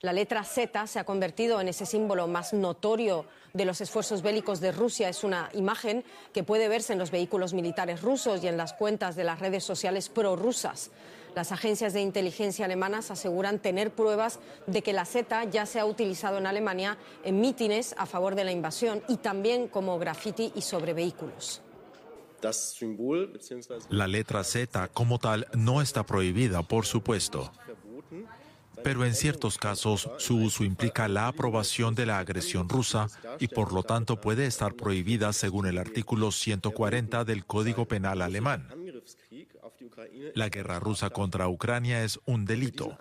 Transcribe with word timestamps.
La 0.00 0.12
letra 0.12 0.44
Z 0.44 0.86
se 0.86 0.98
ha 0.98 1.04
convertido 1.04 1.60
en 1.60 1.68
ese 1.68 1.86
símbolo 1.86 2.26
más 2.26 2.52
notorio 2.52 3.26
de 3.52 3.64
los 3.64 3.80
esfuerzos 3.80 4.22
bélicos 4.22 4.60
de 4.60 4.72
Rusia. 4.72 5.08
Es 5.08 5.24
una 5.24 5.48
imagen 5.54 6.04
que 6.32 6.42
puede 6.42 6.68
verse 6.68 6.92
en 6.92 6.98
los 6.98 7.10
vehículos 7.10 7.54
militares 7.54 8.02
rusos 8.02 8.42
y 8.42 8.48
en 8.48 8.56
las 8.56 8.74
cuentas 8.74 9.16
de 9.16 9.24
las 9.24 9.40
redes 9.40 9.64
sociales 9.64 10.08
prorrusas. 10.08 10.90
Las 11.34 11.50
agencias 11.50 11.92
de 11.92 12.00
inteligencia 12.00 12.64
alemanas 12.64 13.10
aseguran 13.10 13.58
tener 13.58 13.90
pruebas 13.90 14.38
de 14.66 14.82
que 14.82 14.92
la 14.92 15.04
Z 15.04 15.44
ya 15.50 15.66
se 15.66 15.80
ha 15.80 15.86
utilizado 15.86 16.38
en 16.38 16.46
Alemania 16.46 16.96
en 17.24 17.40
mítines 17.40 17.94
a 17.98 18.06
favor 18.06 18.34
de 18.36 18.44
la 18.44 18.52
invasión 18.52 19.02
y 19.08 19.16
también 19.16 19.66
como 19.68 19.98
graffiti 19.98 20.52
y 20.54 20.62
sobre 20.62 20.92
vehículos. 20.92 21.60
La 23.88 24.06
letra 24.06 24.44
Z 24.44 24.88
como 24.88 25.18
tal 25.18 25.46
no 25.54 25.80
está 25.80 26.04
prohibida, 26.04 26.62
por 26.62 26.84
supuesto. 26.84 27.50
Pero 28.82 29.04
en 29.04 29.14
ciertos 29.14 29.58
casos 29.58 30.10
su 30.18 30.36
uso 30.36 30.64
implica 30.64 31.08
la 31.08 31.28
aprobación 31.28 31.94
de 31.94 32.06
la 32.06 32.18
agresión 32.18 32.68
rusa 32.68 33.08
y 33.38 33.48
por 33.48 33.72
lo 33.72 33.82
tanto 33.82 34.20
puede 34.20 34.46
estar 34.46 34.74
prohibida 34.74 35.32
según 35.32 35.66
el 35.66 35.78
artículo 35.78 36.32
140 36.32 37.24
del 37.24 37.44
Código 37.44 37.86
Penal 37.86 38.22
alemán. 38.22 38.68
La 40.34 40.48
guerra 40.48 40.80
rusa 40.80 41.10
contra 41.10 41.48
Ucrania 41.48 42.04
es 42.04 42.18
un 42.26 42.44
delito. 42.44 42.96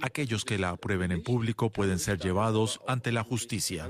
Aquellos 0.00 0.44
que 0.44 0.58
la 0.58 0.70
aprueben 0.70 1.12
en 1.12 1.22
público 1.22 1.70
pueden 1.70 1.98
ser 1.98 2.18
llevados 2.18 2.80
ante 2.86 3.12
la 3.12 3.22
justicia. 3.22 3.88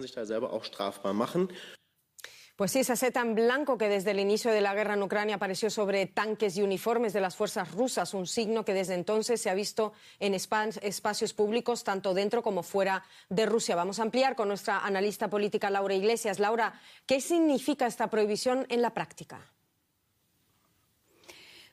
Pues 2.60 2.72
sí, 2.72 2.80
esa 2.80 2.94
seta 2.94 3.22
en 3.22 3.34
blanco 3.34 3.78
que 3.78 3.88
desde 3.88 4.10
el 4.10 4.20
inicio 4.20 4.50
de 4.50 4.60
la 4.60 4.74
guerra 4.74 4.92
en 4.92 5.02
Ucrania 5.02 5.36
apareció 5.36 5.70
sobre 5.70 6.04
tanques 6.04 6.58
y 6.58 6.62
uniformes 6.62 7.14
de 7.14 7.22
las 7.22 7.34
fuerzas 7.34 7.72
rusas, 7.72 8.12
un 8.12 8.26
signo 8.26 8.66
que 8.66 8.74
desde 8.74 8.92
entonces 8.92 9.40
se 9.40 9.48
ha 9.48 9.54
visto 9.54 9.94
en 10.18 10.34
espacios 10.34 11.32
públicos 11.32 11.84
tanto 11.84 12.12
dentro 12.12 12.42
como 12.42 12.62
fuera 12.62 13.02
de 13.30 13.46
Rusia. 13.46 13.76
Vamos 13.76 13.98
a 13.98 14.02
ampliar 14.02 14.36
con 14.36 14.48
nuestra 14.48 14.80
analista 14.80 15.28
política 15.28 15.70
Laura 15.70 15.94
Iglesias. 15.94 16.38
Laura, 16.38 16.78
¿qué 17.06 17.22
significa 17.22 17.86
esta 17.86 18.10
prohibición 18.10 18.66
en 18.68 18.82
la 18.82 18.92
práctica? 18.92 19.40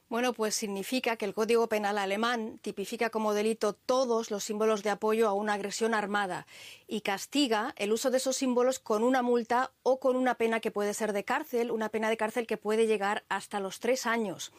Bueno, 0.09 0.31
pues 0.31 0.55
significa 0.55 1.17
que 1.17 1.25
el 1.25 1.33
Código 1.33 1.67
Penal 1.67 1.97
alemán 1.97 2.59
tipifica 2.61 3.09
como 3.09 3.33
delito 3.33 3.73
todos 3.73 4.31
los 4.31 4.45
símbolos 4.45 4.81
de 4.81 4.89
apoyo 4.89 5.27
a 5.27 5.33
una 5.33 5.53
agresión 5.53 5.93
armada 5.93 6.47
y 6.87 7.01
castiga 7.01 7.73
el 7.75 7.91
uso 7.91 8.09
de 8.09 8.15
esos 8.15 8.37
símbolos 8.37 8.79
con 8.79 9.03
una 9.03 9.21
multa 9.21 9.71
o 9.83 9.99
con 9.99 10.15
una 10.15 10.35
pena 10.35 10.61
que 10.61 10.71
puede 10.71 10.93
ser 10.93 11.11
de 11.11 11.25
cárcel, 11.25 11.71
una 11.71 11.89
pena 11.89 12.09
de 12.09 12.15
cárcel 12.15 12.47
que 12.47 12.55
puede 12.55 12.87
llegar 12.87 13.25
hasta 13.27 13.59
los 13.59 13.81
tres 13.81 14.05
años. 14.05 14.53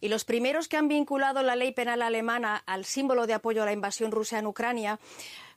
Y 0.00 0.08
los 0.08 0.24
primeros 0.24 0.66
que 0.66 0.76
han 0.76 0.88
vinculado 0.88 1.44
la 1.44 1.54
ley 1.54 1.70
penal 1.70 2.02
alemana 2.02 2.56
al 2.66 2.84
símbolo 2.84 3.28
de 3.28 3.34
apoyo 3.34 3.62
a 3.62 3.66
la 3.66 3.72
invasión 3.72 4.10
rusa 4.10 4.40
en 4.40 4.46
Ucrania 4.48 4.98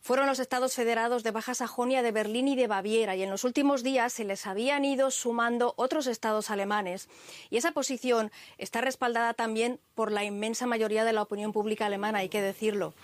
fueron 0.02 0.26
los 0.26 0.40
estados 0.40 0.74
federados 0.74 1.24
de 1.24 1.32
Baja 1.32 1.54
Sajonia, 1.54 2.02
de 2.02 2.12
Berlín 2.12 2.48
y 2.48 2.56
de 2.56 2.68
Baviera, 2.68 3.16
y 3.16 3.24
en 3.24 3.30
los 3.30 3.44
últimos 3.44 3.84
días 3.84 4.12
se 4.12 4.24
les 4.24 4.48
habían 4.48 4.84
ido 4.84 5.12
sumando 5.12 5.74
otros 5.78 6.08
estados 6.08 6.50
alemanes. 6.50 7.08
Y 7.52 7.58
esa 7.58 7.72
posición 7.72 8.32
está 8.58 8.82
respaldada 8.82 9.36
también 9.36 9.80
por 9.94 10.12
la 10.12 10.24
inmensa 10.24 10.66
mayoría 10.66 11.04
de 11.04 11.14
la 11.14 11.22
opinión 11.22 11.54
pública 11.54 11.86
alemana, 11.86 12.20
hay 12.20 12.30
que 12.30 12.42
decirlo. 12.42 12.96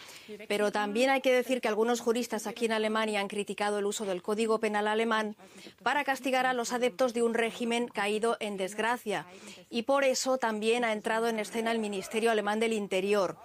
Pero 0.48 0.72
también 0.72 1.12
hay 1.12 1.22
que 1.22 1.31
decir 1.31 1.62
que 1.62 1.68
algunos 1.68 2.02
juristas 2.02 2.48
aquí 2.48 2.66
en 2.66 2.72
Alemania 2.72 3.20
han 3.20 3.28
criticado 3.28 3.78
el 3.78 3.86
uso 3.86 4.06
del 4.06 4.23
Código 4.23 4.59
Penal 4.59 4.88
alemán 4.88 5.36
para 5.84 6.03
castigar 6.03 6.48
a 6.48 6.53
los 6.53 6.73
adeptos 6.73 7.14
de 7.14 7.22
un 7.22 7.36
régimen 7.36 7.88
caído 7.88 8.38
en 8.40 8.58
desgracia. 8.58 9.28
Y 9.70 9.84
por 9.84 10.03
eso 10.03 10.40
también 10.40 10.84
ha 10.84 10.94
entrado 10.94 11.28
en 11.28 11.38
escena 11.38 11.72
el 11.72 11.80
Ministerio 11.80 12.31
Alemán 12.31 12.59
del 12.59 12.73
Interior 12.73 13.38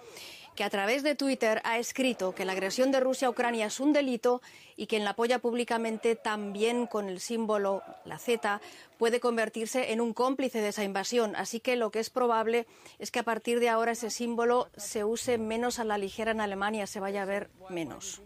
que 0.55 0.63
a 0.63 0.69
través 0.69 1.03
de 1.03 1.15
Twitter 1.15 1.61
ha 1.63 1.77
escrito 1.77 2.35
que 2.35 2.45
la 2.45 2.51
agresión 2.51 2.91
de 2.91 2.99
Rusia 2.99 3.27
a 3.27 3.31
Ucrania 3.31 3.65
es 3.65 3.79
un 3.79 3.93
delito 3.93 4.41
y 4.75 4.87
quien 4.87 5.03
la 5.03 5.11
apoya 5.11 5.39
públicamente 5.39 6.15
también 6.15 6.87
con 6.87 7.09
el 7.09 7.19
símbolo, 7.19 7.81
la 8.05 8.19
Z, 8.19 8.61
puede 8.97 9.19
convertirse 9.19 9.91
en 9.91 10.01
un 10.01 10.13
cómplice 10.13 10.61
de 10.61 10.69
esa 10.69 10.83
invasión. 10.83 11.35
Así 11.35 11.59
que 11.59 11.75
lo 11.75 11.91
que 11.91 11.99
es 11.99 12.09
probable 12.09 12.67
es 12.99 13.11
que 13.11 13.19
a 13.19 13.23
partir 13.23 13.59
de 13.59 13.69
ahora 13.69 13.93
ese 13.93 14.09
símbolo 14.09 14.69
se 14.77 15.03
use 15.03 15.37
menos 15.37 15.79
a 15.79 15.83
la 15.83 15.97
ligera 15.97 16.31
en 16.31 16.41
Alemania, 16.41 16.87
se 16.87 16.99
vaya 16.99 17.23
a 17.23 17.25
ver 17.25 17.49
menos. 17.69 18.21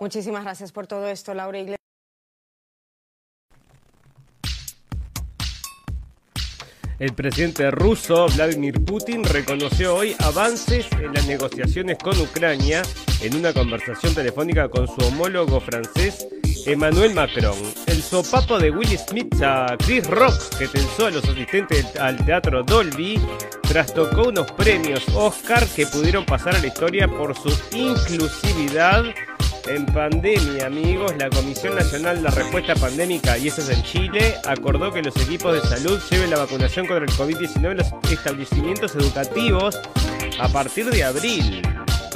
Muchísimas 0.00 0.44
gracias 0.44 0.72
por 0.72 0.86
todo 0.86 1.08
esto, 1.08 1.34
Laura 1.34 1.58
Iglesias. 1.58 1.83
El 6.98 7.12
presidente 7.12 7.70
ruso 7.72 8.26
Vladimir 8.34 8.84
Putin 8.84 9.24
reconoció 9.24 9.96
hoy 9.96 10.14
avances 10.20 10.86
en 10.92 11.12
las 11.12 11.26
negociaciones 11.26 11.98
con 11.98 12.18
Ucrania 12.20 12.82
en 13.20 13.36
una 13.36 13.52
conversación 13.52 14.14
telefónica 14.14 14.68
con 14.68 14.86
su 14.86 15.04
homólogo 15.06 15.60
francés 15.60 16.28
Emmanuel 16.66 17.12
Macron. 17.12 17.56
El 17.86 18.00
sopapo 18.00 18.58
de 18.58 18.70
Will 18.70 18.96
Smith 18.96 19.34
a 19.42 19.76
Chris 19.84 20.06
Rock, 20.06 20.34
que 20.58 20.68
tensó 20.68 21.06
a 21.06 21.10
los 21.10 21.24
asistentes 21.24 21.96
al 21.96 22.24
teatro 22.24 22.62
Dolby, 22.62 23.20
trastocó 23.62 24.28
unos 24.28 24.50
premios 24.52 25.04
Oscar 25.14 25.66
que 25.66 25.86
pudieron 25.86 26.24
pasar 26.24 26.54
a 26.54 26.60
la 26.60 26.68
historia 26.68 27.08
por 27.08 27.34
su 27.36 27.52
inclusividad 27.76 29.04
en 29.66 29.86
pandemia, 29.86 30.66
amigos, 30.66 31.12
la 31.18 31.30
Comisión 31.30 31.74
Nacional 31.74 32.22
de 32.22 32.30
Respuesta 32.30 32.74
Pandémica, 32.74 33.38
y 33.38 33.48
eso 33.48 33.60
es 33.60 33.70
en 33.70 33.82
Chile, 33.82 34.34
acordó 34.46 34.92
que 34.92 35.02
los 35.02 35.16
equipos 35.16 35.54
de 35.54 35.60
salud 35.68 36.00
lleven 36.10 36.30
la 36.30 36.38
vacunación 36.38 36.86
contra 36.86 37.04
el 37.04 37.10
COVID-19 37.12 37.70
en 37.70 37.76
los 37.78 37.86
establecimientos 38.10 38.94
educativos 38.94 39.80
a 40.38 40.48
partir 40.48 40.90
de 40.90 41.04
abril. 41.04 41.62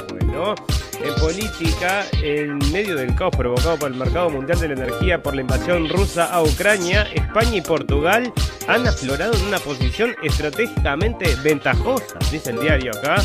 Bueno, 0.09 0.55
en 1.03 1.15
política, 1.15 2.05
en 2.21 2.57
medio 2.71 2.95
del 2.95 3.15
caos 3.15 3.35
provocado 3.35 3.77
por 3.77 3.91
el 3.91 3.97
mercado 3.97 4.29
mundial 4.29 4.59
de 4.59 4.67
la 4.69 4.73
energía 4.73 5.21
por 5.21 5.35
la 5.35 5.41
invasión 5.41 5.89
rusa 5.89 6.25
a 6.25 6.43
Ucrania, 6.43 7.03
España 7.13 7.57
y 7.57 7.61
Portugal 7.61 8.31
han 8.67 8.87
aflorado 8.87 9.33
en 9.33 9.45
una 9.45 9.59
posición 9.59 10.15
estratégicamente 10.21 11.35
ventajosa, 11.43 12.19
dice 12.31 12.51
el 12.51 12.59
diario 12.59 12.91
acá. 12.91 13.21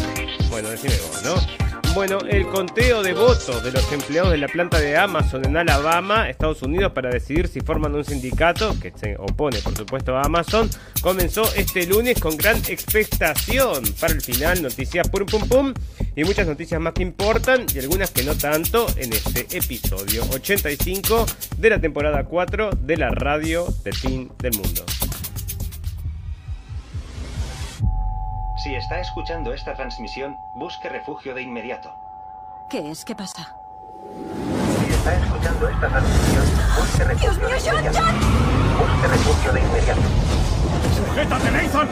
Bueno, 0.50 0.70
decime 0.70 0.94
vos, 1.08 1.22
¿no? 1.24 1.73
Bueno, 1.94 2.18
el 2.28 2.48
conteo 2.48 3.04
de 3.04 3.12
votos 3.12 3.62
de 3.62 3.70
los 3.70 3.92
empleados 3.92 4.32
de 4.32 4.38
la 4.38 4.48
planta 4.48 4.80
de 4.80 4.96
Amazon 4.96 5.44
en 5.44 5.56
Alabama, 5.56 6.28
Estados 6.28 6.60
Unidos, 6.62 6.90
para 6.92 7.08
decidir 7.08 7.46
si 7.46 7.60
forman 7.60 7.94
un 7.94 8.04
sindicato, 8.04 8.74
que 8.80 8.92
se 8.96 9.16
opone 9.16 9.58
por 9.58 9.76
supuesto 9.76 10.16
a 10.16 10.22
Amazon, 10.22 10.68
comenzó 11.00 11.44
este 11.54 11.86
lunes 11.86 12.18
con 12.18 12.36
gran 12.36 12.56
expectación. 12.68 13.84
Para 14.00 14.12
el 14.12 14.20
final, 14.20 14.60
noticias 14.60 15.08
pum 15.08 15.24
pum 15.24 15.48
pum 15.48 15.74
y 16.16 16.24
muchas 16.24 16.48
noticias 16.48 16.80
más 16.80 16.94
que 16.94 17.02
importan 17.02 17.64
y 17.72 17.78
algunas 17.78 18.10
que 18.10 18.24
no 18.24 18.34
tanto 18.34 18.86
en 18.96 19.12
este 19.12 19.56
episodio 19.56 20.24
85 20.32 21.26
de 21.58 21.70
la 21.70 21.80
temporada 21.80 22.24
4 22.24 22.70
de 22.72 22.96
la 22.96 23.10
radio 23.10 23.68
del 23.84 23.94
fin 23.94 24.32
del 24.40 24.52
mundo. 24.54 24.84
Si 28.64 28.74
está 28.74 28.98
escuchando 28.98 29.52
esta 29.52 29.74
transmisión, 29.74 30.38
busque 30.54 30.88
refugio 30.88 31.34
de 31.34 31.42
inmediato. 31.42 31.94
¿Qué 32.66 32.90
es? 32.90 33.04
¿Qué 33.04 33.14
pasa? 33.14 33.54
Si 34.78 34.90
está 34.90 35.16
escuchando 35.16 35.68
esta 35.68 35.86
transmisión, 35.86 36.44
busque 36.78 37.04
refugio 37.04 37.30
Dios 37.30 37.36
mío, 37.36 37.48
de 37.50 37.80
inmediato. 37.82 37.98
John, 37.98 38.78
Busque 38.78 39.08
refugio 39.08 39.52
de 39.52 39.60
inmediato. 39.60 40.00
¡Sujétate, 40.96 41.50
Nathan! 41.50 41.88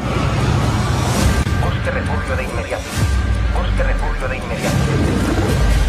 Busque 1.62 1.90
refugio 1.90 2.36
de 2.36 2.42
inmediato. 2.42 2.84
Busque 3.54 3.82
refugio 3.82 4.28
de 4.28 4.36
inmediato. 4.38 5.81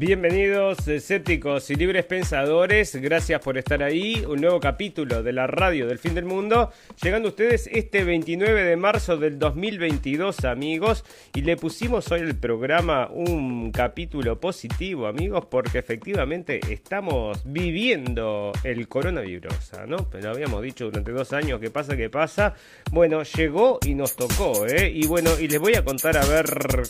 Bienvenidos 0.00 0.88
escépticos 0.88 1.68
y 1.68 1.74
libres 1.74 2.06
pensadores, 2.06 2.96
gracias 2.96 3.38
por 3.42 3.58
estar 3.58 3.82
ahí, 3.82 4.24
un 4.26 4.40
nuevo 4.40 4.58
capítulo 4.58 5.22
de 5.22 5.34
la 5.34 5.46
radio 5.46 5.86
del 5.86 5.98
fin 5.98 6.14
del 6.14 6.24
mundo, 6.24 6.72
llegando 7.02 7.28
a 7.28 7.32
ustedes 7.32 7.68
este 7.70 8.02
29 8.02 8.64
de 8.64 8.76
marzo 8.76 9.18
del 9.18 9.38
2022 9.38 10.46
amigos, 10.46 11.04
y 11.34 11.42
le 11.42 11.58
pusimos 11.58 12.10
hoy 12.12 12.20
al 12.20 12.34
programa 12.34 13.10
un 13.12 13.72
capítulo 13.72 14.40
positivo 14.40 15.06
amigos, 15.06 15.44
porque 15.50 15.80
efectivamente 15.80 16.60
estamos 16.70 17.42
viviendo 17.44 18.52
el 18.64 18.88
coronavirus, 18.88 19.72
¿no? 19.86 20.08
Pero 20.08 20.30
habíamos 20.30 20.62
dicho 20.62 20.86
durante 20.86 21.12
dos 21.12 21.34
años 21.34 21.60
que 21.60 21.68
pasa, 21.68 21.94
que 21.94 22.08
pasa, 22.08 22.54
bueno, 22.90 23.22
llegó 23.22 23.78
y 23.84 23.94
nos 23.94 24.16
tocó, 24.16 24.66
¿eh? 24.66 24.90
Y 24.94 25.06
bueno, 25.06 25.38
y 25.38 25.46
les 25.46 25.60
voy 25.60 25.74
a 25.74 25.84
contar 25.84 26.16
a 26.16 26.24
ver 26.24 26.46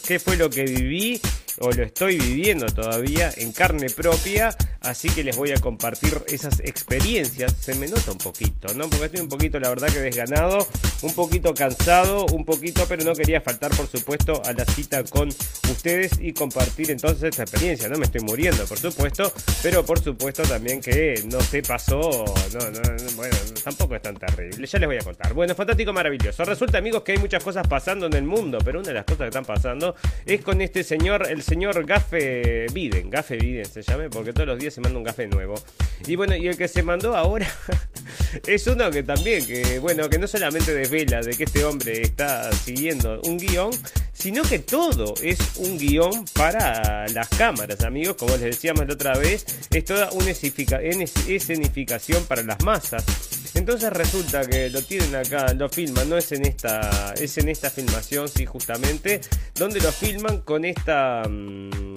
qué 0.06 0.20
fue 0.20 0.36
lo 0.36 0.48
que 0.48 0.62
viví 0.62 1.20
o 1.60 1.70
lo 1.70 1.82
estoy 1.82 2.18
viviendo 2.18 2.66
todavía 2.66 3.30
en 3.36 3.52
carne 3.52 3.88
propia, 3.90 4.56
así 4.80 5.10
que 5.10 5.22
les 5.22 5.36
voy 5.36 5.52
a 5.52 5.56
compartir 5.56 6.18
esas 6.26 6.60
experiencias. 6.60 7.54
Se 7.60 7.74
me 7.74 7.86
nota 7.86 8.12
un 8.12 8.18
poquito, 8.18 8.72
¿no? 8.74 8.88
Porque 8.88 9.06
estoy 9.06 9.20
un 9.20 9.28
poquito, 9.28 9.60
la 9.60 9.68
verdad, 9.68 9.88
que 9.88 10.00
desganado 10.00 10.66
un 11.02 11.14
poquito 11.14 11.54
cansado, 11.54 12.26
un 12.26 12.44
poquito, 12.44 12.84
pero 12.88 13.04
no 13.04 13.14
quería 13.14 13.40
faltar, 13.40 13.70
por 13.72 13.86
supuesto, 13.86 14.42
a 14.44 14.52
la 14.52 14.64
cita 14.64 15.04
con 15.04 15.28
ustedes 15.70 16.12
y 16.20 16.32
compartir 16.32 16.90
entonces 16.90 17.24
esta 17.24 17.42
experiencia. 17.42 17.88
No 17.88 17.98
me 17.98 18.06
estoy 18.06 18.22
muriendo, 18.22 18.64
por 18.64 18.78
supuesto, 18.78 19.32
pero 19.62 19.84
por 19.84 20.02
supuesto 20.02 20.42
también 20.42 20.80
que 20.80 21.22
no 21.26 21.40
se 21.40 21.62
pasó, 21.62 22.00
no, 22.00 22.70
no, 22.70 23.12
bueno, 23.16 23.36
tampoco 23.62 23.96
es 23.96 24.02
tan 24.02 24.16
terrible. 24.16 24.66
Ya 24.66 24.78
les 24.78 24.88
voy 24.88 24.96
a 24.96 25.02
contar. 25.02 25.34
Bueno, 25.34 25.54
fantástico, 25.54 25.92
maravilloso. 25.92 26.44
Resulta, 26.44 26.78
amigos, 26.78 27.02
que 27.02 27.12
hay 27.12 27.18
muchas 27.18 27.42
cosas 27.44 27.66
pasando 27.66 28.06
en 28.06 28.14
el 28.14 28.24
mundo, 28.24 28.58
pero 28.64 28.80
una 28.80 28.88
de 28.88 28.94
las 28.94 29.04
cosas 29.04 29.20
que 29.20 29.28
están 29.28 29.44
pasando 29.44 29.94
es 30.24 30.42
con 30.42 30.60
este 30.60 30.82
señor, 30.84 31.26
el 31.28 31.42
señor 31.50 31.84
Gaffe 31.84 32.66
Biden. 32.72 33.10
Gaffe 33.10 33.36
Biden 33.36 33.64
se 33.64 33.82
llame, 33.82 34.08
porque 34.08 34.32
todos 34.32 34.46
los 34.46 34.56
días 34.56 34.72
se 34.72 34.80
manda 34.80 34.96
un 34.96 35.04
café 35.04 35.26
nuevo. 35.26 35.56
Y 36.06 36.14
bueno, 36.14 36.36
y 36.36 36.46
el 36.46 36.56
que 36.56 36.68
se 36.68 36.84
mandó 36.84 37.16
ahora 37.16 37.48
es 38.46 38.66
uno 38.66 38.90
que 38.90 39.02
también, 39.02 39.46
que 39.46 39.78
bueno, 39.78 40.08
que 40.08 40.18
no 40.18 40.26
solamente 40.26 40.74
desvela 40.74 41.20
de 41.20 41.36
que 41.36 41.44
este 41.44 41.64
hombre 41.64 42.02
está 42.02 42.52
siguiendo 42.52 43.20
un 43.22 43.38
guion, 43.38 43.70
sino 44.12 44.42
que 44.42 44.58
todo 44.58 45.14
es 45.22 45.38
un 45.56 45.78
guion 45.78 46.24
para 46.34 47.08
las 47.08 47.28
cámaras, 47.28 47.82
amigos. 47.84 48.16
Como 48.16 48.32
les 48.32 48.42
decíamos 48.42 48.86
la 48.86 48.94
otra 48.94 49.14
vez, 49.18 49.46
es 49.70 49.84
toda 49.84 50.10
una 50.12 50.30
escenificación 50.30 52.24
para 52.24 52.42
las 52.42 52.62
masas. 52.62 53.04
Entonces 53.54 53.90
resulta 53.90 54.46
que 54.46 54.70
lo 54.70 54.82
tienen 54.82 55.14
acá, 55.14 55.52
lo 55.54 55.68
filman, 55.68 56.08
no 56.08 56.16
es 56.16 56.32
en 56.32 56.46
esta, 56.46 57.14
es 57.14 57.36
en 57.38 57.48
esta 57.48 57.70
filmación, 57.70 58.28
sí, 58.28 58.46
justamente, 58.46 59.20
donde 59.54 59.80
lo 59.80 59.90
filman 59.90 60.42
con 60.42 60.64
esta. 60.64 61.22
Mm, 61.28 61.89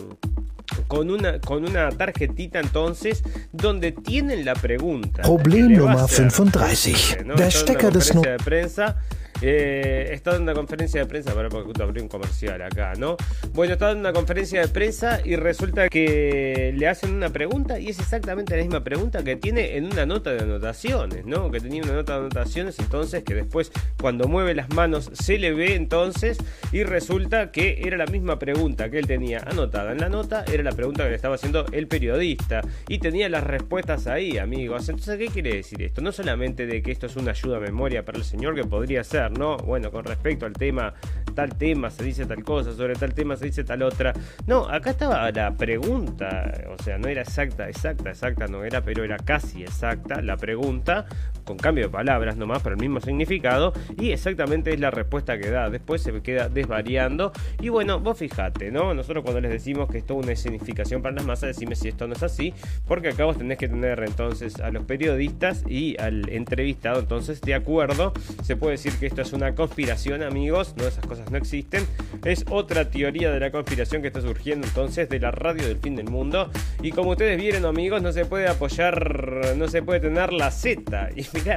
con 0.94 1.10
una, 1.10 1.40
con 1.40 1.66
una 1.68 1.90
tarjetita 1.90 2.60
entonces 2.60 3.24
donde 3.52 3.94
tienen 3.94 4.46
la 4.46 4.54
pregunta. 4.54 5.24
Problem 5.24 5.76
número 5.76 6.06
35. 6.06 7.34
Der 7.36 7.52
Stecker 7.52 7.92
des 7.92 8.14
de 8.14 8.38
prensa 8.38 8.98
eh, 9.42 10.10
está 10.12 10.32
dando 10.32 10.52
una 10.52 10.54
conferencia 10.54 11.02
de 11.02 11.08
prensa, 11.08 11.34
para 11.34 11.50
porque 11.50 11.82
abrir 11.82 12.04
un 12.04 12.10
comercial 12.10 12.62
acá, 12.62 12.94
¿no? 12.98 13.18
Bueno, 13.54 13.74
está 13.74 13.88
dando 13.88 14.02
una 14.02 14.14
conferencia 14.14 14.62
de 14.62 14.68
prensa 14.68 15.20
y 15.24 15.36
resulta 15.36 15.90
que 15.90 16.74
le 16.76 16.88
hacen 16.88 17.14
una 17.14 17.30
pregunta 17.30 17.80
y 17.80 17.90
es 17.90 18.00
exactamente 18.00 18.56
la 18.56 18.64
misma 18.64 18.84
pregunta 18.84 19.24
que 19.24 19.36
tiene 19.36 19.78
en 19.78 19.86
una 19.86 20.06
nota 20.06 20.32
de 20.32 20.40
anotaciones, 20.40 21.26
¿no? 21.26 21.52
Que 21.52 21.60
tenía 21.60 21.84
una 21.84 21.94
nota 21.94 22.14
de 22.14 22.20
anotaciones, 22.20 22.80
entonces 22.80 23.24
que 23.24 23.34
después 23.34 23.72
cuando 24.00 24.28
mueve 24.28 24.56
las 24.56 24.70
manos 24.70 25.10
se 25.14 25.38
le 25.38 25.54
ve 25.54 25.76
entonces 25.76 26.38
y 26.72 26.84
resulta 26.84 27.52
que 27.52 27.82
era 27.84 27.98
la 27.98 28.06
misma 28.06 28.40
pregunta 28.40 28.90
que 28.90 29.00
él 29.00 29.08
tenía 29.08 29.40
anotada 29.40 29.92
en 29.92 30.00
la 30.00 30.10
nota, 30.10 30.46
era 30.52 30.64
la 30.64 30.72
pregunta 30.72 31.04
que 31.04 31.10
le 31.10 31.16
estaba 31.16 31.36
haciendo 31.36 31.66
el 31.72 31.88
periodista 31.88 32.62
y 32.88 33.00
tenía 33.00 33.30
las 33.30 33.44
respuestas 33.44 34.08
ahí, 34.08 34.38
amigos. 34.38 34.90
Entonces, 34.90 35.18
¿qué 35.18 35.28
quiere 35.28 35.56
decir 35.56 35.82
esto? 35.82 36.02
No 36.02 36.12
solamente 36.12 36.66
de 36.66 36.82
que 36.82 36.92
esto 36.92 37.08
es 37.08 37.16
una 37.16 37.32
ayuda 37.32 37.58
a 37.58 37.60
memoria 37.60 38.04
para 38.06 38.18
el 38.18 38.24
señor 38.24 38.56
que 38.56 38.64
podría 38.64 39.04
ser, 39.04 39.32
¿no? 39.34 39.58
Bueno, 39.58 39.92
con 39.92 40.06
respecto 40.06 40.46
al 40.46 40.54
tema, 40.54 40.94
tal 41.34 41.56
tema 41.58 41.90
se 41.90 42.04
dice 42.04 42.26
tal 42.26 42.44
cosa, 42.44 42.74
sobre 42.74 42.96
tal 42.96 43.14
tema 43.14 43.36
se 43.36 43.46
dice 43.46 43.64
tal 43.64 43.84
otra. 43.84 44.14
No, 44.48 44.68
acá 44.70 44.92
estaba 44.92 45.32
la 45.32 45.52
pregunta, 45.52 46.54
o 46.78 46.82
sea, 46.82 46.98
no 46.98 47.08
era 47.08 47.22
exacta, 47.22 47.68
exacta, 47.70 48.10
exacta, 48.10 48.48
no 48.48 48.64
era, 48.64 48.82
pero 48.82 49.04
era 49.04 49.18
casi 49.18 49.64
exacta 49.64 50.22
la 50.22 50.38
pregunta, 50.38 51.06
con 51.44 51.58
cambio 51.58 51.86
de 51.86 51.90
palabras 51.90 52.38
nomás, 52.38 52.62
pero 52.64 52.76
el 52.76 52.82
mismo 52.82 53.00
significado, 53.00 53.74
y 54.00 54.12
exactamente 54.12 54.74
es 54.74 54.80
la 54.80 54.92
respuesta 54.92 55.38
que 55.38 55.50
da. 55.50 55.70
Después 55.70 56.02
se 56.02 56.22
queda 56.22 56.50
desvariando, 56.50 57.32
y 57.62 57.70
bueno, 57.70 58.00
vos 58.00 58.18
fijate, 58.18 58.72
¿no? 58.72 58.94
Nosotros 58.94 59.24
cuando 59.24 59.42
les 59.42 59.52
decimos 59.52 59.90
que 59.90 59.98
esto 60.00 60.20
es 60.20 60.26
una 60.26 60.36
significación 60.36 61.02
para 61.02 61.16
las 61.16 61.26
masas, 61.26 61.48
decime 61.48 61.76
si 61.76 61.90
esto 61.90 62.08
no 62.08 62.14
es 62.14 62.24
así, 62.24 62.54
porque 62.88 63.10
acá 63.10 63.26
vos 63.26 63.38
tenés 63.38 63.58
que 63.58 63.68
tener 63.68 64.04
entonces 64.04 64.60
a 64.60 64.72
los 64.72 64.84
periodistas 64.86 65.64
y 65.68 66.00
al 66.00 66.30
entrevistado, 66.30 67.00
entonces 67.00 67.42
de 67.42 67.54
acuerdo, 67.54 68.14
se 68.44 68.56
puede 68.56 68.74
decir 68.74 68.94
que 69.00 69.08
esto 69.08 69.22
es 69.22 69.34
una 69.34 69.56
conspiración, 69.56 70.24
amigos. 70.24 70.76
No, 70.78 70.86
esas 70.86 71.06
cosas 71.06 71.32
no 71.32 71.38
existen. 71.38 71.86
Es 72.24 72.46
otra 72.50 72.90
teoría 72.90 73.32
de 73.32 73.40
la 73.40 73.52
conspiración 73.52 74.02
que 74.02 74.08
está 74.08 74.22
surgiendo 74.22 74.68
entonces 74.68 75.10
de 75.10 75.20
la 75.20 75.32
radio 75.32 75.68
del 75.68 75.78
fin 75.78 75.96
del 75.96 76.10
mundo. 76.10 76.50
Y 76.82 76.92
como 76.92 77.12
ustedes 77.12 77.38
vieron, 77.38 77.66
amigos, 77.66 78.02
no 78.02 78.12
se 78.12 78.26
puede 78.26 78.48
apoyar, 78.48 79.56
no 79.58 79.68
se 79.68 79.82
puede 79.82 80.00
tener 80.00 80.34
la 80.34 80.52
Z. 80.52 81.10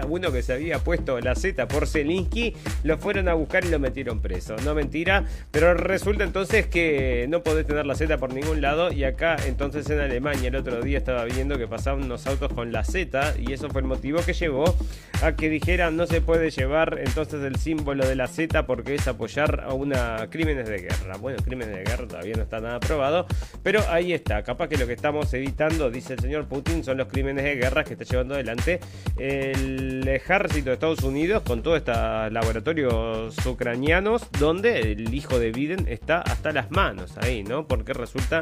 uno 0.08 0.32
que 0.32 0.42
se 0.42 0.52
había 0.52 0.78
puesto 0.78 1.20
la 1.20 1.34
Z 1.34 1.68
por 1.68 1.86
Zelinsky, 1.86 2.54
lo 2.84 2.98
fueron 2.98 3.28
a 3.28 3.34
buscar 3.34 3.64
y 3.64 3.68
lo 3.68 3.78
metieron 3.78 4.20
preso. 4.20 4.56
No 4.64 4.74
mentira, 4.74 5.24
pero 5.50 5.74
resulta 5.74 6.24
entonces 6.24 6.66
que 6.66 7.26
no 7.28 7.42
podés 7.42 7.66
tener 7.66 7.86
la 7.86 7.94
Z 7.94 8.18
por 8.18 8.32
ningún 8.32 8.60
lado. 8.60 8.92
Y 8.92 9.04
acá, 9.04 9.36
entonces 9.46 9.88
en 9.90 10.00
Alemania, 10.00 10.48
el 10.48 10.56
otro 10.56 10.80
día 10.82 10.98
estaba 10.98 11.24
viendo 11.24 11.58
que 11.58 11.66
pasaban 11.66 12.04
unos 12.04 12.26
autos 12.26 12.52
con 12.52 12.72
la 12.72 12.84
Z. 12.84 13.34
Y 13.38 13.52
eso 13.52 13.68
fue 13.70 13.80
el 13.80 13.86
motivo 13.86 14.20
que 14.24 14.32
llevó 14.32 14.76
a 15.22 15.34
que 15.34 15.48
dijeran 15.48 15.96
no 15.96 16.06
se 16.06 16.20
puede 16.20 16.50
llevar 16.50 16.98
entonces 17.02 17.42
el 17.42 17.56
símbolo 17.56 18.06
de 18.06 18.16
la 18.16 18.26
Z 18.26 18.66
porque 18.66 18.94
es 18.94 19.08
apoyar 19.08 19.62
a 19.64 19.72
una 19.72 20.28
crímenes 20.30 20.68
de 20.68 20.78
guerra. 20.78 21.16
Bueno, 21.18 21.38
crímenes 21.42 21.74
de 21.74 21.84
guerra 21.84 22.06
todavía 22.06 22.34
no 22.36 22.42
está 22.42 22.60
nada 22.60 22.80
probado, 22.80 23.26
pero 23.62 23.82
ahí 23.88 24.12
está. 24.12 24.42
Capaz 24.42 24.68
que 24.68 24.76
lo 24.76 24.86
que 24.86 24.92
estamos 24.92 25.32
evitando, 25.34 25.90
dice 25.90 26.14
el 26.14 26.20
señor 26.20 26.46
Putin, 26.46 26.84
son 26.84 26.98
los 26.98 27.08
crímenes 27.08 27.44
de 27.44 27.56
guerra 27.56 27.84
que 27.84 27.94
está 27.94 28.04
llevando 28.04 28.34
adelante 28.34 28.80
el 29.18 29.65
ejército 30.08 30.70
de 30.70 30.74
Estados 30.74 31.02
Unidos 31.02 31.42
con 31.46 31.62
todos 31.62 31.78
estos 31.78 31.96
laboratorios 32.32 33.34
ucranianos 33.46 34.26
donde 34.38 34.92
el 34.92 35.14
hijo 35.14 35.38
de 35.38 35.52
Biden 35.52 35.86
está 35.88 36.20
hasta 36.20 36.52
las 36.52 36.70
manos 36.70 37.16
ahí, 37.18 37.42
¿no? 37.42 37.66
Porque 37.66 37.92
resulta 37.92 38.40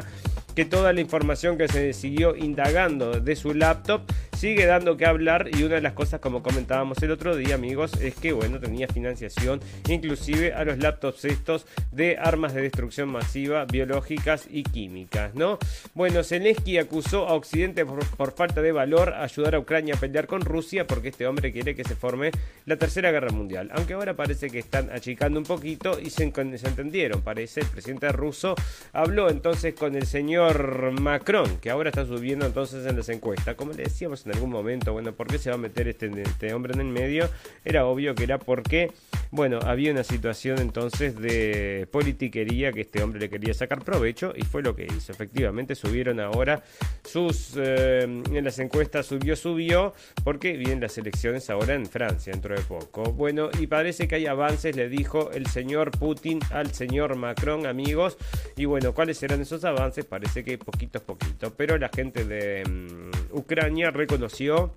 que 0.55 0.65
toda 0.65 0.93
la 0.93 1.01
información 1.01 1.57
que 1.57 1.67
se 1.67 1.93
siguió 1.93 2.35
indagando 2.35 3.19
de 3.19 3.35
su 3.35 3.53
laptop 3.53 4.01
sigue 4.45 4.67
dando 4.67 4.95
que 4.95 5.07
hablar 5.07 5.49
y 5.51 5.63
una 5.63 5.73
de 5.73 5.81
las 5.81 5.93
cosas 5.93 6.19
como 6.19 6.43
comentábamos 6.43 7.01
el 7.01 7.09
otro 7.09 7.35
día 7.35 7.55
amigos 7.55 7.93
es 7.99 8.13
que 8.13 8.31
bueno 8.31 8.59
tenía 8.59 8.87
financiación 8.87 9.59
inclusive 9.89 10.53
a 10.53 10.63
los 10.63 10.77
laptops 10.77 11.25
estos 11.25 11.65
de 11.91 12.19
armas 12.19 12.53
de 12.53 12.61
destrucción 12.61 13.09
masiva 13.09 13.65
biológicas 13.65 14.45
y 14.47 14.61
químicas 14.61 15.33
no 15.33 15.57
bueno 15.95 16.23
Zelensky 16.23 16.77
acusó 16.77 17.27
a 17.27 17.33
Occidente 17.33 17.87
por, 17.87 18.33
falta 18.35 18.61
de 18.61 18.71
valor 18.71 19.15
ayudar 19.15 19.55
a 19.55 19.59
Ucrania 19.59 19.95
a 19.95 19.99
pelear 19.99 20.27
con 20.27 20.41
Rusia 20.41 20.85
porque 20.85 21.09
este 21.09 21.25
hombre 21.25 21.51
quiere 21.51 21.73
que 21.73 21.83
se 21.83 21.95
forme 21.95 22.29
la 22.67 22.75
tercera 22.75 23.09
guerra 23.09 23.31
mundial 23.31 23.71
aunque 23.73 23.95
ahora 23.95 24.13
parece 24.13 24.51
que 24.51 24.59
están 24.59 24.91
achicando 24.91 25.39
un 25.39 25.45
poquito 25.47 25.99
y 25.99 26.11
se, 26.11 26.21
entendieron 26.21 27.23
parece. 27.23 27.61
El 27.61 27.67
presidente 27.67 28.11
ruso 28.11 28.53
habló 28.93 29.31
entonces 29.31 29.73
con 29.73 29.95
el 29.95 30.05
señor 30.05 30.91
Macron 30.91 31.57
que 31.57 31.71
ahora 31.71 31.89
está 31.89 32.05
subiendo 32.05 32.45
entonces 32.45 32.85
en 32.85 32.95
las 32.95 33.09
encuestas. 33.09 33.55
Como 33.55 33.71
le 33.71 33.85
decíamos 33.85 34.23
en 34.27 34.34
algún 34.35 34.51
momento, 34.51 34.93
bueno, 34.93 35.13
¿por 35.13 35.27
qué 35.27 35.37
se 35.37 35.49
va 35.49 35.55
a 35.55 35.59
meter 35.59 35.87
este, 35.87 36.11
este 36.21 36.53
hombre 36.53 36.73
en 36.73 36.81
el 36.81 36.87
medio? 36.87 37.29
Era 37.63 37.85
obvio 37.85 38.15
que 38.15 38.23
era 38.23 38.37
porque, 38.37 38.91
bueno, 39.31 39.59
había 39.63 39.91
una 39.91 40.03
situación 40.03 40.59
entonces 40.59 41.19
de 41.19 41.87
politiquería 41.91 42.71
que 42.71 42.81
este 42.81 43.01
hombre 43.01 43.19
le 43.19 43.29
quería 43.29 43.53
sacar 43.53 43.83
provecho 43.83 44.33
y 44.35 44.43
fue 44.43 44.61
lo 44.61 44.75
que 44.75 44.85
hizo. 44.85 45.11
Efectivamente, 45.11 45.75
subieron 45.75 46.19
ahora 46.19 46.63
sus, 47.03 47.53
eh, 47.57 48.03
en 48.03 48.43
las 48.43 48.59
encuestas 48.59 49.05
subió, 49.05 49.35
subió, 49.35 49.93
porque 50.23 50.53
vienen 50.53 50.81
las 50.81 50.97
elecciones 50.97 51.49
ahora 51.49 51.75
en 51.75 51.85
Francia, 51.85 52.31
dentro 52.31 52.55
de 52.55 52.61
poco. 52.61 53.03
Bueno, 53.11 53.49
y 53.59 53.67
parece 53.67 54.07
que 54.07 54.15
hay 54.15 54.25
avances, 54.25 54.75
le 54.75 54.89
dijo 54.89 55.31
el 55.31 55.47
señor 55.47 55.91
Putin 55.91 56.39
al 56.51 56.71
señor 56.73 57.15
Macron, 57.15 57.65
amigos, 57.65 58.17
y 58.55 58.65
bueno, 58.65 58.93
¿cuáles 58.93 59.17
serán 59.17 59.41
esos 59.41 59.63
avances? 59.63 60.05
Parece 60.05 60.43
que 60.43 60.57
poquitos, 60.57 61.01
poquitos, 61.01 61.53
pero 61.55 61.77
la 61.77 61.89
gente 61.89 62.25
de 62.25 62.63
mm, 62.65 63.37
Ucrania 63.37 63.91
reconoce 63.91 64.14
conoció 64.15 64.73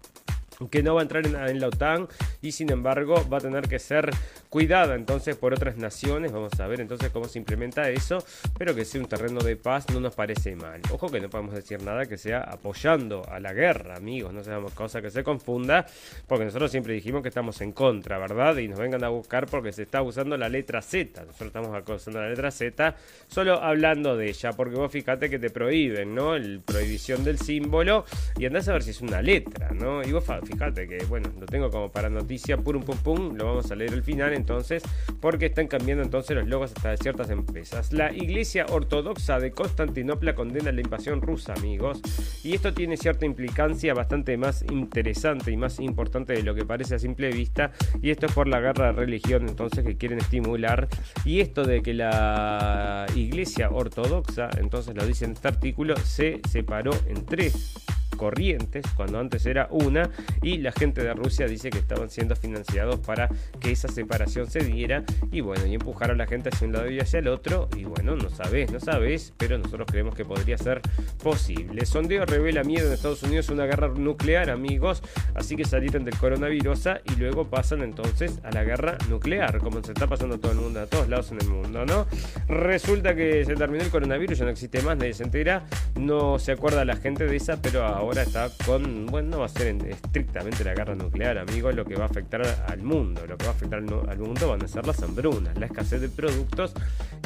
que 0.71 0.83
no 0.83 0.95
va 0.95 1.01
a 1.01 1.05
entrar 1.05 1.25
en, 1.25 1.61
la 1.61 1.69
OTAN 1.69 2.09
y 2.43 2.53
sin 2.53 2.71
embargo 2.71 3.25
va 3.33 3.39
a 3.39 3.41
tener 3.41 3.69
que 3.69 3.79
ser 3.79 4.11
cuidada 4.49 4.95
entonces 4.95 5.37
por 5.37 5.53
otras 5.53 5.77
naciones. 5.77 6.33
Vamos 6.33 6.59
a 6.59 6.67
ver 6.67 6.81
entonces 6.81 7.11
cómo 7.11 7.27
se 7.27 7.39
implementa 7.39 7.89
eso, 7.91 8.19
pero 8.57 8.75
que 8.75 8.85
sea 8.85 9.01
un 9.01 9.09
terreno 9.09 9.41
de 9.41 9.57
paz 9.57 9.87
no 9.93 10.01
nos 10.01 10.15
parece 10.15 10.57
mal. 10.57 10.81
Ojo 10.91 11.09
que 11.09 11.21
no 11.21 11.31
podemos 11.31 11.55
decir 11.55 11.83
nada 11.83 12.07
que 12.07 12.19
sea 12.19 12.41
apoyando 12.41 13.25
a 13.29 13.39
la 13.41 13.53
guerra, 13.53 13.97
amigos, 13.97 14.33
no 14.33 14.43
seamos 14.43 14.73
cosa 14.73 15.01
que 15.01 15.11
se 15.11 15.23
confunda, 15.23 15.87
porque 16.27 16.45
nosotros 16.45 16.71
siempre 16.71 16.95
dijimos 16.95 17.23
que 17.23 17.29
estamos 17.29 17.61
en 17.61 17.73
contra, 17.73 18.19
¿verdad? 18.19 18.57
Y 18.57 18.69
nos 18.69 18.79
vengan 18.79 19.05
a 19.05 19.09
buscar 19.09 19.47
porque 19.47 19.73
se 19.73 19.83
está 19.83 20.03
usando 20.03 20.37
la 20.37 20.49
letra 20.49 20.83
Z. 20.83 21.25
Nosotros 21.25 21.49
estamos 21.49 21.83
usando 21.89 22.21
la 22.21 22.29
letra 22.29 22.51
Z 22.51 22.97
solo 23.29 23.63
hablando 23.63 24.17
de 24.17 24.29
ella, 24.29 24.53
porque 24.53 24.77
vos 24.77 24.91
fíjate 24.91 25.31
que 25.31 25.39
te 25.39 25.51
prohíben, 25.51 26.15
¿no? 26.15 26.35
El 26.35 26.61
prohibición 26.61 27.25
del 27.25 27.39
símbolo 27.39 28.05
y 28.39 28.47
andás 28.47 28.69
a 28.69 28.73
ver 28.73 28.83
si 28.83 28.91
es 28.91 29.01
una 29.01 29.23
letra, 29.23 29.71
¿no? 29.73 30.03
Y 30.03 30.13
vos 30.13 30.25
fíjate 30.49 30.89
que, 30.89 31.05
bueno, 31.05 31.31
lo 31.39 31.47
tengo 31.47 31.71
como 31.71 31.91
para 31.91 32.09
noticia, 32.09 32.57
pum, 32.57 32.83
pum, 32.83 32.97
pum, 32.99 33.37
lo 33.37 33.45
vamos 33.45 33.71
a 33.71 33.77
leer 33.77 33.93
al 33.93 34.03
final 34.03 34.33
entonces, 34.33 34.83
porque 35.21 35.47
están 35.47 35.69
cambiando 35.69 36.03
entonces 36.03 36.37
los 36.37 36.49
logos 36.49 36.73
hasta 36.75 36.91
de 36.91 36.97
ciertas 36.97 37.31
empresas. 37.31 37.93
La 37.93 38.13
Iglesia 38.13 38.67
Ortodoxa 38.71 39.39
de 39.39 39.53
Constantinopla 39.53 40.35
condena 40.35 40.73
la 40.73 40.81
invasión 40.81 41.21
rusa, 41.21 41.53
amigos, 41.55 42.01
y 42.43 42.55
esto 42.55 42.73
tiene 42.73 42.97
cierta 42.97 43.27
implicancia 43.27 43.93
bastante 43.93 44.37
más 44.37 44.65
interesante 44.71 45.51
y 45.51 45.57
más 45.57 45.81
importante 45.81 46.33
de 46.33 46.43
lo 46.43 46.55
que 46.55 46.65
parece 46.65 46.95
a 46.95 46.99
simple 46.99 47.31
vista, 47.31 47.73
y 48.01 48.11
esto 48.11 48.27
es 48.27 48.33
por 48.33 48.49
la 48.49 48.61
guerra 48.61 48.87
de 48.87 48.93
religión 48.93 49.49
entonces 49.49 49.85
que 49.85 49.97
quieren 49.97 50.19
estimular, 50.19 50.89
y 51.25 51.41
esto 51.41 51.65
de 51.65 51.83
que 51.83 51.93
la 51.95 53.07
Iglesia 53.15 53.71
Ortodoxa, 53.71 54.49
entonces 54.59 54.95
lo 54.95 55.07
dice 55.07 55.27
en 55.27 55.33
este 55.33 55.49
artículo, 55.49 55.97
se 55.97 56.41
separó 56.49 56.93
en 57.07 57.27
tres 57.27 57.75
corrientes, 58.19 58.85
cuando 58.95 59.19
antes 59.19 59.47
era 59.47 59.69
una, 59.71 60.11
y 60.43 60.59
la 60.59 60.73
gente 60.73 61.03
de 61.03 61.15
Rusia 61.15 61.47
dice 61.47 61.71
que 61.71 61.79
estaban 61.79 62.11
siendo 62.11 62.37
financiados 62.37 63.01
para 63.01 63.31
que 63.59 63.73
esa 63.73 63.89
separación 63.89 64.51
se 64.51 64.61
diera 64.61 65.05
y 65.33 65.41
bueno, 65.41 65.65
y 65.65 65.73
empujar 65.73 66.11
a 66.11 66.15
la 66.15 66.27
gente 66.27 66.51
hacia 66.51 66.67
un 66.67 66.75
lado 66.75 66.91
y 66.91 67.01
hacia 67.01 67.21
el 67.21 67.29
otro, 67.29 67.71
y 67.75 67.85
bueno, 67.85 68.15
no 68.15 68.29
sabes, 68.29 68.71
no 68.71 68.79
sabes, 68.79 69.33
pero 69.39 69.57
nosotros 69.57 69.89
creemos 69.91 70.15
que 70.15 70.27
podría 70.27 70.59
ser 70.59 70.83
posible. 71.23 71.87
Sondeo 71.87 72.27
revela 72.27 72.63
miedo 72.63 72.89
en 72.89 72.93
Estados 72.93 73.23
Unidos 73.23 73.49
a 73.49 73.55
una 73.55 73.65
guerra 73.65 73.89
nuclear, 73.89 74.51
amigos, 74.51 75.03
así 75.35 75.57
que 75.57 75.65
salieron 75.65 76.05
del 76.05 76.19
coronavirus 76.19 76.59
y 77.05 77.15
luego 77.17 77.49
pasan 77.49 77.83
entonces 77.83 78.41
a 78.43 78.51
la 78.51 78.65
guerra 78.65 78.99
nuclear, 79.09 79.59
como 79.59 79.83
se 79.83 79.93
está 79.93 80.07
pasando 80.07 80.39
todo 80.39 80.53
el 80.53 80.59
mundo, 80.59 80.81
a 80.81 80.87
todos 80.87 81.09
lados 81.09 81.31
en 81.31 81.41
el 81.41 81.49
mundo, 81.49 81.87
¿no? 81.87 82.07
Resulta 82.49 83.15
que 83.15 83.45
se 83.45 83.55
terminó 83.55 83.85
el 83.85 83.91
coronavirus, 83.91 84.39
ya 84.39 84.45
no 84.45 84.51
existe 84.51 84.83
más, 84.83 84.97
nadie 84.97 85.15
se 85.15 85.23
entera, 85.23 85.65
no 85.95 86.39
se 86.39 86.53
acuerda 86.53 86.85
la 86.85 86.97
gente 86.97 87.27
de 87.27 87.37
esa, 87.37 87.61
pero 87.63 87.85
ahora 87.85 88.08
está 88.17 88.51
con, 88.65 89.07
bueno, 89.07 89.31
no 89.31 89.39
va 89.41 89.47
a 89.47 89.49
ser 89.49 89.77
estrictamente 89.87 90.65
la 90.65 90.75
guerra 90.75 90.95
nuclear, 90.95 91.39
amigos, 91.39 91.75
lo 91.75 91.85
que 91.85 91.97
va 91.97 92.05
a 92.05 92.07
afectar 92.07 92.43
al 92.67 92.83
mundo, 92.83 93.27
lo 93.27 93.37
que 93.37 93.45
va 93.45 93.51
a 93.51 93.55
afectar 93.55 93.79
al 93.81 94.19
mundo 94.19 94.49
van 94.49 94.63
a 94.65 94.69
ser 94.69 94.87
las 94.87 95.03
hambrunas, 95.03 95.59
la 95.59 95.67
escasez 95.67 96.01
de 96.01 96.09
productos 96.09 96.73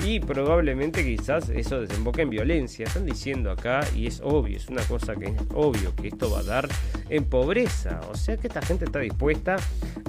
y 0.04 0.20
probablemente 0.20 1.04
quizás 1.04 1.48
eso 1.50 1.80
desemboque 1.80 2.22
en 2.22 2.30
violencia. 2.30 2.86
Están 2.86 3.06
diciendo 3.06 3.50
acá, 3.50 3.80
y 3.94 4.06
es 4.06 4.20
obvio, 4.22 4.56
es 4.56 4.68
una 4.68 4.82
cosa 4.82 5.14
que 5.14 5.26
es 5.26 5.34
obvio 5.54 5.94
que 5.94 6.08
esto 6.08 6.30
va 6.30 6.40
a 6.40 6.42
dar 6.42 6.68
en 7.08 7.24
pobreza. 7.24 8.00
O 8.10 8.16
sea 8.16 8.36
que 8.36 8.48
esta 8.48 8.62
gente 8.62 8.86
está 8.86 8.98
dispuesta 8.98 9.56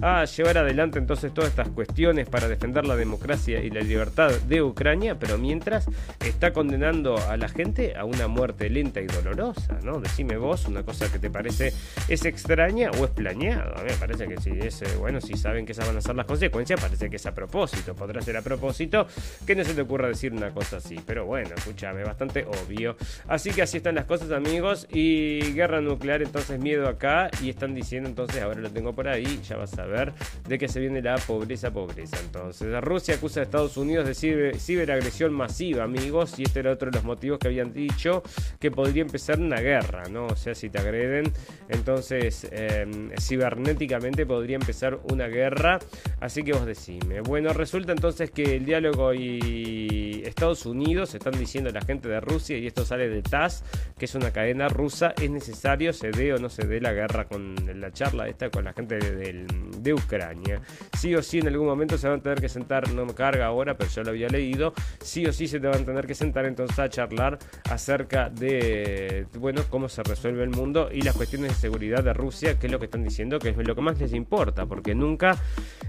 a 0.01 0.25
llevar 0.25 0.57
adelante 0.57 0.99
entonces 0.99 1.33
todas 1.33 1.49
estas 1.49 1.69
cuestiones 1.69 2.27
para 2.27 2.47
defender 2.47 2.85
la 2.85 2.95
democracia 2.95 3.63
y 3.63 3.69
la 3.69 3.81
libertad 3.81 4.31
de 4.31 4.63
Ucrania, 4.63 5.19
pero 5.19 5.37
mientras 5.37 5.85
está 6.25 6.53
condenando 6.53 7.17
a 7.17 7.37
la 7.37 7.47
gente 7.47 7.95
a 7.95 8.05
una 8.05 8.27
muerte 8.27 8.69
lenta 8.69 9.01
y 9.01 9.07
dolorosa, 9.07 9.79
¿no? 9.83 9.99
Decime 9.99 10.37
vos 10.37 10.62
una 10.67 10.83
cosa 10.83 11.11
que 11.11 11.19
te 11.19 11.29
parece 11.29 11.73
es 12.07 12.25
extraña 12.25 12.91
o 12.91 13.05
es 13.05 13.11
planeado. 13.11 13.77
A 13.77 13.83
mí 13.83 13.89
me 13.89 13.97
parece 13.97 14.27
que 14.27 14.39
si 14.39 14.51
es, 14.51 14.81
eh, 14.81 14.95
bueno, 14.97 15.21
si 15.21 15.35
saben 15.35 15.65
que 15.65 15.71
esas 15.71 15.87
van 15.87 15.97
a 15.97 16.01
ser 16.01 16.15
las 16.15 16.25
consecuencias, 16.25 16.79
parece 16.79 17.09
que 17.09 17.17
es 17.17 17.25
a 17.25 17.33
propósito, 17.33 17.95
podrá 17.95 18.21
ser 18.21 18.37
a 18.37 18.41
propósito, 18.41 19.07
que 19.45 19.55
no 19.55 19.63
se 19.63 19.73
te 19.73 19.81
ocurra 19.81 20.07
decir 20.07 20.33
una 20.33 20.51
cosa 20.51 20.77
así, 20.77 20.99
pero 21.05 21.25
bueno, 21.25 21.49
escúchame, 21.55 22.03
bastante 22.03 22.45
obvio. 22.45 22.95
Así 23.27 23.51
que 23.51 23.61
así 23.61 23.77
están 23.77 23.95
las 23.95 24.05
cosas, 24.05 24.31
amigos, 24.31 24.87
y 24.91 25.53
guerra 25.53 25.81
nuclear, 25.81 26.21
entonces 26.21 26.59
miedo 26.59 26.87
acá, 26.87 27.29
y 27.41 27.49
están 27.49 27.73
diciendo 27.73 28.09
entonces, 28.09 28.41
ahora 28.41 28.59
lo 28.59 28.69
tengo 28.69 28.93
por 28.93 29.07
ahí, 29.07 29.39
ya 29.47 29.57
vas 29.57 29.77
a 29.77 29.85
ver 29.85 30.13
de 30.47 30.57
que 30.57 30.67
se 30.67 30.79
viene 30.79 31.01
la 31.01 31.17
pobreza, 31.17 31.71
pobreza. 31.71 32.17
Entonces, 32.23 32.81
Rusia 32.81 33.15
acusa 33.15 33.39
a 33.39 33.43
Estados 33.43 33.77
Unidos 33.77 34.05
de 34.07 34.13
ciberagresión 34.59 35.33
masiva, 35.33 35.83
amigos, 35.83 36.39
y 36.39 36.43
este 36.43 36.59
era 36.59 36.71
otro 36.71 36.89
de 36.89 36.97
los 36.97 37.03
motivos 37.03 37.39
que 37.39 37.47
habían 37.47 37.73
dicho 37.73 38.23
que 38.59 38.71
podría 38.71 39.01
empezar 39.01 39.39
una 39.39 39.59
guerra, 39.59 40.03
¿no? 40.09 40.27
O 40.27 40.35
sea, 40.35 40.52
si 40.55 40.69
te 40.69 40.79
agreden, 40.79 41.31
entonces 41.69 42.47
em, 42.51 43.11
cibernéticamente 43.19 44.25
podría 44.25 44.55
empezar 44.55 44.99
una 45.11 45.27
guerra. 45.27 45.79
Así 46.19 46.43
que 46.43 46.53
vos 46.53 46.65
decime. 46.65 47.21
Bueno, 47.21 47.53
resulta 47.53 47.91
entonces 47.91 48.31
que 48.31 48.55
el 48.55 48.65
diálogo 48.65 49.13
y 49.13 50.21
Estados 50.25 50.65
Unidos 50.65 51.13
están 51.15 51.37
diciendo 51.37 51.69
la 51.71 51.81
gente 51.81 52.07
de 52.07 52.19
Rusia, 52.19 52.57
y 52.57 52.67
esto 52.67 52.85
sale 52.85 53.09
de 53.09 53.21
TAS, 53.21 53.63
que 53.97 54.05
es 54.05 54.15
una 54.15 54.31
cadena 54.31 54.67
rusa, 54.67 55.13
es 55.21 55.29
necesario 55.29 55.93
se 55.93 56.11
dé 56.11 56.33
o 56.33 56.37
no 56.37 56.49
se 56.49 56.65
dé 56.65 56.81
la 56.81 56.93
guerra 56.93 57.25
con 57.25 57.55
la 57.79 57.91
charla 57.91 58.27
esta 58.27 58.49
con 58.49 58.65
la 58.65 58.73
gente 58.73 58.97
de, 58.97 59.45
de 59.79 59.93
Ucrania. 59.93 60.61
Sí 60.97 61.15
o 61.15 61.21
sí 61.21 61.39
en 61.39 61.47
algún 61.47 61.67
momento 61.67 61.97
se 61.97 62.07
van 62.07 62.19
a 62.19 62.23
tener 62.23 62.39
que 62.39 62.49
sentar, 62.49 62.91
no 62.91 63.05
me 63.05 63.13
carga 63.13 63.45
ahora, 63.45 63.77
pero 63.77 63.89
yo 63.89 64.03
lo 64.03 64.09
había 64.09 64.27
leído, 64.27 64.73
sí 65.01 65.25
o 65.25 65.33
sí 65.33 65.47
se 65.47 65.59
te 65.59 65.67
van 65.67 65.81
a 65.81 65.85
tener 65.85 66.07
que 66.07 66.15
sentar 66.15 66.45
entonces 66.45 66.77
a 66.79 66.89
charlar 66.89 67.39
acerca 67.69 68.29
de, 68.29 69.25
bueno, 69.37 69.61
cómo 69.69 69.89
se 69.89 70.03
resuelve 70.03 70.42
el 70.43 70.51
mundo 70.51 70.89
y 70.91 71.01
las 71.01 71.15
cuestiones 71.15 71.51
de 71.51 71.55
seguridad 71.55 72.03
de 72.03 72.13
Rusia, 72.13 72.59
que 72.59 72.67
es 72.67 72.71
lo 72.71 72.79
que 72.79 72.85
están 72.85 73.03
diciendo 73.03 73.39
que 73.39 73.49
es 73.49 73.57
lo 73.57 73.75
que 73.75 73.81
más 73.81 73.99
les 73.99 74.13
importa, 74.13 74.65
porque 74.65 74.95
nunca 74.95 75.37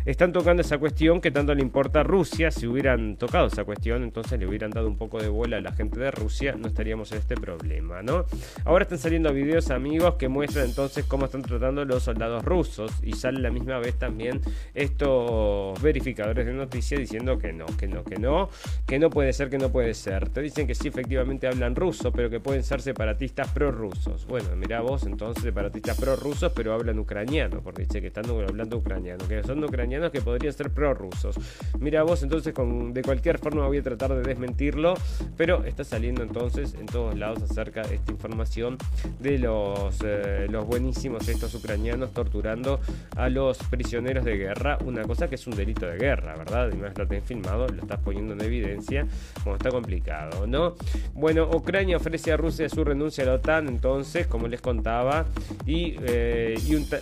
están 0.05 0.33
tocando 0.33 0.61
esa 0.63 0.79
cuestión 0.79 1.21
que 1.21 1.31
tanto 1.31 1.55
le 1.55 1.63
importa 1.63 2.01
a 2.01 2.03
Rusia. 2.03 2.51
Si 2.51 2.67
hubieran 2.67 3.17
tocado 3.17 3.47
esa 3.47 3.65
cuestión, 3.65 4.03
entonces 4.03 4.39
le 4.39 4.47
hubieran 4.47 4.71
dado 4.71 4.87
un 4.89 4.97
poco 4.97 5.21
de 5.21 5.29
bola 5.29 5.59
a 5.59 5.61
la 5.61 5.73
gente 5.73 5.99
de 5.99 6.11
Rusia, 6.11 6.55
no 6.59 6.69
estaríamos 6.69 7.13
en 7.13 7.19
este 7.19 7.37
problema, 7.37 8.03
¿no? 8.03 8.25
Ahora 8.65 8.83
están 8.83 8.99
saliendo 8.99 9.33
videos, 9.33 9.71
amigos, 9.71 10.15
que 10.15 10.29
muestran 10.29 10.67
entonces 10.67 11.05
cómo 11.05 11.27
están 11.27 11.43
tratando 11.43 11.85
los 11.85 12.03
soldados 12.03 12.45
rusos 12.45 12.93
y 13.03 13.13
sale 13.13 13.41
la 13.41 13.51
misma 13.51 13.79
vez 13.79 13.99
también 13.99 14.41
estos 14.75 15.81
verificadores 15.83 16.47
de 16.47 16.53
noticias 16.53 17.01
diciendo 17.01 17.39
que 17.39 17.53
no, 17.53 17.67
que 17.67 17.89
no, 17.89 18.05
que 18.05 18.19
no, 18.19 18.49
que 18.87 18.99
no 18.99 19.11
puede 19.11 19.33
ser, 19.33 19.51
que 19.51 19.59
no 19.59 19.71
puede 19.71 19.95
ser. 19.95 20.29
Te 20.29 20.43
dicen 20.43 20.67
que 20.67 20.75
sí, 20.75 20.89
efectivamente 20.89 21.47
hablan 21.47 21.75
ruso, 21.75 22.13
pero 22.13 22.31
que 22.31 22.41
pueden 22.41 22.63
ser 22.63 22.81
separatistas 22.81 23.49
prorrusos. 23.49 24.27
Bueno, 24.35 24.57
mira 24.57 24.81
vos, 24.81 25.05
entonces 25.05 25.45
separatistas 25.45 25.97
prorrusos, 25.97 26.51
pero 26.57 26.75
hablan 26.75 26.99
ucraniano, 26.99 27.61
porque 27.61 27.83
dice 27.83 28.01
que 28.01 28.09
están 28.09 28.29
hablando 28.29 28.79
ucraniano, 28.79 29.29
que 29.29 29.45
son 29.45 29.63
ucranianos 29.63 30.11
que 30.11 30.21
podrían 30.23 30.53
ser 30.53 30.71
prorrusos. 30.71 31.37
Mira 31.79 32.03
vos, 32.03 32.21
entonces 32.25 32.53
con, 32.53 32.93
de 32.93 33.03
cualquier 33.03 33.39
forma 33.39 33.65
voy 33.65 33.79
a 33.79 33.83
tratar 33.85 34.13
de 34.13 34.23
desmentirlo, 34.23 34.95
pero 35.37 35.63
está 35.63 35.85
saliendo 35.85 36.25
entonces 36.25 36.75
en 36.75 36.87
todos 36.87 37.17
lados 37.17 37.45
acerca 37.49 37.83
de 37.83 37.95
esta 37.95 38.11
información 38.11 38.77
de 39.21 39.39
los, 39.39 40.01
eh, 40.05 40.49
los 40.51 40.67
buenísimos 40.67 41.29
estos 41.29 41.55
ucranianos 41.55 42.11
torturando 42.11 42.81
a 43.15 43.29
los 43.29 43.59
prisioneros 43.59 44.25
de 44.25 44.37
guerra, 44.37 44.79
una 44.85 45.05
cosa 45.05 45.29
que 45.29 45.37
es 45.37 45.47
un 45.47 45.55
delito 45.55 45.87
de 45.87 45.97
guerra, 45.97 46.35
¿verdad? 46.37 46.73
Y 46.73 46.77
más 46.77 46.99
lo 46.99 47.07
tenés 47.07 47.23
filmado, 47.23 47.69
lo 47.69 47.83
estás 47.83 48.01
poniendo 48.01 48.33
en 48.33 48.41
evidencia, 48.41 49.07
como 49.45 49.55
está 49.55 49.71
complicado, 49.71 50.49
¿no? 50.49 50.75
Bueno, 51.15 51.49
Ucrania 51.55 51.99
ofrece 51.99 52.33
a 52.33 52.37
Rusia 52.37 52.69
su 52.69 52.83
renuncia 52.83 53.23
a 53.23 53.29
la 53.29 53.35
OTAN, 53.35 53.69
entonces, 53.69 54.24
como 54.27 54.49
les 54.49 54.61
contaba, 54.61 55.27
y, 55.67 55.97
eh, 56.03 56.57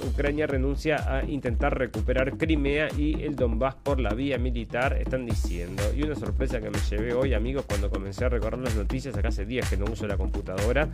Ucrania 0.07 0.47
renuncia 0.47 1.17
a 1.17 1.25
intentar 1.25 1.79
recuperar 1.79 2.37
Crimea 2.37 2.89
y 2.97 3.23
el 3.23 3.37
Donbass 3.37 3.75
por 3.75 4.01
la 4.01 4.15
vía 4.15 4.39
militar, 4.39 4.97
están 5.01 5.27
diciendo. 5.27 5.83
Y 5.97 6.03
una 6.03 6.15
sorpresa 6.15 6.61
que 6.61 6.71
me 6.71 6.79
llevé 6.91 7.15
hoy, 7.15 7.35
amigos, 7.35 7.65
cuando 7.67 7.91
comencé 7.91 8.25
a 8.25 8.29
recorrer 8.29 8.61
las 8.61 8.75
noticias, 8.75 9.17
acá 9.17 9.29
hace 9.29 9.45
días 9.45 9.69
que 9.69 9.77
no 9.77 9.87
uso 9.87 10.07
la 10.07 10.17
computadora, 10.17 10.89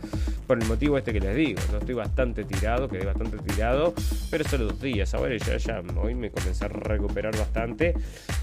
por 0.47 0.61
el 0.61 0.67
motivo 0.67 0.97
este 0.97 1.13
que 1.13 1.19
les 1.19 1.35
digo, 1.35 1.59
no 1.71 1.79
estoy 1.79 1.95
bastante 1.95 2.43
tirado, 2.43 2.87
quedé 2.87 3.05
bastante 3.05 3.37
tirado, 3.37 3.93
pero 4.31 4.43
solo 4.43 4.65
dos 4.65 4.81
días, 4.81 5.13
ahora 5.13 5.35
ya, 5.37 5.57
ya 5.57 5.81
hoy 6.01 6.15
me 6.15 6.31
comencé 6.31 6.65
a 6.65 6.67
recuperar 6.67 7.37
bastante. 7.37 7.93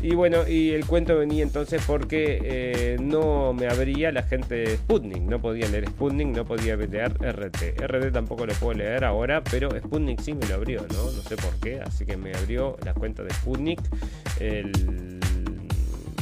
Y 0.02 0.14
bueno, 0.14 0.46
y 0.46 0.70
el 0.70 0.86
cuento 0.86 1.16
venía 1.16 1.42
entonces 1.42 1.82
porque 1.86 2.40
eh, 2.42 2.96
no 3.00 3.52
me 3.52 3.68
abría 3.68 4.12
la 4.12 4.22
gente 4.22 4.54
de 4.54 4.76
Sputnik, 4.76 5.22
no 5.22 5.40
podía 5.40 5.68
leer 5.68 5.88
Sputnik, 5.88 6.28
no 6.28 6.44
podía 6.44 6.76
leer 6.76 7.12
RT. 7.20 7.75
RT 7.76 8.12
tampoco 8.12 8.46
lo 8.46 8.52
puedo 8.54 8.74
leer 8.74 9.04
ahora, 9.04 9.42
pero 9.42 9.70
Sputnik 9.70 10.20
sí 10.20 10.34
me 10.34 10.46
lo 10.46 10.54
abrió, 10.56 10.86
¿no? 10.92 11.10
No 11.10 11.22
sé 11.22 11.36
por 11.36 11.54
qué, 11.60 11.80
así 11.80 12.04
que 12.04 12.16
me 12.16 12.34
abrió 12.34 12.76
la 12.84 12.94
cuenta 12.94 13.22
de 13.22 13.30
Sputnik, 13.30 13.80
el 14.40 15.20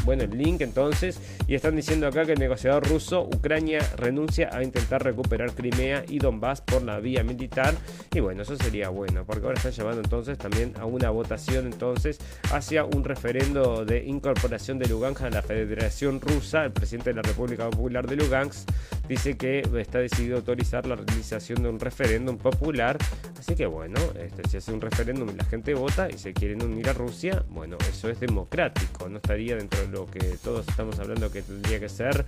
bueno, 0.05 0.25
el 0.25 0.37
link 0.37 0.61
entonces, 0.61 1.21
y 1.47 1.55
están 1.55 1.77
diciendo 1.77 2.07
acá 2.07 2.25
que 2.25 2.33
el 2.33 2.39
negociador 2.39 2.89
ruso, 2.89 3.23
Ucrania, 3.23 3.81
renuncia 3.97 4.51
a 4.53 4.63
intentar 4.63 5.03
recuperar 5.03 5.53
Crimea 5.53 6.05
y 6.09 6.19
Donbass 6.19 6.61
por 6.61 6.83
la 6.83 7.01
vía 7.01 7.23
militar. 7.23 7.75
Y 8.13 8.21
bueno, 8.21 8.43
eso 8.43 8.57
sería 8.57 8.89
bueno, 8.89 9.25
porque 9.25 9.47
ahora 9.47 9.57
están 9.57 9.73
llevando 9.73 10.01
entonces 10.01 10.39
también 10.39 10.75
a 10.79 10.85
una 10.85 11.11
votación 11.11 11.67
entonces 11.67 12.19
hacia 12.53 12.85
un 12.85 13.05
referendo 13.05 13.85
de 13.85 14.05
incorporación 14.05 14.79
de 14.79 14.89
Lugansk 14.89 15.23
a 15.23 15.31
la 15.31 15.43
Federación 15.43 16.21
Rusa. 16.21 16.65
El 16.65 16.73
presidente 16.73 17.11
de 17.11 17.17
la 17.17 17.23
República 17.23 17.69
Popular 17.71 18.07
de 18.07 18.17
Lugansk 18.17 18.69
dice 19.09 19.37
que 19.37 19.63
está 19.79 19.99
decidido 19.99 20.37
autorizar 20.37 20.87
la 20.87 20.97
realización 20.97 21.63
de 21.63 21.69
un 21.69 21.81
referéndum 21.81 22.37
popular. 22.37 22.99
Así 23.39 23.55
que 23.55 23.67
bueno, 23.67 24.01
este, 24.19 24.49
si 24.49 24.57
hace 24.57 24.73
un 24.73 24.81
referéndum 24.81 25.29
y 25.31 25.35
la 25.35 25.45
gente 25.45 25.75
vota 25.75 26.09
y 26.11 26.19
se 26.19 26.33
quieren 26.33 26.63
unir 26.63 26.89
a 26.89 26.93
Rusia, 26.93 27.45
bueno, 27.49 27.77
eso 27.89 28.09
es 28.09 28.21
democrático, 28.21 29.09
no 29.09 29.17
estaría 29.17 29.57
dentro 29.57 29.81
de 29.81 29.89
lo 29.95 30.07
que 30.07 30.37
todos 30.43 30.67
estamos 30.67 30.99
hablando 30.99 31.31
que 31.31 31.43
tendría 31.43 31.79
que 31.79 31.89
ser 31.89 32.27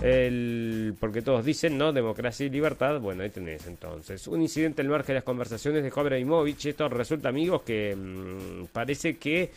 el 0.00 0.94
porque 1.00 1.22
todos 1.22 1.44
dicen 1.44 1.76
no 1.76 1.92
democracia 1.92 2.46
y 2.46 2.50
libertad. 2.50 3.00
Bueno 3.00 3.22
ahí 3.22 3.30
tenés 3.30 3.66
entonces. 3.66 4.26
Un 4.28 4.40
incidente 4.40 4.82
al 4.82 4.88
margen 4.88 5.08
de 5.08 5.14
las 5.14 5.24
conversaciones 5.24 5.82
de 5.82 5.90
Cobra 5.90 6.18
Imovich 6.18 6.66
esto 6.66 6.88
resulta 6.88 7.28
amigos 7.28 7.62
que 7.62 7.96
mmm, 7.96 8.66
parece 8.72 9.18
que 9.18 9.50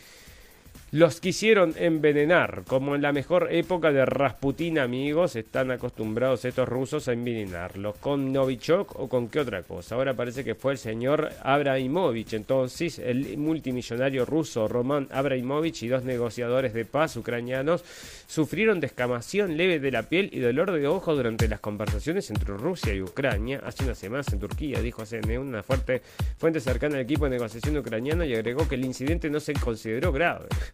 los 0.94 1.20
quisieron 1.20 1.74
envenenar, 1.80 2.66
como 2.68 2.94
en 2.94 3.02
la 3.02 3.12
mejor 3.12 3.48
época 3.52 3.92
de 3.92 4.06
Rasputin, 4.06 4.78
amigos, 4.78 5.36
están 5.36 5.72
acostumbrados 5.72 6.46
estos 6.46 6.70
rusos 6.70 7.08
a 7.08 7.14
envenenarlos, 7.14 7.98
con 7.98 8.32
Novichok 8.32 9.00
o 9.00 9.10
con 9.10 9.28
qué 9.28 9.40
otra 9.40 9.64
cosa. 9.64 9.96
Ahora 9.96 10.14
parece 10.14 10.44
que 10.44 10.54
fue 10.54 10.74
el 10.74 10.78
señor 10.78 11.32
Abramovich, 11.42 12.34
entonces 12.34 13.00
el 13.00 13.40
multimillonario 13.40 14.24
ruso 14.24 14.68
Roman 14.68 15.08
Abramovich 15.10 15.82
y 15.82 15.88
dos 15.88 16.04
negociadores 16.04 16.76
de 16.76 16.86
paz 16.86 17.18
ucranianos 17.18 17.84
sufrieron 18.28 18.80
descamación 18.80 19.58
leve 19.58 19.80
de 19.80 19.90
la 19.90 20.04
piel 20.04 20.30
y 20.32 20.42
dolor 20.42 20.72
de 20.74 20.86
ojo 20.86 21.16
durante 21.16 21.48
las 21.48 21.60
conversaciones 21.60 22.30
entre 22.30 22.56
Rusia 22.56 22.94
y 22.94 23.02
Ucrania 23.02 23.64
hace 23.66 23.84
unas 23.84 23.98
semanas 23.98 24.32
en 24.32 24.38
Turquía, 24.38 24.80
dijo 24.80 25.08
CNN, 25.08 25.40
una 25.40 25.64
fuerte 25.64 26.04
fuente 26.38 26.60
cercana 26.60 26.98
al 26.98 27.02
equipo 27.02 27.26
de 27.26 27.32
negociación 27.32 27.78
ucraniano 27.78 28.24
y 28.24 28.36
agregó 28.36 28.68
que 28.68 28.76
el 28.76 28.86
incidente 28.86 29.32
no 29.32 29.40
se 29.40 29.54
consideró 29.54 30.12
grave. 30.12 30.46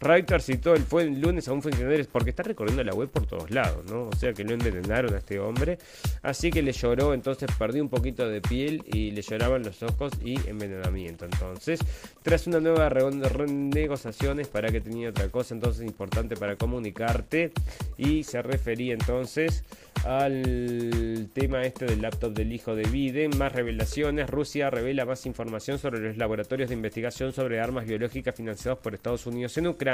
Reuters 0.00 0.44
citó 0.44 0.74
el, 0.74 0.82
fue 0.82 1.04
el 1.04 1.20
lunes 1.20 1.48
a 1.48 1.52
un 1.52 1.62
funcionario 1.62 2.04
porque 2.10 2.30
está 2.30 2.42
recorriendo 2.42 2.84
la 2.84 2.92
web 2.92 3.08
por 3.08 3.26
todos 3.26 3.50
lados, 3.50 3.90
¿no? 3.90 4.08
O 4.08 4.16
sea 4.16 4.32
que 4.32 4.44
lo 4.44 4.52
envenenaron 4.52 5.14
a 5.14 5.18
este 5.18 5.38
hombre. 5.38 5.78
Así 6.22 6.50
que 6.50 6.62
le 6.62 6.72
lloró, 6.72 7.14
entonces 7.14 7.48
perdió 7.58 7.82
un 7.82 7.88
poquito 7.88 8.28
de 8.28 8.40
piel 8.40 8.82
y 8.86 9.10
le 9.10 9.22
lloraban 9.22 9.62
los 9.62 9.82
ojos 9.82 10.12
y 10.22 10.34
envenenamiento. 10.48 11.24
Entonces, 11.24 11.80
tras 12.22 12.46
una 12.46 12.60
nueva 12.60 12.88
renegociaciones 12.88 14.48
para 14.48 14.70
que 14.70 14.80
tenía 14.80 15.10
otra 15.10 15.28
cosa 15.28 15.54
entonces 15.54 15.86
importante 15.86 16.36
para 16.36 16.56
comunicarte 16.56 17.52
y 17.96 18.24
se 18.24 18.42
refería 18.42 18.94
entonces 18.94 19.64
al 20.04 21.28
tema 21.32 21.62
este 21.62 21.86
del 21.86 22.02
laptop 22.02 22.32
del 22.32 22.52
hijo 22.52 22.74
de 22.74 22.84
Biden. 22.84 23.36
Más 23.38 23.52
revelaciones. 23.52 24.28
Rusia 24.28 24.70
revela 24.70 25.04
más 25.04 25.26
información 25.26 25.78
sobre 25.78 26.00
los 26.00 26.16
laboratorios 26.16 26.68
de 26.68 26.74
investigación 26.74 27.32
sobre 27.32 27.60
armas 27.60 27.86
biológicas 27.86 28.34
financiados 28.34 28.78
por 28.80 28.94
Estados 28.94 29.26
Unidos 29.26 29.56
en 29.58 29.68
Ucrania. 29.68 29.85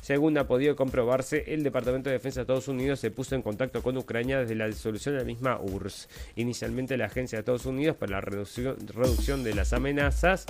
Según 0.00 0.38
ha 0.38 0.46
podido 0.46 0.76
comprobarse, 0.76 1.44
el 1.48 1.62
Departamento 1.62 2.10
de 2.10 2.14
Defensa 2.14 2.40
de 2.40 2.42
Estados 2.42 2.68
Unidos 2.68 3.00
se 3.00 3.10
puso 3.10 3.34
en 3.34 3.42
contacto 3.42 3.82
con 3.82 3.96
Ucrania 3.96 4.40
desde 4.40 4.54
la 4.54 4.66
disolución 4.66 5.14
de 5.14 5.20
la 5.20 5.26
misma 5.26 5.60
URSS. 5.60 6.08
Inicialmente 6.36 6.96
la 6.96 7.06
Agencia 7.06 7.36
de 7.36 7.40
Estados 7.40 7.66
Unidos 7.66 7.96
para 7.96 8.12
la 8.12 8.20
reducción 8.20 9.44
de 9.44 9.54
las 9.54 9.72
amenazas 9.72 10.46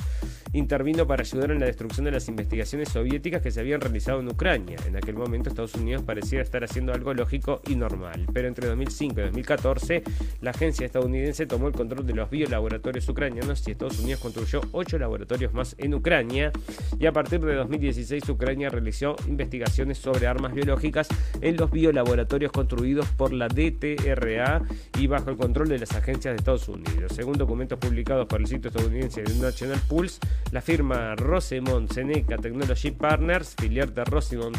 intervino 0.56 1.06
para 1.06 1.22
ayudar 1.22 1.50
en 1.50 1.60
la 1.60 1.66
destrucción 1.66 2.04
de 2.04 2.12
las 2.12 2.28
investigaciones 2.28 2.88
soviéticas 2.88 3.42
que 3.42 3.50
se 3.50 3.60
habían 3.60 3.80
realizado 3.80 4.20
en 4.20 4.28
Ucrania. 4.28 4.78
En 4.86 4.96
aquel 4.96 5.14
momento 5.14 5.48
Estados 5.48 5.74
Unidos 5.74 6.02
parecía 6.02 6.40
estar 6.40 6.64
haciendo 6.64 6.92
algo 6.92 7.12
lógico 7.14 7.60
y 7.66 7.74
normal, 7.74 8.26
pero 8.32 8.48
entre 8.48 8.68
2005 8.68 9.20
y 9.20 9.24
2014 9.24 10.02
la 10.40 10.50
agencia 10.50 10.86
estadounidense 10.86 11.46
tomó 11.46 11.68
el 11.68 11.74
control 11.74 12.06
de 12.06 12.14
los 12.14 12.30
biolaboratorios 12.30 13.08
ucranianos 13.08 13.66
y 13.66 13.72
Estados 13.72 13.98
Unidos 13.98 14.20
construyó 14.20 14.60
ocho 14.72 14.98
laboratorios 14.98 15.52
más 15.52 15.74
en 15.78 15.94
Ucrania 15.94 16.52
y 16.98 17.06
a 17.06 17.12
partir 17.12 17.40
de 17.40 17.54
2016 17.54 18.28
Ucrania 18.28 18.70
realizó 18.70 19.16
investigaciones 19.28 19.98
sobre 19.98 20.26
armas 20.26 20.54
biológicas 20.54 21.08
en 21.40 21.56
los 21.56 21.70
biolaboratorios 21.70 22.52
construidos 22.52 23.06
por 23.08 23.32
la 23.32 23.48
DTRA 23.48 24.62
y 24.98 25.06
bajo 25.06 25.30
el 25.30 25.36
control 25.36 25.68
de 25.68 25.78
las 25.78 25.92
agencias 25.92 26.32
de 26.32 26.38
Estados 26.38 26.68
Unidos. 26.68 27.12
Según 27.14 27.36
documentos 27.36 27.78
publicados 27.78 28.26
por 28.26 28.40
el 28.40 28.46
sitio 28.46 28.68
estadounidense 28.68 29.22
National 29.40 29.80
Pulse, 29.88 30.20
la 30.52 30.60
firma 30.60 31.14
Rosemont 31.16 31.90
Seneca 31.92 32.36
Technology 32.36 32.90
Partners, 32.90 33.54
filial 33.58 33.94
de 33.94 34.04
Rosemont 34.04 34.56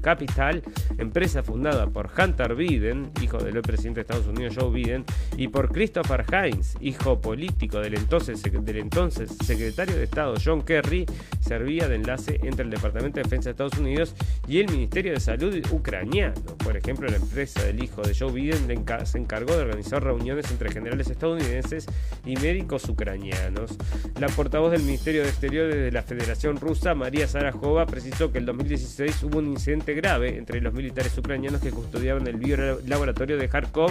Capital, 0.00 0.62
empresa 0.98 1.42
fundada 1.42 1.86
por 1.86 2.10
Hunter 2.18 2.54
Biden, 2.54 3.10
hijo 3.22 3.38
del 3.38 3.60
presidente 3.62 3.96
de 3.96 4.02
Estados 4.02 4.26
Unidos 4.26 4.54
Joe 4.58 4.70
Biden, 4.70 5.04
y 5.36 5.48
por 5.48 5.72
Christopher 5.72 6.24
Hines, 6.30 6.76
hijo 6.80 7.20
político 7.20 7.80
del 7.80 7.94
entonces, 7.94 8.42
del 8.42 8.76
entonces 8.76 9.36
secretario 9.44 9.96
de 9.96 10.04
Estado 10.04 10.34
John 10.42 10.62
Kerry, 10.62 11.06
servía 11.40 11.88
de 11.88 11.96
enlace 11.96 12.40
entre 12.42 12.64
el 12.64 12.70
Departamento 12.70 13.16
de 13.16 13.24
Defensa 13.24 13.46
de 13.46 13.50
Estados 13.52 13.78
Unidos 13.78 14.14
y 14.46 14.60
el 14.60 14.70
Ministerio 14.70 15.12
de 15.12 15.20
Salud 15.20 15.54
ucraniano. 15.70 16.34
Por 16.62 16.76
ejemplo, 16.76 17.08
la 17.08 17.16
empresa 17.16 17.62
del 17.64 17.82
hijo 17.82 18.02
de 18.02 18.14
Joe 18.14 18.32
Biden 18.32 18.84
se 19.04 19.18
encargó 19.18 19.54
de 19.54 19.62
organizar 19.62 20.02
reuniones 20.02 20.50
entre 20.50 20.70
generales 20.70 21.08
estadounidenses 21.10 21.86
y 22.24 22.36
médicos 22.36 22.88
ucranianos. 22.88 23.76
La 24.20 24.28
portavoz 24.28 24.72
del 24.72 24.82
Ministerio 24.82 25.13
de 25.22 25.28
Exteriores 25.28 25.76
de 25.76 25.92
la 25.92 26.02
Federación 26.02 26.56
Rusa, 26.56 26.94
María 26.94 27.28
Sarajova, 27.28 27.86
precisó 27.86 28.32
que 28.32 28.38
en 28.38 28.46
2016 28.46 29.22
hubo 29.24 29.38
un 29.38 29.48
incidente 29.48 29.94
grave 29.94 30.36
entre 30.36 30.60
los 30.60 30.72
militares 30.72 31.16
ucranianos 31.16 31.60
que 31.60 31.70
custodiaban 31.70 32.26
el 32.26 32.36
biolaboratorio 32.36 33.36
de 33.36 33.48
Kharkov. 33.48 33.90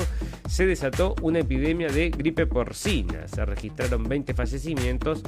Se 0.50 0.65
desató 0.65 1.15
una 1.22 1.39
epidemia 1.39 1.88
de 1.88 2.10
gripe 2.10 2.46
porcina. 2.48 3.27
Se 3.27 3.46
registraron 3.46 4.03
20 4.03 4.34
fallecimientos, 4.34 5.22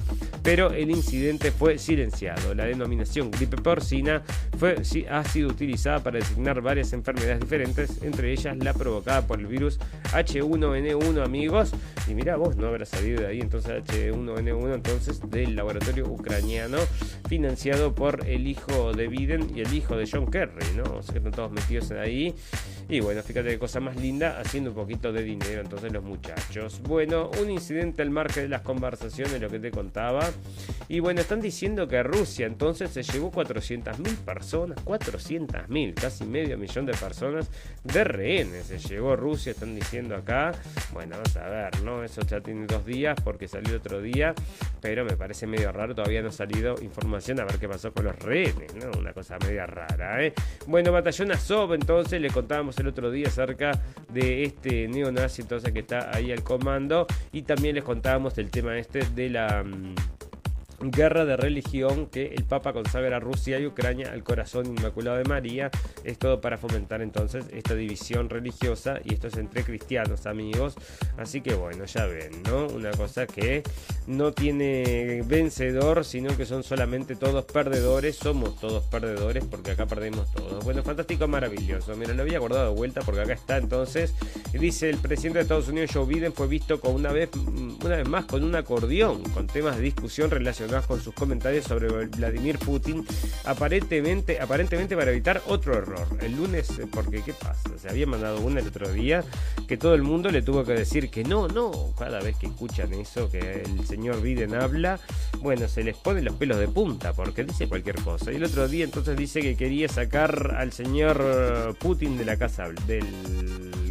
pero 0.44 0.72
el 0.72 0.92
incidente 0.92 1.52
fue 1.52 1.78
silenciado. 1.78 2.54
La 2.54 2.66
denominación 2.66 3.32
gripe 3.32 3.58
porcina 3.58 4.24
fue, 4.58 4.76
ha 5.10 5.24
sido 5.24 5.50
utilizada 5.50 6.04
para 6.04 6.20
designar 6.20 6.62
varias 6.62 6.94
enfermedades 6.94 7.40
diferentes, 7.40 8.02
entre 8.02 8.32
ellas 8.32 8.58
la 8.58 8.74
provocada 8.74 9.26
por 9.26 9.40
el 9.40 9.48
virus 9.48 9.80
H1N1, 10.14 11.24
amigos. 11.24 11.72
Y 12.08 12.16
mira, 12.16 12.36
vos 12.36 12.58
no 12.58 12.68
habrá 12.68 12.86
salido 12.86 13.22
de 13.22 13.28
ahí 13.28 13.40
entonces 13.40 13.72
H1N1, 13.84 14.74
entonces 14.76 15.22
del 15.30 15.56
laboratorio 15.56 15.75
ucraniano, 16.04 16.78
financiado 17.28 17.94
por 17.94 18.28
el 18.28 18.48
hijo 18.48 18.94
de 18.94 19.08
Biden 19.08 19.52
y 19.56 19.62
el 19.62 19.74
hijo 19.74 19.96
de 19.98 20.08
John 20.12 20.30
Kerry, 20.30 20.66
¿no? 20.76 20.98
O 20.98 21.02
sea 21.02 21.14
que 21.14 21.20
están 21.20 21.34
todos 21.34 21.52
metidos 21.52 21.92
ahí. 21.92 22.34
Y 22.88 23.00
bueno, 23.00 23.24
fíjate 23.24 23.50
qué 23.50 23.60
cosa 23.60 23.80
más 23.80 23.96
linda, 23.96 24.40
haciendo 24.40 24.70
un 24.70 24.76
poquito 24.76 25.12
de 25.12 25.24
dinero 25.24 25.62
entonces 25.62 25.92
los 25.92 26.04
muchachos. 26.04 26.82
Bueno, 26.84 27.32
un 27.42 27.50
incidente 27.50 28.04
al 28.04 28.12
margen 28.12 28.44
de 28.44 28.50
las 28.50 28.62
conversaciones, 28.62 29.42
lo 29.42 29.50
que 29.50 29.60
te 29.60 29.72
contaba. 29.72 30.30
Y 30.88 31.00
bueno, 31.00 31.22
están 31.22 31.42
diciendo 31.42 31.88
que 31.88 32.04
Rusia 32.04 32.46
entonces 32.46 32.92
se 32.92 33.02
llevó 33.02 33.32
400.000 33.32 34.18
personas, 34.18 34.78
400.000, 34.86 35.94
casi 35.96 36.26
medio 36.26 36.58
millón 36.60 36.86
de 36.86 36.94
personas 36.94 37.50
de 37.84 38.04
rehenes. 38.04 38.68
Se 38.68 38.78
llevó 38.78 39.16
Rusia, 39.16 39.52
están 39.52 39.74
diciendo 39.74 40.16
acá. 40.16 40.52
Bueno, 40.94 41.16
vamos 41.16 41.38
a 41.38 41.50
ver, 41.50 41.82
¿no? 41.82 42.04
Eso 42.04 42.22
ya 42.22 42.40
tiene 42.42 42.68
dos 42.68 42.86
días 42.86 43.20
porque 43.24 43.48
salió 43.48 43.78
otro 43.78 44.02
día, 44.02 44.36
pero 44.82 45.06
me 45.06 45.18
parece 45.18 45.48
medio 45.48 45.65
raro, 45.72 45.96
todavía 45.96 46.22
no 46.22 46.30
ha 46.30 46.32
salido 46.32 46.76
información 46.82 47.40
a 47.40 47.46
ver 47.46 47.58
qué 47.58 47.68
pasó 47.68 47.92
con 47.92 48.06
los 48.06 48.18
rehenes, 48.20 48.74
¿no? 48.76 49.00
Una 49.00 49.14
cosa 49.14 49.38
media 49.40 49.66
rara, 49.66 50.24
¿eh? 50.24 50.34
Bueno, 50.68 50.92
Batallón 50.92 51.32
Azov, 51.32 51.74
entonces 51.74 52.20
le 52.22 52.30
contábamos 52.30 52.78
el 52.80 52.88
otro 52.88 53.12
día 53.12 53.28
acerca 53.28 53.72
de 54.10 54.44
este 54.44 54.88
neonazi 54.88 55.42
entonces 55.42 55.72
que 55.72 55.80
está 55.80 56.16
ahí 56.16 56.32
al 56.32 56.44
comando 56.44 57.08
y 57.32 57.44
también 57.44 57.76
les 57.76 57.84
contábamos 57.84 58.38
el 58.38 58.50
tema 58.50 58.78
este 58.78 59.00
de 59.16 59.30
la... 59.30 59.64
Guerra 60.80 61.26
de 61.26 61.38
religión 61.38 62.08
que 62.08 62.34
el 62.34 62.44
Papa 62.44 62.74
consagra 62.74 63.18
a 63.18 63.20
Rusia 63.20 63.60
y 63.60 63.66
Ucrania 63.66 64.12
al 64.12 64.24
corazón 64.24 64.68
inmaculado 64.68 65.18
de 65.18 65.24
María. 65.24 65.72
Es 66.04 66.20
todo 66.20 66.42
para 66.42 66.58
fomentar 66.58 67.02
entonces 67.02 67.46
esta 67.52 67.76
división 67.76 68.30
religiosa 68.30 69.00
y 69.04 69.14
esto 69.14 69.28
es 69.28 69.38
entre 69.38 69.64
cristianos, 69.64 70.26
amigos. 70.26 70.76
Así 71.18 71.42
que 71.42 71.56
bueno, 71.56 71.86
ya 71.86 72.06
ven, 72.06 72.44
¿no? 72.44 72.68
Una 72.68 72.92
cosa 72.92 73.26
que 73.26 73.64
no 74.08 74.34
tiene 74.34 75.24
vencedor, 75.26 76.04
sino 76.06 76.36
que 76.36 76.46
son 76.46 76.64
solamente 76.64 77.16
todos 77.16 77.46
perdedores. 77.46 78.18
Somos 78.18 78.60
todos 78.60 78.84
perdedores 78.84 79.46
porque 79.46 79.72
acá 79.72 79.86
perdemos 79.86 80.32
todos. 80.34 80.64
Bueno, 80.64 80.84
fantástico, 80.84 81.28
maravilloso. 81.28 81.96
Mira, 81.96 82.14
lo 82.14 82.22
había 82.22 82.40
guardado 82.40 82.72
de 82.72 82.78
vuelta 82.78 83.02
porque 83.02 83.22
acá 83.22 83.34
está 83.34 83.58
entonces. 83.58 84.14
Dice 84.54 84.90
el 84.90 84.98
presidente 84.98 85.40
de 85.40 85.44
Estados 85.44 85.68
Unidos, 85.68 85.92
Joe 85.94 86.06
Biden, 86.06 86.34
fue 86.34 86.48
visto 86.48 86.80
con 86.80 86.96
una 86.96 87.12
vez, 87.12 87.30
una 87.84 87.98
vez 87.98 88.08
más 88.08 88.26
con 88.26 88.44
un 88.44 88.56
acordeón, 88.56 89.24
con 89.30 89.48
temas 89.48 89.78
de 89.78 89.84
discusión 89.84 90.30
relacionados 90.30 90.66
con 90.84 91.02
sus 91.02 91.14
comentarios 91.14 91.66
sobre 91.66 92.06
Vladimir 92.08 92.60
Putin, 92.60 93.06
aparentemente, 93.46 94.40
aparentemente 94.40 94.96
para 94.96 95.12
evitar 95.12 95.42
otro 95.48 95.76
error. 95.76 96.06
El 96.22 96.36
lunes, 96.36 96.70
eh, 96.80 96.88
porque 96.92 97.22
¿qué 97.22 97.34
pasa? 97.34 97.70
Se 97.82 97.90
había 97.90 98.06
mandado 98.06 98.42
una 98.42 98.60
el 98.60 98.68
otro 98.68 98.92
día 98.92 99.24
que 99.68 99.78
todo 99.78 99.96
el 99.96 100.04
mundo 100.04 100.30
le 100.32 100.42
tuvo 100.42 100.64
que 100.64 100.74
decir 100.74 101.10
que 101.10 101.24
no, 101.24 101.48
no, 101.48 101.94
cada 101.98 102.20
vez 102.20 102.36
que 102.38 102.48
escuchan 102.48 102.94
eso, 102.94 103.30
que 103.30 103.64
el 103.64 103.86
señor 103.88 104.22
Biden 104.22 104.54
habla, 104.56 105.00
bueno, 105.40 105.68
se 105.68 105.84
les 105.84 105.96
ponen 105.96 106.26
los 106.26 106.36
pelos 106.36 106.60
de 106.60 106.68
punta 106.68 107.14
porque 107.14 107.44
dice 107.44 107.68
cualquier 107.68 107.96
cosa. 108.02 108.32
Y 108.32 108.36
el 108.36 108.44
otro 108.44 108.68
día 108.68 108.84
entonces 108.84 109.16
dice 109.16 109.42
que 109.42 109.56
quería 109.56 109.88
sacar 109.88 110.56
al 110.58 110.74
señor 110.74 111.76
Putin 111.80 112.18
de 112.18 112.26
la 112.26 112.38
casa 112.38 112.70
del 112.88 113.06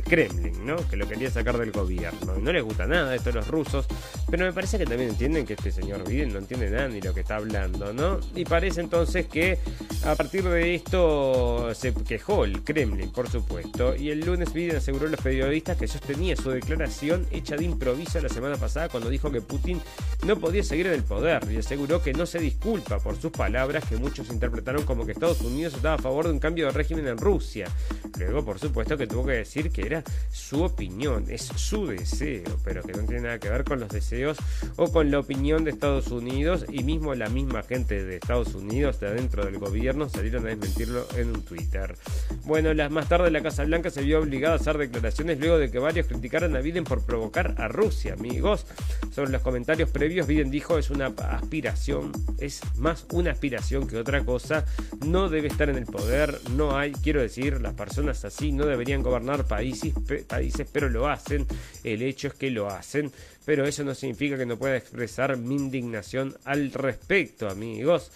Kremlin, 0.05 0.66
¿no? 0.66 0.77
Que 0.88 0.97
lo 0.97 1.09
quería 1.09 1.31
sacar 1.31 1.59
del 1.59 1.73
gobierno. 1.73 2.37
no 2.38 2.53
les 2.53 2.62
gusta 2.62 2.87
nada 2.87 3.14
esto 3.14 3.31
a 3.31 3.33
los 3.33 3.49
rusos, 3.49 3.87
pero 4.35 4.47
me 4.47 4.53
parece 4.53 4.79
que 4.79 4.85
también 4.85 5.11
entienden 5.11 5.47
que 5.47 5.53
este 5.53 5.70
señor 5.70 6.09
Biden 6.09 6.33
no 6.33 6.40
entiende 6.40 6.68
nada 6.68 6.88
ni 6.88 7.01
lo 7.01 7.14
que 7.14 7.20
está 7.20 7.37
hablando, 7.37 7.92
¿no? 7.92 8.18
Y 8.35 8.44
parece 8.44 8.81
entonces 8.81 9.29
que 9.29 9.61
a 10.05 10.16
partir 10.16 10.42
de 10.42 10.75
esto 10.75 11.73
se 11.73 11.94
quejó 11.94 12.44
el 12.44 12.64
Kremlin, 12.64 13.12
por 13.12 13.31
supuesto, 13.31 13.94
y 13.94 14.11
el 14.11 14.27
lunes 14.27 14.53
Biden 14.53 14.79
aseguró 14.79 15.07
a 15.07 15.11
los 15.11 15.20
periodistas 15.20 15.77
que 15.77 15.87
sostenía 15.87 16.35
su 16.35 16.51
declaración 16.51 17.29
hecha 17.31 17.55
de 17.55 17.64
improviso 17.64 18.20
la 18.20 18.29
semana 18.29 18.57
pasada 18.57 18.88
cuando 18.88 19.09
dijo 19.09 19.31
que 19.31 19.40
Putin 19.40 19.81
no 20.27 20.37
podía 20.40 20.64
seguir 20.64 20.88
en 20.88 20.94
el 20.94 21.05
poder 21.05 21.49
y 21.49 21.59
aseguró 21.59 22.03
que 22.03 22.12
no 22.12 22.27
se 22.27 22.40
disculpa 22.40 22.99
por 22.99 23.14
sus 23.14 23.31
palabras 23.31 23.85
que 23.88 23.99
muchos 23.99 24.31
interpretaron 24.31 24.83
como 24.83 25.07
que 25.07 25.12
Estados 25.12 25.42
Unidos 25.42 25.75
estaba 25.75 25.94
a 25.94 25.99
favor 25.99 26.25
de 26.25 26.33
un 26.33 26.40
cambio 26.40 26.66
de 26.66 26.73
régimen 26.73 27.07
en 27.07 27.18
Rusia. 27.18 27.68
Luego, 28.18 28.44
por 28.44 28.59
supuesto, 28.59 28.97
que 28.97 29.07
tuvo 29.07 29.27
que 29.27 29.33
decir 29.35 29.70
que 29.70 29.83
era 29.83 30.03
su 30.33 30.64
opinión, 30.64 31.27
es 31.29 31.42
su 31.42 31.87
deseo, 31.87 32.59
pero 32.64 32.83
que 32.83 32.94
no 32.94 33.05
tiene 33.05 33.23
nada 33.23 33.38
que 33.38 33.49
ver 33.49 33.62
con 33.62 33.79
los 33.79 33.88
deseos 33.88 34.24
o 34.77 34.93
con 34.93 35.11
la 35.11 35.19
opinión 35.19 35.65
de 35.65 35.71
Estados 35.71 36.09
Unidos 36.09 36.65
y 36.71 36.83
mismo 36.83 37.15
la 37.15 37.29
misma 37.29 37.63
gente 37.63 38.05
de 38.05 38.17
Estados 38.17 38.55
Unidos, 38.55 39.01
de 39.01 39.09
adentro 39.09 39.45
del 39.45 39.59
gobierno, 39.59 40.09
salieron 40.09 40.47
a 40.47 40.49
desmentirlo 40.49 41.07
en 41.17 41.29
un 41.29 41.43
Twitter. 41.43 41.95
Bueno, 42.45 42.73
más 42.91 43.09
tarde 43.09 43.31
la 43.31 43.43
Casa 43.43 43.65
Blanca 43.65 43.91
se 43.91 44.03
vio 44.03 44.21
obligada 44.21 44.55
a 44.55 44.57
hacer 44.57 44.79
declaraciones 44.79 45.39
luego 45.39 45.59
de 45.59 45.71
que 45.71 45.79
varios 45.79 46.07
criticaran 46.07 46.57
a 46.57 46.61
Biden 46.61 46.85
por 46.85 47.05
provocar 47.05 47.55
a 47.59 47.69
Rusia, 47.69 48.15
amigos. 48.15 48.67
Sobre 49.15 49.31
los 49.31 49.43
comentarios 49.43 49.91
previos, 49.91 50.27
Biden 50.27 50.51
dijo 50.51 50.79
es 50.79 50.91
una 50.91 51.07
aspiración, 51.07 52.13
es 52.39 52.61
más 52.77 53.07
una 53.13 53.31
aspiración 53.31 53.87
que 53.87 53.97
otra 53.97 54.25
cosa, 54.25 54.65
no 55.07 55.29
debe 55.29 55.49
estar 55.49 55.69
en 55.69 55.77
el 55.77 55.87
poder, 55.87 56.39
no 56.51 56.77
hay, 56.77 56.93
quiero 56.93 57.21
decir, 57.21 57.61
las 57.61 57.75
personas 57.75 58.25
así 58.25 58.53
no 58.53 58.67
deberían 58.67 59.03
gobernar 59.03 59.47
países, 59.47 59.95
países 60.27 60.67
pero 60.73 60.89
lo 60.89 61.09
hacen, 61.09 61.47
el 61.83 62.03
hecho 62.03 62.29
es 62.29 62.35
que 62.35 62.51
lo 62.51 62.69
hacen 62.69 63.13
pero 63.45 63.67
eso 63.67 63.85
no 63.85 63.95
significa 63.95 64.37
que 64.37 64.47
no 64.47 64.57
pueda 64.57 64.77
expresar 64.77 65.37
mi 65.37 65.57
indignación 65.57 66.37
al 66.45 66.73
respecto, 66.73 67.49
amigos. 67.49 68.11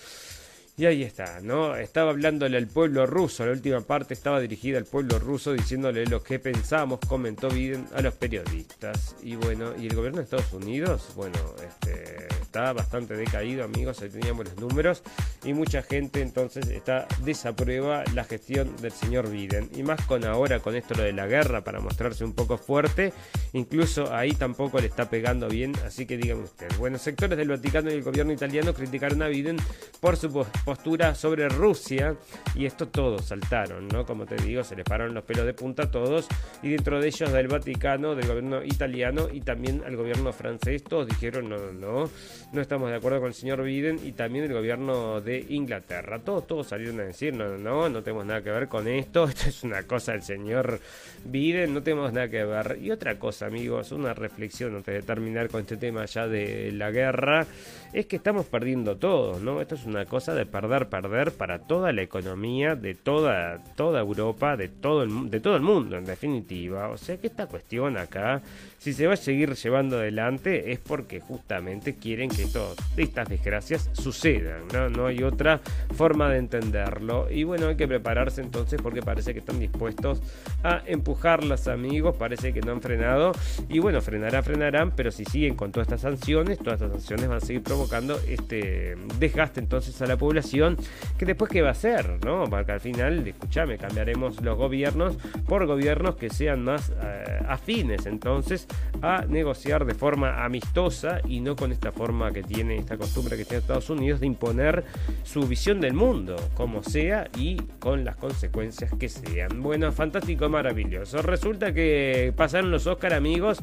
Y 0.78 0.86
ahí 0.86 1.02
está, 1.02 1.40
¿no? 1.42 1.74
Estaba 1.74 2.12
hablándole 2.12 2.56
al 2.56 2.68
pueblo 2.68 3.04
ruso, 3.04 3.44
la 3.44 3.50
última 3.50 3.80
parte 3.80 4.14
estaba 4.14 4.38
dirigida 4.38 4.78
al 4.78 4.84
pueblo 4.84 5.18
ruso 5.18 5.52
diciéndole 5.52 6.06
lo 6.06 6.22
que 6.22 6.38
pensamos, 6.38 7.00
comentó 7.08 7.48
Biden 7.48 7.88
a 7.96 8.00
los 8.00 8.14
periodistas. 8.14 9.16
Y 9.20 9.34
bueno, 9.34 9.72
¿y 9.76 9.88
el 9.88 9.96
gobierno 9.96 10.18
de 10.18 10.24
Estados 10.24 10.52
Unidos? 10.52 11.08
Bueno, 11.16 11.36
este, 11.66 12.28
está 12.40 12.72
bastante 12.72 13.16
decaído, 13.16 13.64
amigos, 13.64 14.00
ahí 14.02 14.08
teníamos 14.08 14.46
los 14.46 14.56
números. 14.56 15.02
Y 15.42 15.52
mucha 15.52 15.82
gente 15.82 16.20
entonces 16.20 16.68
está 16.68 17.08
desaprueba 17.24 18.04
la 18.14 18.22
gestión 18.22 18.76
del 18.76 18.92
señor 18.92 19.28
Biden. 19.28 19.68
Y 19.74 19.82
más 19.82 20.00
con 20.06 20.24
ahora, 20.24 20.60
con 20.60 20.76
esto 20.76 20.94
lo 20.94 21.02
de 21.02 21.12
la 21.12 21.26
guerra, 21.26 21.64
para 21.64 21.80
mostrarse 21.80 22.24
un 22.24 22.34
poco 22.34 22.56
fuerte, 22.56 23.12
incluso 23.52 24.14
ahí 24.14 24.30
tampoco 24.30 24.78
le 24.78 24.86
está 24.86 25.10
pegando 25.10 25.48
bien, 25.48 25.74
así 25.84 26.06
que 26.06 26.16
díganme 26.16 26.44
ustedes. 26.44 26.78
Bueno, 26.78 26.98
sectores 26.98 27.36
del 27.36 27.48
Vaticano 27.48 27.90
y 27.90 27.94
el 27.94 28.04
gobierno 28.04 28.32
italiano 28.32 28.72
criticaron 28.72 29.22
a 29.22 29.26
Biden 29.26 29.56
por 30.00 30.16
su 30.16 30.28
postura 30.68 31.14
sobre 31.14 31.48
Rusia 31.48 32.14
y 32.54 32.66
esto 32.66 32.88
todos 32.88 33.24
saltaron, 33.24 33.88
¿no? 33.88 34.04
Como 34.04 34.26
te 34.26 34.36
digo, 34.36 34.62
se 34.62 34.76
les 34.76 34.84
pararon 34.84 35.14
los 35.14 35.24
pelos 35.24 35.46
de 35.46 35.54
punta 35.54 35.84
a 35.84 35.90
todos 35.90 36.28
y 36.62 36.68
dentro 36.68 37.00
de 37.00 37.08
ellos 37.08 37.32
del 37.32 37.48
Vaticano, 37.48 38.14
del 38.14 38.26
gobierno 38.26 38.62
italiano 38.62 39.28
y 39.32 39.40
también 39.40 39.82
al 39.86 39.96
gobierno 39.96 40.30
francés, 40.30 40.84
todos 40.84 41.06
dijeron 41.06 41.48
no, 41.48 41.56
no, 41.56 41.72
no, 41.72 42.10
no 42.52 42.60
estamos 42.60 42.90
de 42.90 42.96
acuerdo 42.96 43.20
con 43.20 43.28
el 43.28 43.34
señor 43.34 43.62
Biden 43.62 43.98
y 44.04 44.12
también 44.12 44.44
el 44.44 44.52
gobierno 44.52 45.22
de 45.22 45.42
Inglaterra. 45.48 46.18
Todos, 46.18 46.46
todos 46.46 46.66
salieron 46.66 47.00
a 47.00 47.04
decir 47.04 47.32
no, 47.32 47.48
no, 47.48 47.56
no, 47.56 47.88
no 47.88 48.02
tenemos 48.02 48.26
nada 48.26 48.42
que 48.42 48.50
ver 48.50 48.68
con 48.68 48.86
esto, 48.88 49.24
esto 49.28 49.48
es 49.48 49.64
una 49.64 49.84
cosa 49.84 50.12
del 50.12 50.22
señor 50.22 50.80
Biden, 51.24 51.72
no 51.72 51.82
tenemos 51.82 52.12
nada 52.12 52.28
que 52.28 52.44
ver. 52.44 52.78
Y 52.82 52.90
otra 52.90 53.18
cosa, 53.18 53.46
amigos, 53.46 53.90
una 53.90 54.12
reflexión 54.12 54.76
antes 54.76 54.94
de 54.94 55.00
terminar 55.00 55.48
con 55.48 55.62
este 55.62 55.78
tema 55.78 56.04
ya 56.04 56.26
de 56.26 56.72
la 56.72 56.90
guerra, 56.90 57.46
es 57.94 58.04
que 58.04 58.16
estamos 58.16 58.44
perdiendo 58.44 58.98
todo, 58.98 59.40
¿no? 59.40 59.62
Esto 59.62 59.76
es 59.76 59.86
una 59.86 60.04
cosa 60.04 60.34
de 60.34 60.44
perder, 60.60 60.88
perder 60.88 61.32
para 61.32 61.60
toda 61.60 61.92
la 61.92 62.02
economía 62.02 62.74
de 62.74 62.94
toda, 62.94 63.62
toda 63.76 64.00
Europa, 64.00 64.56
de 64.56 64.68
todo, 64.68 65.04
el, 65.04 65.30
de 65.30 65.38
todo 65.38 65.54
el 65.54 65.62
mundo, 65.62 65.96
en 65.96 66.04
definitiva. 66.04 66.88
O 66.88 66.96
sea 66.96 67.16
que 67.16 67.28
esta 67.28 67.46
cuestión 67.46 67.96
acá, 67.96 68.42
si 68.78 68.92
se 68.92 69.06
va 69.06 69.14
a 69.14 69.16
seguir 69.16 69.54
llevando 69.54 69.98
adelante, 69.98 70.72
es 70.72 70.78
porque 70.78 71.20
justamente 71.20 71.96
quieren 71.96 72.30
que 72.30 72.46
todas 72.46 72.76
estas 72.96 73.28
desgracias 73.28 73.90
sucedan, 73.92 74.62
¿no? 74.72 74.88
No 74.88 75.06
hay 75.06 75.22
otra 75.24 75.60
forma 75.96 76.28
de 76.28 76.38
entenderlo. 76.38 77.28
Y 77.30 77.42
bueno, 77.42 77.66
hay 77.66 77.76
que 77.76 77.88
prepararse 77.88 78.40
entonces 78.40 78.80
porque 78.80 79.02
parece 79.02 79.32
que 79.32 79.40
están 79.40 79.58
dispuestos 79.58 80.22
a 80.62 80.82
empujarlas, 80.86 81.66
amigos. 81.66 82.16
Parece 82.16 82.52
que 82.52 82.60
no 82.60 82.72
han 82.72 82.80
frenado. 82.80 83.32
Y 83.68 83.80
bueno, 83.80 84.00
frenarán, 84.00 84.44
frenarán, 84.44 84.92
pero 84.94 85.10
si 85.10 85.24
siguen 85.24 85.56
con 85.56 85.72
todas 85.72 85.88
estas 85.88 86.02
sanciones, 86.02 86.58
todas 86.58 86.80
estas 86.80 86.92
sanciones 86.92 87.28
van 87.28 87.38
a 87.38 87.40
seguir 87.40 87.62
provocando 87.62 88.18
este 88.28 88.96
desgaste 89.18 89.58
entonces 89.58 90.00
a 90.02 90.06
la 90.06 90.16
población, 90.16 90.76
que 91.18 91.26
después 91.26 91.50
qué 91.50 91.62
va 91.62 91.70
a 91.70 91.72
hacer, 91.72 92.24
¿no? 92.24 92.44
Porque 92.44 92.72
al 92.72 92.80
final, 92.80 93.26
escúchame, 93.26 93.76
cambiaremos 93.76 94.40
los 94.40 94.56
gobiernos 94.56 95.16
por 95.48 95.66
gobiernos 95.66 96.14
que 96.14 96.30
sean 96.30 96.62
más 96.62 96.92
eh, 97.02 97.40
afines 97.48 98.06
entonces 98.06 98.67
a 99.02 99.24
negociar 99.26 99.84
de 99.84 99.94
forma 99.94 100.44
amistosa 100.44 101.20
y 101.26 101.40
no 101.40 101.56
con 101.56 101.72
esta 101.72 101.92
forma 101.92 102.32
que 102.32 102.42
tiene, 102.42 102.76
esta 102.76 102.96
costumbre 102.96 103.36
que 103.36 103.44
tiene 103.44 103.60
Estados 103.60 103.90
Unidos 103.90 104.20
de 104.20 104.26
imponer 104.26 104.84
su 105.22 105.46
visión 105.46 105.80
del 105.80 105.94
mundo, 105.94 106.36
como 106.54 106.82
sea 106.82 107.28
y 107.36 107.56
con 107.78 108.04
las 108.04 108.16
consecuencias 108.16 108.92
que 108.98 109.08
sean. 109.08 109.62
Bueno, 109.62 109.92
fantástico, 109.92 110.48
maravilloso. 110.48 111.22
Resulta 111.22 111.72
que 111.72 112.32
pasaron 112.36 112.70
los 112.70 112.86
Oscar 112.86 113.14
amigos 113.14 113.58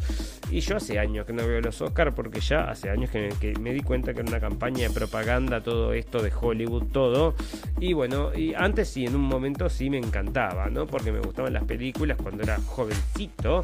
y 0.51 0.59
yo 0.61 0.77
hace 0.77 0.99
años 0.99 1.25
que 1.25 1.33
no 1.33 1.45
veo 1.47 1.61
los 1.61 1.81
Oscar 1.81 2.13
porque 2.13 2.39
ya 2.39 2.69
hace 2.69 2.89
años 2.89 3.09
que, 3.09 3.53
me 3.59 3.73
di 3.73 3.81
cuenta 3.81 4.13
que 4.13 4.21
era 4.21 4.29
una 4.29 4.39
campaña 4.39 4.87
de 4.87 4.93
propaganda 4.93 5.61
todo 5.61 5.93
esto 5.93 6.21
de 6.21 6.31
Hollywood, 6.39 6.85
todo. 6.91 7.35
Y 7.79 7.93
bueno, 7.93 8.33
y 8.33 8.53
antes 8.53 8.89
sí, 8.89 9.05
en 9.05 9.15
un 9.15 9.23
momento 9.23 9.69
sí 9.69 9.89
me 9.89 9.97
encantaba, 9.97 10.69
¿no? 10.69 10.85
Porque 10.87 11.11
me 11.11 11.19
gustaban 11.19 11.53
las 11.53 11.63
películas 11.63 12.17
cuando 12.21 12.43
era 12.43 12.57
jovencito 12.65 13.63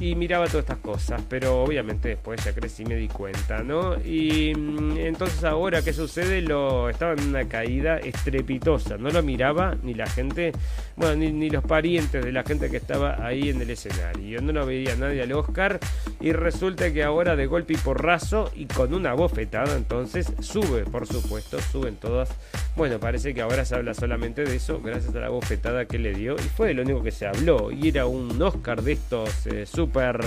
y 0.00 0.14
miraba 0.14 0.46
estas 0.60 0.78
cosas, 0.78 1.22
pero 1.28 1.62
obviamente 1.62 2.08
después 2.08 2.44
ya 2.44 2.52
crecí 2.52 2.82
y 2.82 2.86
me 2.86 2.96
di 2.96 3.08
cuenta, 3.08 3.62
¿no? 3.62 3.94
Y 3.96 4.54
mm, 4.54 4.98
entonces 4.98 5.44
ahora, 5.44 5.82
¿qué 5.82 5.92
sucede? 5.92 6.42
Lo 6.42 6.88
estaba 6.88 7.12
en 7.12 7.28
una 7.28 7.48
caída 7.48 7.98
estrepitosa, 7.98 8.96
no 8.96 9.10
lo 9.10 9.22
miraba 9.22 9.76
ni 9.82 9.94
la 9.94 10.06
gente, 10.06 10.52
bueno, 10.96 11.16
ni, 11.16 11.50
los 11.50 11.64
parientes 11.64 12.24
de 12.24 12.32
la 12.32 12.42
gente 12.42 12.70
que 12.70 12.76
estaba 12.76 13.24
ahí 13.26 13.48
en 13.48 13.60
el 13.60 13.70
escenario, 13.70 14.40
no 14.40 14.52
lo 14.52 14.66
veía 14.66 14.94
nadie 14.96 15.22
al 15.22 15.32
Oscar 15.32 15.78
y 16.20 16.32
resulta 16.32 16.92
que 16.92 17.02
ahora 17.02 17.36
de 17.36 17.46
golpe 17.46 17.74
y 17.74 17.76
porrazo 17.76 18.50
y 18.54 18.66
con 18.66 18.92
una 18.94 19.14
bofetada 19.14 19.76
entonces 19.76 20.32
sube, 20.40 20.84
por 20.84 21.06
supuesto, 21.06 21.58
suben 21.60 21.96
todas. 21.96 22.30
Bueno, 22.76 23.00
parece 23.00 23.34
que 23.34 23.42
ahora 23.42 23.64
se 23.64 23.74
habla 23.74 23.94
solamente 23.94 24.44
de 24.44 24.56
eso 24.56 24.80
gracias 24.80 25.14
a 25.14 25.20
la 25.20 25.28
bofetada 25.30 25.86
que 25.86 25.98
le 25.98 26.14
dio 26.14 26.36
y 26.36 26.48
fue 26.56 26.74
lo 26.74 26.82
único 26.82 27.02
que 27.02 27.10
se 27.10 27.26
habló 27.26 27.70
y 27.70 27.88
era 27.88 28.06
un 28.06 28.40
Oscar 28.40 28.82
de 28.82 28.92
estos 28.92 29.46
eh, 29.46 29.66
súper, 29.66 30.18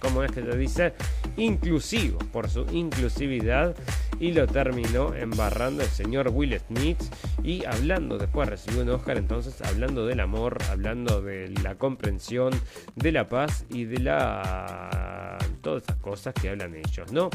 ¿cómo 0.00 0.22
es 0.22 0.32
que 0.32 0.42
dice? 0.42 0.94
Inclusivo, 1.36 2.18
por 2.32 2.48
su 2.48 2.66
inclusividad 2.72 3.74
y 4.20 4.32
lo 4.32 4.46
terminó 4.46 5.14
embarrando 5.14 5.82
el 5.82 5.88
señor 5.88 6.28
Will 6.28 6.58
Smith 6.60 7.02
y 7.42 7.64
hablando, 7.64 8.18
después 8.18 8.48
recibió 8.48 8.82
un 8.82 8.90
Oscar 8.90 9.16
entonces 9.16 9.60
hablando 9.62 10.06
del 10.06 10.20
amor, 10.20 10.58
hablando 10.70 11.20
de 11.20 11.48
la 11.62 11.76
comprensión, 11.76 12.52
de 12.94 13.12
la 13.12 13.28
paz 13.28 13.66
y 13.70 13.84
de 13.84 13.98
la... 13.98 15.38
todas 15.62 15.82
esas 15.82 15.96
cosas 15.96 16.34
que 16.34 16.48
hablan 16.48 16.74
ellos, 16.74 17.12
¿no? 17.12 17.30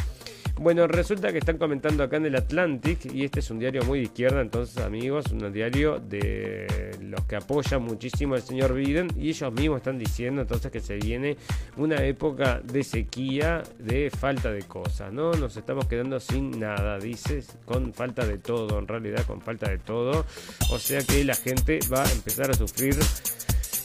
Bueno, 0.62 0.88
resulta 0.88 1.32
que 1.32 1.38
están 1.38 1.58
comentando 1.58 2.04
acá 2.04 2.18
en 2.18 2.26
el 2.26 2.36
Atlantic, 2.36 3.06
y 3.14 3.24
este 3.24 3.40
es 3.40 3.50
un 3.50 3.60
diario 3.60 3.82
muy 3.86 4.00
de 4.00 4.06
izquierda, 4.06 4.42
entonces 4.42 4.76
amigos, 4.80 5.32
un 5.32 5.54
diario 5.54 6.02
de 6.02 6.98
los 7.02 7.24
que 7.24 7.38
apoyan 7.38 7.82
muchísimo 7.82 8.36
al 8.36 8.42
señor 8.42 8.74
Biden, 8.74 9.08
y 9.18 9.30
ellos 9.30 9.54
mismos 9.54 9.78
están 9.78 9.98
diciendo 9.98 10.42
entonces 10.42 10.70
que 10.70 10.82
se 10.82 10.98
viene 10.98 11.38
una 11.78 12.04
época 12.04 12.60
de 12.62 12.84
sequía, 12.84 13.64
de 13.78 14.10
falta 14.10 14.52
de 14.52 14.64
cosas, 14.64 15.14
¿no? 15.14 15.32
Nos 15.32 15.56
estamos 15.56 15.88
quedando 15.88 16.20
sin 16.20 16.60
nada, 16.60 17.00
dices, 17.00 17.58
con 17.64 17.94
falta 17.94 18.26
de 18.26 18.38
todo, 18.38 18.80
en 18.80 18.88
realidad 18.88 19.26
con 19.26 19.40
falta 19.40 19.70
de 19.70 19.78
todo, 19.78 20.26
o 20.72 20.78
sea 20.78 21.02
que 21.02 21.24
la 21.24 21.36
gente 21.36 21.80
va 21.92 22.04
a 22.04 22.12
empezar 22.12 22.52
a 22.52 22.54
sufrir 22.54 22.98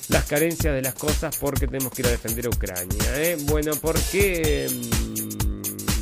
las 0.08 0.24
carencias 0.24 0.74
de 0.74 0.82
las 0.82 0.94
cosas 0.94 1.36
porque 1.38 1.68
tenemos 1.68 1.92
que 1.92 2.02
ir 2.02 2.08
a 2.08 2.10
defender 2.10 2.46
a 2.46 2.48
Ucrania. 2.48 3.22
¿eh? 3.22 3.36
Bueno, 3.46 3.74
porque... 3.80 4.66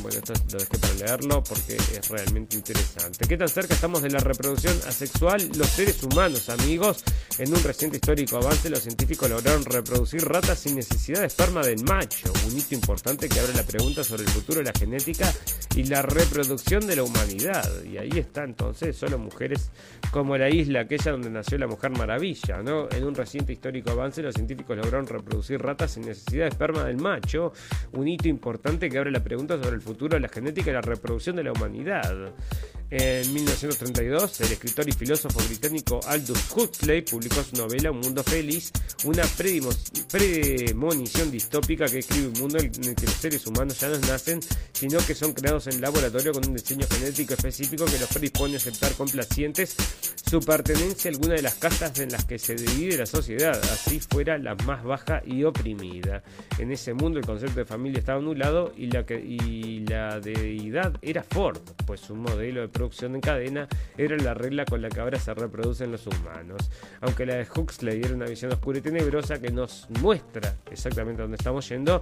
Bueno, 0.03 0.17
esto 0.17 0.33
lo 0.51 0.59
dejé 0.59 0.77
para 0.79 0.93
leerlo 0.95 1.41
porque 1.41 1.77
es 1.77 2.09
realmente 2.09 2.57
interesante. 2.57 3.25
¿Qué 3.25 3.37
tan 3.37 3.47
cerca 3.47 3.73
estamos 3.73 4.01
de 4.01 4.09
la 4.09 4.19
reproducción 4.19 4.77
asexual? 4.85 5.49
Los 5.55 5.67
seres 5.67 6.03
humanos, 6.03 6.49
amigos. 6.49 7.05
En 7.37 7.55
un 7.55 7.63
reciente 7.63 7.97
histórico 7.97 8.35
avance, 8.35 8.69
los 8.69 8.81
científicos 8.81 9.29
lograron 9.29 9.63
reproducir 9.63 10.25
ratas 10.25 10.59
sin 10.59 10.75
necesidad 10.75 11.21
de 11.21 11.27
esperma 11.27 11.61
del 11.61 11.81
macho. 11.85 12.33
Un 12.45 12.57
hito 12.57 12.75
importante 12.75 13.29
que 13.29 13.39
abre 13.39 13.53
la 13.53 13.63
pregunta 13.63 14.03
sobre 14.03 14.23
el 14.23 14.29
futuro 14.29 14.59
de 14.59 14.65
la 14.65 14.73
genética 14.77 15.33
y 15.73 15.85
la 15.85 16.01
reproducción 16.01 16.85
de 16.85 16.97
la 16.97 17.03
humanidad. 17.03 17.63
Y 17.85 17.97
ahí 17.97 18.11
está 18.13 18.43
entonces, 18.43 18.97
solo 18.97 19.17
mujeres 19.17 19.71
como 20.11 20.37
la 20.37 20.49
isla 20.49 20.81
aquella 20.81 21.13
donde 21.13 21.29
nació 21.29 21.57
la 21.57 21.67
Mujer 21.67 21.91
Maravilla, 21.91 22.61
¿no? 22.61 22.89
En 22.91 23.05
un 23.05 23.15
reciente 23.15 23.53
histórico 23.53 23.91
avance, 23.91 24.21
los 24.21 24.35
científicos 24.35 24.75
lograron 24.75 25.07
reproducir 25.07 25.61
ratas 25.61 25.91
sin 25.91 26.05
necesidad 26.05 26.43
de 26.43 26.49
esperma 26.49 26.83
del 26.83 26.97
macho. 26.97 27.53
Un 27.93 28.09
hito 28.09 28.27
importante 28.27 28.89
que 28.89 28.97
abre 28.97 29.09
la 29.09 29.23
pregunta 29.23 29.55
sobre 29.55 29.75
el 29.75 29.81
futuro 29.81 29.92
futuro 29.93 30.15
de 30.15 30.21
la 30.21 30.27
genética 30.27 30.71
y 30.71 30.73
la 30.73 30.81
reproducción 30.81 31.35
de 31.35 31.43
la 31.43 31.51
humanidad. 31.51 32.33
En 32.89 33.33
1932, 33.33 34.41
el 34.41 34.51
escritor 34.51 34.87
y 34.87 34.91
filósofo 34.91 35.39
británico 35.47 35.99
Aldous 36.05 36.51
Huxley 36.55 37.01
publicó 37.01 37.43
su 37.43 37.55
novela 37.55 37.89
Un 37.91 38.01
mundo 38.01 38.23
feliz, 38.23 38.71
una 39.03 39.23
premonición 40.11 41.31
distópica 41.31 41.85
que 41.85 41.99
escribe 41.99 42.27
un 42.27 42.33
mundo 42.33 42.59
en 42.59 42.65
el 42.65 42.95
que 42.95 43.05
los 43.05 43.15
seres 43.15 43.47
humanos 43.47 43.79
ya 43.79 43.89
no 43.89 43.97
nacen, 43.99 44.39
sino 44.83 44.99
que 44.99 45.15
son 45.15 45.31
creados 45.31 45.67
en 45.67 45.79
laboratorio 45.79 46.33
con 46.33 46.45
un 46.45 46.55
diseño 46.55 46.85
genético 46.89 47.35
específico 47.35 47.85
que 47.85 47.97
los 47.99 48.09
predispone 48.09 48.55
a 48.55 48.57
aceptar 48.57 48.91
complacientes 48.95 49.77
su 50.29 50.41
pertenencia 50.41 51.09
a 51.09 51.13
alguna 51.13 51.35
de 51.35 51.41
las 51.41 51.55
castas 51.55 51.99
en 51.99 52.11
las 52.11 52.25
que 52.25 52.37
se 52.37 52.55
divide 52.55 52.97
la 52.97 53.05
sociedad, 53.05 53.55
así 53.71 54.01
fuera 54.01 54.37
la 54.37 54.55
más 54.55 54.83
baja 54.83 55.21
y 55.25 55.43
oprimida. 55.43 56.23
En 56.57 56.71
ese 56.71 56.93
mundo 56.93 57.19
el 57.19 57.25
concepto 57.25 57.59
de 57.59 57.65
familia 57.65 57.99
estaba 57.99 58.19
anulado 58.19 58.73
y 58.75 58.87
la, 58.87 59.05
que, 59.05 59.19
y 59.19 59.85
la 59.85 60.19
deidad 60.19 60.93
era 61.01 61.23
Ford, 61.23 61.59
pues 61.85 62.01
su 62.01 62.15
modelo 62.15 62.61
de 62.61 62.67
producción 62.67 63.15
en 63.15 63.21
cadena 63.21 63.67
era 63.95 64.17
la 64.17 64.33
regla 64.33 64.65
con 64.65 64.81
la 64.81 64.89
que 64.89 64.99
ahora 64.99 65.19
se 65.19 65.33
reproducen 65.33 65.91
los 65.91 66.07
humanos. 66.07 66.69
Aunque 66.99 67.25
la 67.25 67.35
de 67.35 67.47
Huxley 67.55 68.01
era 68.03 68.15
una 68.15 68.25
visión 68.25 68.51
oscura 68.51 68.79
y 68.79 68.81
tenebrosa 68.81 69.39
que 69.39 69.51
nos 69.51 69.87
muestra 70.01 70.55
exactamente 70.71 71.21
dónde 71.21 71.37
estamos 71.37 71.69
yendo, 71.69 72.01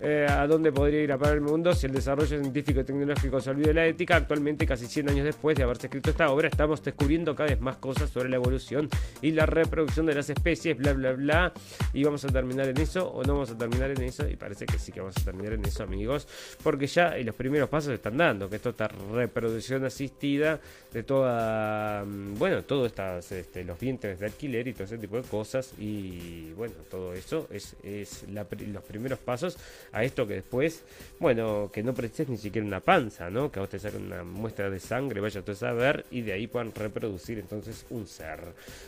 eh, 0.00 0.26
a 0.28 0.46
dónde 0.46 0.72
podría 0.72 1.00
ir 1.02 1.12
a 1.12 1.18
parar 1.18 1.36
el 1.36 1.42
mundo 1.42 1.72
si 1.74 1.86
el 1.86 1.92
desarrollo 1.92 2.17
científico 2.26 2.80
y 2.80 2.84
tecnológico 2.84 3.40
se 3.40 3.50
olvida 3.50 3.68
de 3.68 3.74
la 3.74 3.86
ética. 3.86 4.16
Actualmente, 4.16 4.66
casi 4.66 4.86
100 4.86 5.10
años 5.10 5.24
después 5.24 5.56
de 5.56 5.62
haberse 5.62 5.86
escrito 5.86 6.10
esta 6.10 6.30
obra, 6.30 6.48
estamos 6.48 6.82
descubriendo 6.82 7.34
cada 7.34 7.50
vez 7.50 7.60
más 7.60 7.76
cosas 7.76 8.10
sobre 8.10 8.28
la 8.28 8.36
evolución 8.36 8.88
y 9.22 9.32
la 9.32 9.46
reproducción 9.46 10.06
de 10.06 10.14
las 10.14 10.30
especies, 10.30 10.76
bla, 10.76 10.92
bla, 10.92 11.12
bla. 11.12 11.52
Y 11.92 12.04
vamos 12.04 12.24
a 12.24 12.28
terminar 12.28 12.68
en 12.68 12.78
eso 12.78 13.08
o 13.10 13.22
no 13.24 13.34
vamos 13.34 13.50
a 13.50 13.58
terminar 13.58 13.90
en 13.90 14.02
eso. 14.02 14.28
Y 14.28 14.36
parece 14.36 14.66
que 14.66 14.78
sí 14.78 14.92
que 14.92 15.00
vamos 15.00 15.16
a 15.18 15.24
terminar 15.24 15.52
en 15.54 15.64
eso, 15.64 15.82
amigos, 15.82 16.26
porque 16.62 16.86
ya 16.86 17.16
los 17.18 17.34
primeros 17.34 17.68
pasos 17.68 17.92
están 17.92 18.16
dando, 18.16 18.48
que 18.48 18.56
esto 18.56 18.70
esta 18.70 18.88
reproducción 18.88 19.84
asistida 19.84 20.60
de 20.92 21.02
toda, 21.02 22.04
mm, 22.04 22.34
bueno, 22.38 22.62
todos 22.62 22.86
estas, 22.86 23.30
este, 23.32 23.64
los 23.64 23.78
vientres 23.78 24.20
de 24.20 24.26
alquiler 24.26 24.68
y 24.68 24.72
todo 24.72 24.84
ese 24.84 24.98
tipo 24.98 25.16
de 25.16 25.22
cosas 25.22 25.72
y 25.78 26.52
bueno, 26.52 26.74
todo 26.90 27.14
eso 27.14 27.48
es, 27.50 27.76
es 27.82 28.24
los 28.28 28.84
primeros 28.84 29.18
pasos 29.18 29.58
a 29.92 30.04
esto 30.04 30.26
que 30.26 30.34
después, 30.34 30.82
bueno, 31.18 31.70
que 31.72 31.82
no 31.82 31.94
prestes 32.08 32.28
ni 32.28 32.38
siquiera 32.38 32.66
una 32.66 32.80
panza, 32.80 33.28
¿no? 33.28 33.52
Que 33.52 33.58
a 33.58 33.62
vos 33.62 33.68
te 33.68 33.78
saquen 33.78 34.06
una 34.06 34.24
muestra 34.24 34.70
de 34.70 34.80
sangre, 34.80 35.20
vaya 35.20 35.42
a 35.46 35.54
saber 35.54 36.06
y 36.10 36.22
de 36.22 36.32
ahí 36.32 36.46
puedan 36.46 36.72
reproducir 36.74 37.38
entonces 37.38 37.84
un 37.90 38.06
ser. 38.06 38.40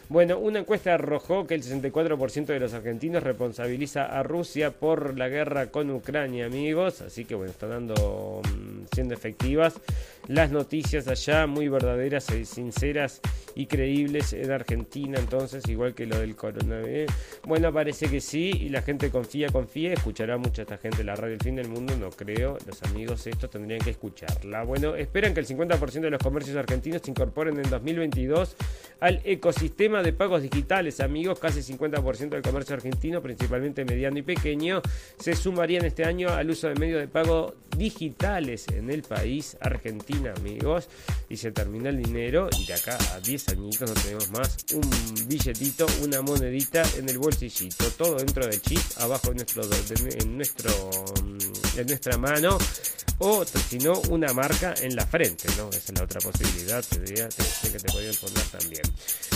Bueno, 0.09 0.38
una 0.38 0.61
encuesta 0.61 0.94
arrojó 0.94 1.46
que 1.46 1.54
el 1.54 1.62
64% 1.62 2.46
de 2.46 2.61
los 2.61 2.72
argentinos 2.72 3.22
responsabiliza 3.22 4.06
a 4.06 4.22
Rusia 4.22 4.70
por 4.70 5.18
la 5.18 5.28
guerra 5.28 5.66
con 5.66 5.90
Ucrania, 5.90 6.46
amigos, 6.46 7.02
así 7.02 7.26
que 7.26 7.35
bueno, 7.35 7.50
están 7.50 7.70
dando, 7.70 8.40
mm, 8.42 8.87
siendo 8.94 9.12
efectivas 9.12 9.74
las 10.31 10.53
noticias 10.53 11.09
allá, 11.09 11.49
muy 11.49 11.69
verdaderas, 11.69 12.27
sinceras 12.45 13.21
y 13.57 13.66
creíbles 13.66 14.33
en 14.33 14.53
Argentina, 14.53 15.19
entonces, 15.19 15.69
igual 15.69 15.93
que 15.93 16.07
lo 16.07 16.21
del 16.21 16.37
coronavirus. 16.37 17.12
Bueno, 17.49 17.73
parece 17.73 18.09
que 18.09 18.21
sí, 18.21 18.53
y 18.61 18.69
la 18.69 18.81
gente 18.83 19.11
confía, 19.11 19.49
confía, 19.49 19.93
escuchará 19.93 20.38
mucha 20.38 20.62
esta 20.62 20.79
gente 20.79 21.03
la 21.03 21.16
radio 21.16 21.35
El 21.35 21.40
Fin 21.40 21.57
del 21.57 21.69
Mundo, 21.69 21.97
no 21.97 22.11
creo, 22.11 22.57
los 22.64 22.81
amigos 22.85 23.27
estos 23.27 23.51
tendrían 23.51 23.81
que 23.81 23.90
escucharla. 23.90 24.62
Bueno, 24.62 24.95
esperan 24.95 25.35
que 25.35 25.40
el 25.40 25.49
50% 25.49 26.01
de 26.01 26.11
los 26.11 26.23
comercios 26.23 26.57
argentinos 26.57 27.03
se 27.03 27.11
incorporen 27.11 27.57
en 27.57 27.69
2022 27.69 28.55
al 29.01 29.21
ecosistema 29.25 30.01
de 30.01 30.12
pagos 30.12 30.43
digitales, 30.43 31.01
amigos, 31.01 31.40
casi 31.40 31.61
50% 31.61 32.29
del 32.29 32.43
comercio 32.43 32.77
argentino, 32.77 33.21
principalmente 33.21 33.85
mediano 33.85 34.19
y 34.19 34.23
pequeño, 34.23 34.81
se 35.19 35.35
sumarían 35.35 35.85
este 35.87 36.05
año 36.05 36.29
al 36.29 36.51
uso 36.51 36.69
de 36.69 36.77
medios 36.77 37.01
de 37.01 37.09
pago 37.09 37.57
digitales 37.77 38.69
en 38.69 38.90
el 38.90 39.03
país 39.03 39.57
Amigos, 40.28 40.88
y 41.28 41.37
se 41.37 41.50
termina 41.52 41.88
el 41.88 42.02
dinero 42.02 42.48
y 42.59 42.66
de 42.66 42.74
acá 42.74 42.98
a 43.14 43.20
10 43.20 43.48
añitos 43.50 43.88
no 43.88 43.94
tenemos 43.94 44.30
más 44.30 44.56
un 44.74 45.28
billetito, 45.28 45.87
una 46.02 46.22
monedita 46.22 46.83
en 46.96 47.09
el 47.09 47.18
bolsillito, 47.18 47.90
todo 47.92 48.16
dentro 48.16 48.46
del 48.46 48.61
chip, 48.61 48.80
abajo 48.98 49.30
en 49.30 49.37
nuestro, 49.37 49.62
en 49.64 50.37
nuestro, 50.37 50.90
en 51.76 51.87
nuestra 51.87 52.18
mano 52.18 52.59
o 53.20 53.44
si 53.44 53.78
no 53.78 53.92
una 54.09 54.33
marca 54.33 54.74
en 54.80 54.96
la 54.96 55.06
frente, 55.06 55.46
¿no? 55.59 55.68
Esa 55.68 55.92
es 55.92 55.98
la 55.98 56.04
otra 56.04 56.20
posibilidad, 56.20 56.83
te 56.83 56.98
que 57.04 57.78
te 57.78 57.92
podían 57.92 58.14
poner 58.14 58.44
también. 58.50 58.83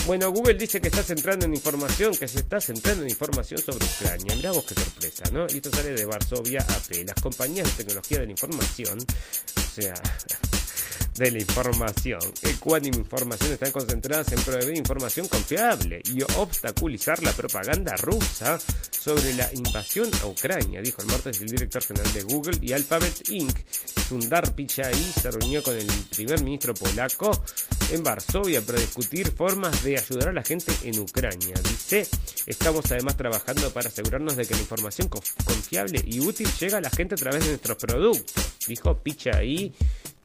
Bueno, 0.07 0.31
Google 0.31 0.55
dice 0.55 0.81
que 0.81 0.87
está 0.87 1.03
centrando 1.03 1.45
en 1.45 1.53
información, 1.53 2.15
que 2.15 2.27
se 2.27 2.39
está 2.39 2.59
centrando 2.59 3.03
en 3.03 3.09
información 3.09 3.61
sobre 3.61 3.85
Ucrania. 3.85 4.35
Mirá 4.35 4.51
vos 4.51 4.65
qué 4.65 4.73
sorpresa, 4.73 5.23
¿no? 5.31 5.45
Y 5.49 5.57
esto 5.57 5.69
sale 5.71 5.91
de 5.91 6.05
Varsovia 6.05 6.61
AP. 6.61 7.05
Las 7.05 7.21
compañías 7.21 7.67
de 7.67 7.83
tecnología 7.83 8.19
de 8.19 8.25
la 8.25 8.31
información, 8.31 8.97
o 8.99 9.81
sea, 9.81 9.93
de 11.17 11.31
la 11.31 11.39
información. 11.39 12.19
Ecuánime 12.41 12.97
Información 12.97 13.53
están 13.53 13.71
concentradas 13.71 14.31
en 14.31 14.41
proveer 14.41 14.77
información 14.77 15.27
confiable 15.27 16.01
y 16.05 16.21
obstaculizar 16.37 17.21
la 17.23 17.31
propaganda 17.31 17.95
rusa 17.97 18.59
sobre 18.91 19.33
la 19.33 19.49
invasión 19.53 20.09
a 20.21 20.27
Ucrania, 20.27 20.81
dijo 20.81 21.01
el 21.01 21.07
martes 21.07 21.39
el 21.41 21.47
director 21.47 21.83
general 21.83 22.11
de 22.13 22.23
Google 22.23 22.57
y 22.61 22.73
Alphabet 22.73 23.29
Inc. 23.29 23.57
Sundar 24.07 24.53
Pichai 24.53 24.93
se 24.93 25.31
reunió 25.31 25.63
con 25.63 25.75
el 25.75 25.87
primer 26.15 26.43
ministro 26.43 26.73
polaco 26.73 27.31
en 27.91 28.03
Varsovia 28.03 28.61
para 28.61 28.79
discutir 28.79 29.27
formas 29.31 29.83
de 29.83 29.97
ayudar 29.97 30.29
a 30.29 30.33
la 30.33 30.43
gente 30.43 30.71
en 30.83 30.99
Ucrania. 30.99 31.55
Dice, 31.63 32.07
estamos 32.45 32.91
además 32.91 33.17
trabajando 33.17 33.71
para 33.71 33.89
asegurarnos 33.89 34.35
de 34.35 34.45
que 34.45 34.53
la 34.53 34.61
información 34.61 35.09
confiable 35.09 36.01
y 36.05 36.19
útil 36.19 36.47
llega 36.59 36.77
a 36.77 36.81
la 36.81 36.89
gente 36.89 37.15
a 37.15 37.17
través 37.17 37.43
de 37.43 37.49
nuestros 37.49 37.77
productos, 37.77 38.57
dijo 38.67 38.97
Pichai 38.97 39.73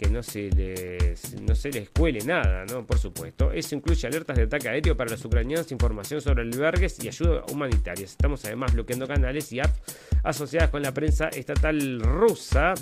que 0.01 0.09
no 0.09 0.23
se 0.23 0.49
les 0.53 1.39
no 1.43 1.55
se 1.55 1.71
les 1.71 1.91
cuele 1.91 2.25
nada, 2.25 2.65
¿no? 2.65 2.87
Por 2.87 2.99
supuesto. 2.99 3.53
Eso 3.53 3.75
incluye 3.75 4.07
alertas 4.07 4.35
de 4.35 4.45
ataque 4.45 4.71
aéreo 4.71 4.97
para 4.97 5.11
los 5.11 5.23
ucranianos, 5.23 5.71
información 5.73 6.23
sobre 6.23 6.41
albergues 6.41 7.05
y 7.05 7.09
ayuda 7.09 7.45
humanitaria. 7.53 8.07
Estamos 8.07 8.43
además 8.47 8.73
bloqueando 8.73 9.07
canales 9.07 9.53
y 9.53 9.61
apps 9.61 9.79
asociadas 10.23 10.71
con 10.71 10.83
la 10.83 10.95
prensa 10.95 11.29
estatal 11.29 12.01
rusa. 12.01 12.73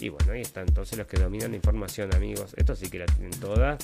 Y 0.00 0.08
bueno, 0.08 0.32
ahí 0.32 0.40
están 0.40 0.66
entonces 0.66 0.96
los 0.96 1.06
que 1.06 1.18
dominan 1.18 1.50
la 1.50 1.56
información, 1.56 2.08
amigos. 2.14 2.54
Estos 2.56 2.78
sí 2.78 2.88
que 2.88 3.00
la 3.00 3.06
tienen 3.06 3.38
toda. 3.38 3.76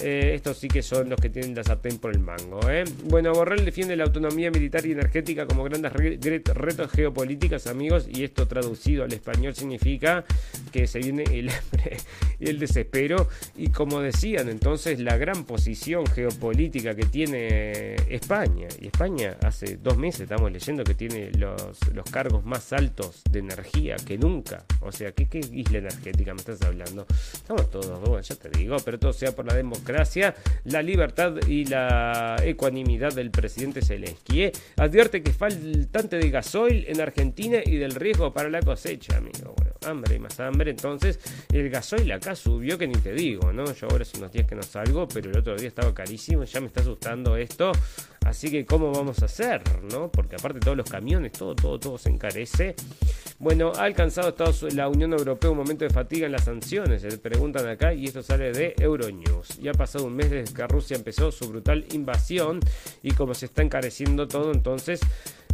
Eh, 0.00 0.32
estos 0.34 0.58
sí 0.58 0.68
que 0.68 0.82
son 0.82 1.08
los 1.10 1.20
que 1.20 1.28
tienen 1.28 1.54
la 1.54 1.62
sartén 1.62 1.98
por 1.98 2.12
el 2.12 2.18
mango. 2.18 2.60
¿eh? 2.68 2.84
Bueno, 3.04 3.32
Borrell 3.32 3.64
defiende 3.64 3.94
la 3.96 4.04
autonomía 4.04 4.50
militar 4.50 4.84
y 4.86 4.92
energética 4.92 5.46
como 5.46 5.64
grandes 5.64 5.92
retos 5.92 6.90
geopolíticos, 6.90 7.66
amigos. 7.66 8.08
Y 8.08 8.24
esto 8.24 8.48
traducido 8.48 9.04
al 9.04 9.12
español 9.12 9.54
significa 9.54 10.24
que 10.72 10.86
se 10.86 10.98
viene 10.98 11.24
el 11.24 11.50
hambre 11.50 11.98
y 12.40 12.48
el 12.48 12.58
desespero. 12.58 13.28
Y 13.56 13.68
como 13.68 14.00
decían 14.00 14.48
entonces, 14.48 14.98
la 14.98 15.16
gran 15.16 15.44
posición 15.44 16.06
geopolítica 16.06 16.94
que 16.94 17.04
tiene 17.04 17.94
España. 18.08 18.68
Y 18.80 18.86
España 18.86 19.36
hace 19.42 19.76
dos 19.76 19.96
meses 19.96 20.22
estamos 20.22 20.50
leyendo 20.50 20.84
que 20.84 20.94
tiene 20.94 21.30
los, 21.32 21.78
cargos 22.10 22.44
más 22.44 22.72
altos 22.72 23.22
de 23.30 23.38
energía 23.38 23.96
que 23.96 24.18
nunca. 24.18 24.64
O 24.80 24.90
sea, 24.90 25.12
¿qué, 25.12 25.28
¿qué, 25.28 25.38
isla 25.52 25.78
energética 25.78 26.34
me 26.34 26.40
estás 26.40 26.62
hablando? 26.62 27.06
Estamos 27.32 27.70
todos, 27.70 28.00
bueno, 28.00 28.20
ya 28.20 28.34
te 28.34 28.50
digo, 28.50 28.76
pero 28.84 28.98
todo 28.98 29.12
sea 29.12 29.32
por 29.32 29.46
la 29.46 29.54
democracia, 29.54 29.81
la 30.64 30.82
libertad 30.82 31.34
y 31.46 31.64
la 31.64 32.36
ecuanimidad 32.42 33.12
del 33.12 33.30
presidente 33.30 33.82
Zelensky. 33.82 34.44
¿eh? 34.44 34.52
Advierte 34.76 35.22
que 35.22 35.32
faltante 35.32 36.18
de 36.18 36.30
gasoil 36.30 36.84
en 36.88 37.00
Argentina 37.00 37.58
y 37.64 37.76
del 37.76 37.94
riesgo 37.94 38.32
para 38.32 38.48
la 38.48 38.60
cosecha, 38.60 39.16
amigo. 39.16 39.54
Hambre 39.84 40.16
y 40.16 40.18
más 40.18 40.38
hambre. 40.40 40.70
Entonces, 40.70 41.18
el 41.52 41.70
gasoil 41.70 42.10
acá 42.12 42.34
subió 42.34 42.78
que 42.78 42.86
ni 42.86 42.94
te 42.94 43.12
digo, 43.12 43.52
¿no? 43.52 43.64
Yo 43.72 43.88
ahora 43.90 44.02
hace 44.02 44.18
unos 44.18 44.32
días 44.32 44.46
que 44.46 44.54
no 44.54 44.62
salgo, 44.62 45.08
pero 45.08 45.30
el 45.30 45.38
otro 45.38 45.56
día 45.56 45.68
estaba 45.68 45.94
carísimo, 45.94 46.44
ya 46.44 46.60
me 46.60 46.66
está 46.66 46.80
asustando 46.80 47.36
esto. 47.36 47.72
Así 48.24 48.50
que, 48.50 48.64
¿cómo 48.64 48.92
vamos 48.92 49.20
a 49.22 49.24
hacer? 49.24 49.62
¿no? 49.90 50.10
Porque 50.10 50.36
aparte 50.36 50.60
todos 50.60 50.76
los 50.76 50.88
camiones, 50.88 51.32
todo, 51.32 51.54
todo, 51.54 51.78
todo 51.78 51.98
se 51.98 52.08
encarece. 52.08 52.74
Bueno, 53.38 53.72
ha 53.76 53.84
alcanzado 53.84 54.28
Estados, 54.28 54.62
la 54.74 54.88
Unión 54.88 55.12
Europea 55.12 55.50
un 55.50 55.56
momento 55.56 55.84
de 55.84 55.90
fatiga 55.90 56.26
en 56.26 56.32
las 56.32 56.44
sanciones, 56.44 57.02
se 57.02 57.18
preguntan 57.18 57.68
acá, 57.68 57.92
y 57.92 58.04
esto 58.04 58.22
sale 58.22 58.52
de 58.52 58.74
Euronews. 58.78 59.58
Ya 59.58 59.72
ha 59.72 59.74
pasado 59.74 60.06
un 60.06 60.14
mes 60.14 60.30
desde 60.30 60.54
que 60.54 60.66
Rusia 60.66 60.96
empezó 60.96 61.32
su 61.32 61.48
brutal 61.48 61.84
invasión 61.92 62.60
y 63.02 63.10
como 63.12 63.34
se 63.34 63.46
está 63.46 63.62
encareciendo 63.62 64.28
todo, 64.28 64.52
entonces 64.52 65.00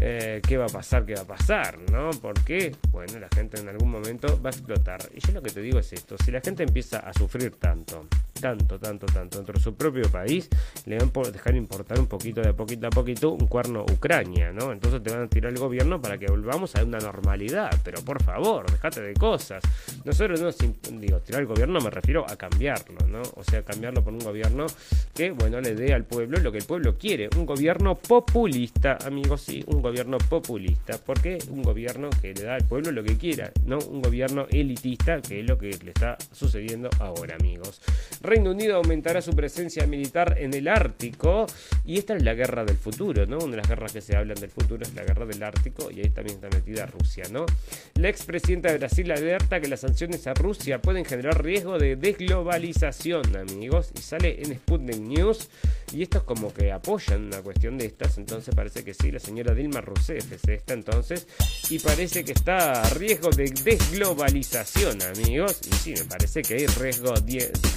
eh, 0.00 0.40
qué 0.46 0.56
va 0.56 0.66
a 0.66 0.68
pasar, 0.68 1.04
qué 1.04 1.14
va 1.14 1.22
a 1.22 1.26
pasar, 1.26 1.78
¿no? 1.90 2.10
Porque, 2.22 2.74
bueno, 2.90 3.18
la 3.18 3.28
gente 3.34 3.60
en 3.60 3.68
algún 3.68 3.90
momento 3.90 4.40
va 4.42 4.50
a 4.50 4.52
explotar. 4.52 5.00
Y 5.14 5.20
yo 5.20 5.32
lo 5.32 5.42
que 5.42 5.50
te 5.50 5.60
digo 5.60 5.78
es 5.78 5.92
esto, 5.92 6.16
si 6.24 6.30
la 6.30 6.40
gente 6.40 6.62
empieza 6.62 6.98
a 6.98 7.12
sufrir 7.12 7.56
tanto, 7.56 8.06
tanto, 8.40 8.78
tanto, 8.78 9.06
tanto 9.06 9.38
dentro 9.38 9.54
de 9.54 9.60
su 9.60 9.74
propio 9.74 10.10
país, 10.10 10.48
le 10.86 10.98
van 10.98 11.10
a 11.14 11.30
dejar 11.30 11.56
importar 11.56 11.98
un 11.98 12.06
poquito 12.06 12.40
de 12.40 12.52
poquito 12.54 12.86
a 12.86 12.90
poquito 12.90 13.30
un 13.30 13.46
cuerno 13.46 13.84
Ucrania, 13.90 14.52
¿no? 14.52 14.72
Entonces 14.72 15.02
te 15.02 15.10
van 15.10 15.22
a 15.22 15.28
tirar 15.28 15.52
el 15.52 15.58
gobierno 15.58 16.00
para 16.00 16.18
que 16.18 16.26
volvamos 16.26 16.74
a 16.76 16.84
una 16.84 16.98
normalidad, 16.98 17.70
pero 17.84 18.02
por 18.02 18.22
favor, 18.22 18.70
déjate 18.70 19.02
de 19.02 19.14
cosas. 19.14 19.62
Nosotros 20.04 20.40
no, 20.40 20.98
digo, 20.98 21.20
tirar 21.20 21.42
el 21.42 21.46
gobierno 21.46 21.80
me 21.80 21.90
refiero 21.90 22.24
a 22.28 22.36
cambiarlo, 22.36 23.06
¿no? 23.08 23.22
O 23.34 23.44
sea, 23.44 23.62
cambiarlo 23.62 24.02
por 24.02 24.12
un 24.12 24.20
gobierno 24.20 24.66
que, 25.14 25.30
bueno, 25.30 25.60
le 25.60 25.74
dé 25.74 25.94
al 25.94 26.04
pueblo 26.04 26.38
lo 26.38 26.52
que 26.52 26.58
el 26.58 26.64
pueblo 26.64 26.96
quiere, 26.96 27.28
un 27.36 27.46
gobierno 27.46 27.94
populista, 27.94 28.98
amigos, 29.04 29.42
sí, 29.42 29.64
un 29.66 29.82
gobierno 29.82 30.18
populista, 30.18 30.98
porque 31.04 31.38
un 31.50 31.62
gobierno 31.62 32.10
que 32.20 32.34
le 32.34 32.42
da 32.42 32.54
al 32.54 32.64
pueblo 32.64 32.92
lo 32.92 33.02
que 33.02 33.16
quiera, 33.16 33.50
no 33.64 33.78
un 33.78 34.02
gobierno 34.02 34.46
elitista, 34.50 35.20
que 35.20 35.40
es 35.40 35.48
lo 35.48 35.58
que 35.58 35.70
le 35.82 35.90
está 35.90 36.16
sucediendo 36.32 36.90
ahora, 37.00 37.36
amigos. 37.36 37.80
Reino 38.28 38.50
Unido 38.50 38.76
aumentará 38.76 39.22
su 39.22 39.32
presencia 39.32 39.86
militar 39.86 40.36
en 40.38 40.52
el 40.52 40.68
Ártico 40.68 41.46
y 41.84 41.98
esta 41.98 42.14
es 42.14 42.22
la 42.22 42.34
guerra 42.34 42.64
del 42.64 42.76
futuro, 42.76 43.24
¿no? 43.26 43.38
Una 43.38 43.52
de 43.52 43.56
las 43.56 43.68
guerras 43.68 43.92
que 43.92 44.00
se 44.02 44.16
hablan 44.16 44.38
del 44.38 44.50
futuro 44.50 44.82
es 44.82 44.94
la 44.94 45.02
guerra 45.02 45.24
del 45.24 45.42
Ártico 45.42 45.90
y 45.90 46.00
ahí 46.00 46.10
también 46.10 46.36
está 46.36 46.48
metida 46.48 46.86
Rusia, 46.86 47.24
¿no? 47.30 47.46
La 47.94 48.08
expresidenta 48.08 48.70
de 48.70 48.78
Brasil 48.78 49.10
alerta 49.10 49.60
que 49.60 49.68
las 49.68 49.80
sanciones 49.80 50.26
a 50.26 50.34
Rusia 50.34 50.82
pueden 50.82 51.04
generar 51.04 51.42
riesgo 51.42 51.78
de 51.78 51.96
desglobalización, 51.96 53.36
amigos, 53.36 53.92
y 53.96 54.02
sale 54.02 54.42
en 54.42 54.54
Sputnik 54.54 55.00
News 55.00 55.48
y 55.92 56.02
esto 56.02 56.18
es 56.18 56.24
como 56.24 56.52
que 56.52 56.70
apoyan 56.70 57.26
una 57.26 57.40
cuestión 57.40 57.78
de 57.78 57.86
estas, 57.86 58.18
entonces 58.18 58.54
parece 58.54 58.84
que 58.84 58.92
sí, 58.92 59.10
la 59.10 59.20
señora 59.20 59.54
Dilma 59.54 59.80
Rousseff 59.80 60.30
es 60.32 60.46
esta 60.46 60.74
entonces, 60.74 61.26
y 61.70 61.78
parece 61.78 62.24
que 62.24 62.32
está 62.32 62.82
a 62.82 62.90
riesgo 62.90 63.30
de 63.30 63.44
desglobalización, 63.64 65.00
amigos, 65.02 65.60
y 65.66 65.74
sí, 65.74 65.94
me 65.96 66.04
parece 66.04 66.42
que 66.42 66.54
hay 66.54 66.66
riesgo, 66.66 67.14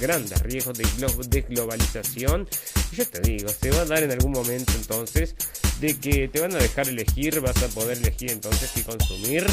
grandes 0.00 0.41
riesgos 0.42 0.78
de 0.78 0.84
desglobalización, 1.28 2.48
y 2.92 2.96
yo 2.96 3.06
te 3.06 3.20
digo, 3.20 3.48
se 3.48 3.70
va 3.70 3.80
a 3.80 3.84
dar 3.84 4.02
en 4.02 4.10
algún 4.10 4.32
momento 4.32 4.72
entonces 4.76 5.34
de 5.80 5.98
que 5.98 6.28
te 6.28 6.40
van 6.40 6.54
a 6.54 6.58
dejar 6.58 6.88
elegir, 6.88 7.40
vas 7.40 7.60
a 7.62 7.68
poder 7.68 7.98
elegir 7.98 8.30
entonces 8.30 8.70
qué 8.72 8.82
consumir 8.82 9.44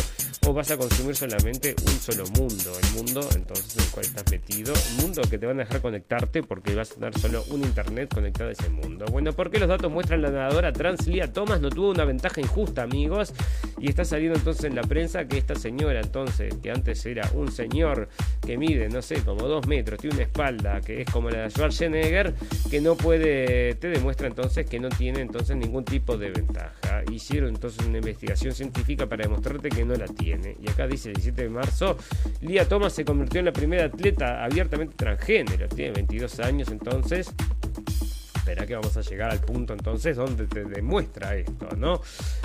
o 0.48 0.54
vas 0.54 0.70
a 0.72 0.78
consumir 0.78 1.16
solamente 1.16 1.76
un 1.86 2.00
solo 2.00 2.24
mundo, 2.38 2.72
el 2.82 2.92
mundo 2.94 3.28
entonces 3.36 3.76
en 3.76 3.84
el 3.84 3.90
cual 3.90 4.06
estás 4.06 4.32
metido, 4.32 4.74
un 4.92 4.98
mundo 4.98 5.22
que 5.30 5.38
te 5.38 5.46
van 5.46 5.60
a 5.60 5.64
dejar 5.64 5.82
conectarte 5.82 6.44
porque 6.44 6.76
vas 6.76 6.92
a 6.92 6.96
tener 6.96 7.18
solo 7.20 7.44
un 7.50 7.62
internet 7.62 8.14
conectado 8.14 8.50
a 8.50 8.54
ese 8.54 8.70
mundo. 8.70 9.06
Bueno, 9.12 9.34
¿por 9.34 9.50
qué 9.50 9.60
los 9.60 9.68
datos 9.68 9.92
muestran 9.92 10.22
la 10.22 10.30
nadadora 10.30 10.72
trans 10.72 11.08
Lía 11.08 11.32
Thomas 11.34 11.62
no 11.62 11.70
tuvo 11.70 11.90
una 11.90 12.06
ventaja 12.06 12.42
injusta, 12.42 12.84
amigos? 12.84 13.34
Y 13.80 13.90
está 13.90 14.06
saliendo 14.06 14.38
entonces 14.38 14.66
en 14.66 14.76
la 14.76 14.84
prensa 14.84 15.28
que 15.28 15.38
esta 15.38 15.56
señora 15.56 16.00
entonces, 16.00 16.54
que 16.62 16.72
antes 16.72 17.06
era 17.06 17.30
un 17.34 17.52
señor 17.52 18.10
que 18.46 18.58
mide, 18.58 18.90
no 18.90 19.02
sé, 19.02 19.24
como 19.24 19.48
dos 19.48 19.68
metros, 19.68 20.00
tiene 20.00 20.16
una 20.16 20.26
espalda 20.26 20.79
que 20.82 21.02
es 21.02 21.10
como 21.10 21.30
la 21.30 21.44
de 21.44 21.50
Schwarzenegger, 21.50 22.34
que 22.70 22.82
no 22.82 22.96
puede, 22.96 23.76
te 23.76 23.90
demuestra 23.90 24.28
entonces 24.28 24.66
que 24.66 24.80
no 24.80 24.90
tiene 24.90 25.22
entonces 25.22 25.56
ningún 25.56 25.86
tipo 25.86 26.18
de 26.18 26.32
ventaja. 26.32 27.04
Hicieron 27.12 27.50
entonces 27.50 27.86
una 27.86 27.98
investigación 27.98 28.54
científica 28.54 29.08
para 29.08 29.24
demostrarte 29.24 29.70
que 29.70 29.86
no 29.86 29.96
la 29.96 30.08
tiene. 30.08 30.58
Y 30.62 30.70
acá 30.70 30.88
dice 30.88 31.10
el 31.10 31.16
17 31.16 31.44
de 31.44 31.50
marzo, 31.50 31.98
Lía 32.42 32.68
Thomas 32.68 32.94
se 32.94 33.06
convirtió 33.06 33.40
en 33.40 33.46
la 33.46 33.54
primera 33.54 33.86
atleta 33.86 34.44
abiertamente 34.44 34.96
transgénero. 34.96 35.68
Tiene 35.70 35.92
22 35.92 36.40
años 36.40 36.70
entonces 36.70 37.34
espera 38.50 38.66
que 38.66 38.76
vamos 38.76 38.98
a 38.98 39.02
llegar 39.02 39.30
al 39.30 39.40
punto 39.42 39.74
entonces 39.74 40.16
donde 40.16 40.48
te 40.48 40.64
demuestra 40.66 41.36
esto, 41.36 41.70
¿no? 41.78 42.02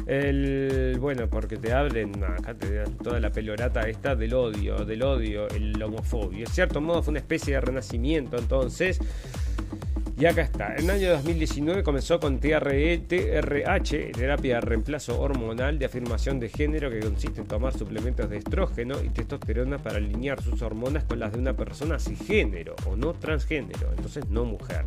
El, 0.06 0.98
bueno, 1.00 1.28
porque 1.30 1.56
te 1.56 1.72
abren 1.72 2.22
acá 2.22 2.52
te 2.52 2.74
dan 2.74 2.98
toda 2.98 3.20
la 3.20 3.30
pelorata 3.30 3.88
esta 3.88 4.14
del 4.14 4.34
odio, 4.34 4.84
del 4.84 5.02
odio, 5.02 5.48
el 5.48 5.82
homofobia. 5.82 6.40
En 6.40 6.52
cierto 6.52 6.82
modo 6.82 7.02
fue 7.02 7.12
una 7.12 7.20
especie 7.20 7.54
de 7.54 7.60
renacimiento 7.62 8.36
entonces 8.36 8.98
y 10.16 10.26
acá 10.26 10.42
está. 10.42 10.74
En 10.76 10.84
el 10.84 10.90
año 10.90 11.10
2019 11.10 11.82
comenzó 11.82 12.20
con 12.20 12.38
TRE, 12.38 12.98
TRH, 12.98 14.12
terapia 14.12 14.56
de 14.56 14.60
reemplazo 14.60 15.20
hormonal 15.20 15.78
de 15.78 15.86
afirmación 15.86 16.38
de 16.38 16.48
género 16.48 16.90
que 16.90 17.00
consiste 17.00 17.40
en 17.40 17.46
tomar 17.46 17.76
suplementos 17.76 18.30
de 18.30 18.36
estrógeno 18.36 19.02
y 19.02 19.10
testosterona 19.10 19.78
para 19.78 19.96
alinear 19.96 20.40
sus 20.40 20.62
hormonas 20.62 21.04
con 21.04 21.18
las 21.18 21.32
de 21.32 21.38
una 21.38 21.54
persona 21.54 21.98
cisgénero 21.98 22.76
o 22.86 22.96
no 22.96 23.14
transgénero. 23.14 23.90
Entonces 23.90 24.28
no 24.28 24.44
mujer, 24.44 24.84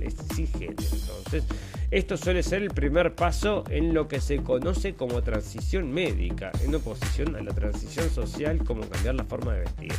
es 0.00 0.14
cisgénero. 0.34 0.76
Entonces, 0.78 1.44
esto 1.90 2.16
suele 2.16 2.42
ser 2.42 2.62
el 2.62 2.70
primer 2.70 3.14
paso 3.14 3.64
en 3.70 3.94
lo 3.94 4.08
que 4.08 4.20
se 4.20 4.38
conoce 4.42 4.94
como 4.94 5.22
transición 5.22 5.90
médica, 5.90 6.52
en 6.62 6.74
oposición 6.74 7.34
a 7.34 7.40
la 7.40 7.52
transición 7.52 8.10
social 8.10 8.62
como 8.64 8.82
cambiar 8.88 9.14
la 9.14 9.24
forma 9.24 9.54
de 9.54 9.60
vestir. 9.60 9.92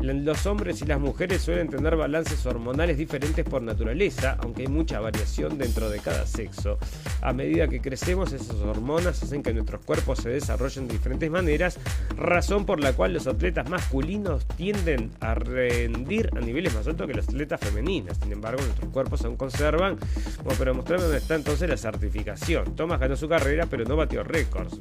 Los 0.00 0.44
hombres 0.46 0.82
y 0.82 0.84
las 0.84 1.00
mujeres 1.00 1.42
suelen 1.42 1.68
tener 1.68 1.96
balances 1.96 2.44
hormonales 2.44 2.98
diferentes 2.98 3.44
por 3.44 3.62
naturaleza, 3.62 4.36
aunque 4.42 4.62
hay 4.62 4.68
mucha 4.68 5.00
variación 5.00 5.56
dentro 5.56 5.88
de 5.88 6.00
cada 6.00 6.26
sexo. 6.26 6.78
A 7.22 7.32
medida 7.32 7.66
que 7.66 7.80
crecemos, 7.80 8.32
esas 8.32 8.56
hormonas 8.56 9.22
hacen 9.22 9.42
que 9.42 9.54
nuestros 9.54 9.84
cuerpos 9.84 10.18
se 10.18 10.28
desarrollen 10.28 10.86
de 10.86 10.94
diferentes 10.94 11.30
maneras, 11.30 11.78
razón 12.16 12.66
por 12.66 12.80
la 12.80 12.92
cual 12.92 13.14
los 13.14 13.26
atletas 13.26 13.70
masculinos 13.70 14.46
tienden 14.56 15.10
a 15.20 15.34
rendir 15.34 16.30
a 16.36 16.40
niveles 16.40 16.74
más 16.74 16.86
altos 16.86 17.06
que 17.06 17.14
los 17.14 17.28
atletas 17.28 17.60
femeninas. 17.60 18.18
Sin 18.22 18.32
embargo, 18.32 18.62
nuestros 18.62 18.90
cuerpos 18.90 19.24
aún 19.24 19.36
conservan, 19.36 19.96
bueno, 20.44 20.58
pero 20.58 20.74
mostrarme 20.74 21.04
dónde 21.04 21.18
está 21.18 21.34
entonces 21.34 21.68
la 21.68 21.76
certificación. 21.76 22.76
Thomas 22.76 23.00
ganó 23.00 23.16
su 23.16 23.28
carrera, 23.28 23.66
pero 23.66 23.84
no 23.84 23.96
batió 23.96 24.22
récords. 24.22 24.78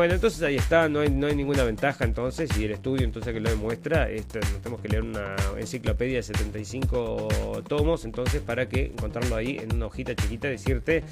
Entonces 0.00 0.42
ahí 0.42 0.56
está, 0.56 0.88
no 0.88 1.00
hay, 1.00 1.10
no 1.10 1.26
hay 1.26 1.36
ninguna 1.36 1.64
ventaja 1.64 2.04
entonces, 2.04 2.50
y 2.58 2.64
el 2.64 2.72
estudio 2.72 3.04
entonces 3.04 3.34
que 3.34 3.40
lo 3.40 3.50
demuestra, 3.50 4.08
esto, 4.08 4.40
tenemos 4.62 4.80
que 4.80 4.88
leer 4.88 5.02
una 5.02 5.36
enciclopedia 5.58 6.16
de 6.16 6.22
75 6.22 7.28
tomos, 7.68 8.04
entonces 8.04 8.40
para 8.40 8.68
que 8.68 8.86
encontrarlo 8.86 9.36
ahí 9.36 9.58
en 9.58 9.74
una 9.74 9.86
hojita 9.86 10.14
chiquita, 10.14 10.48
decirte 10.48 11.04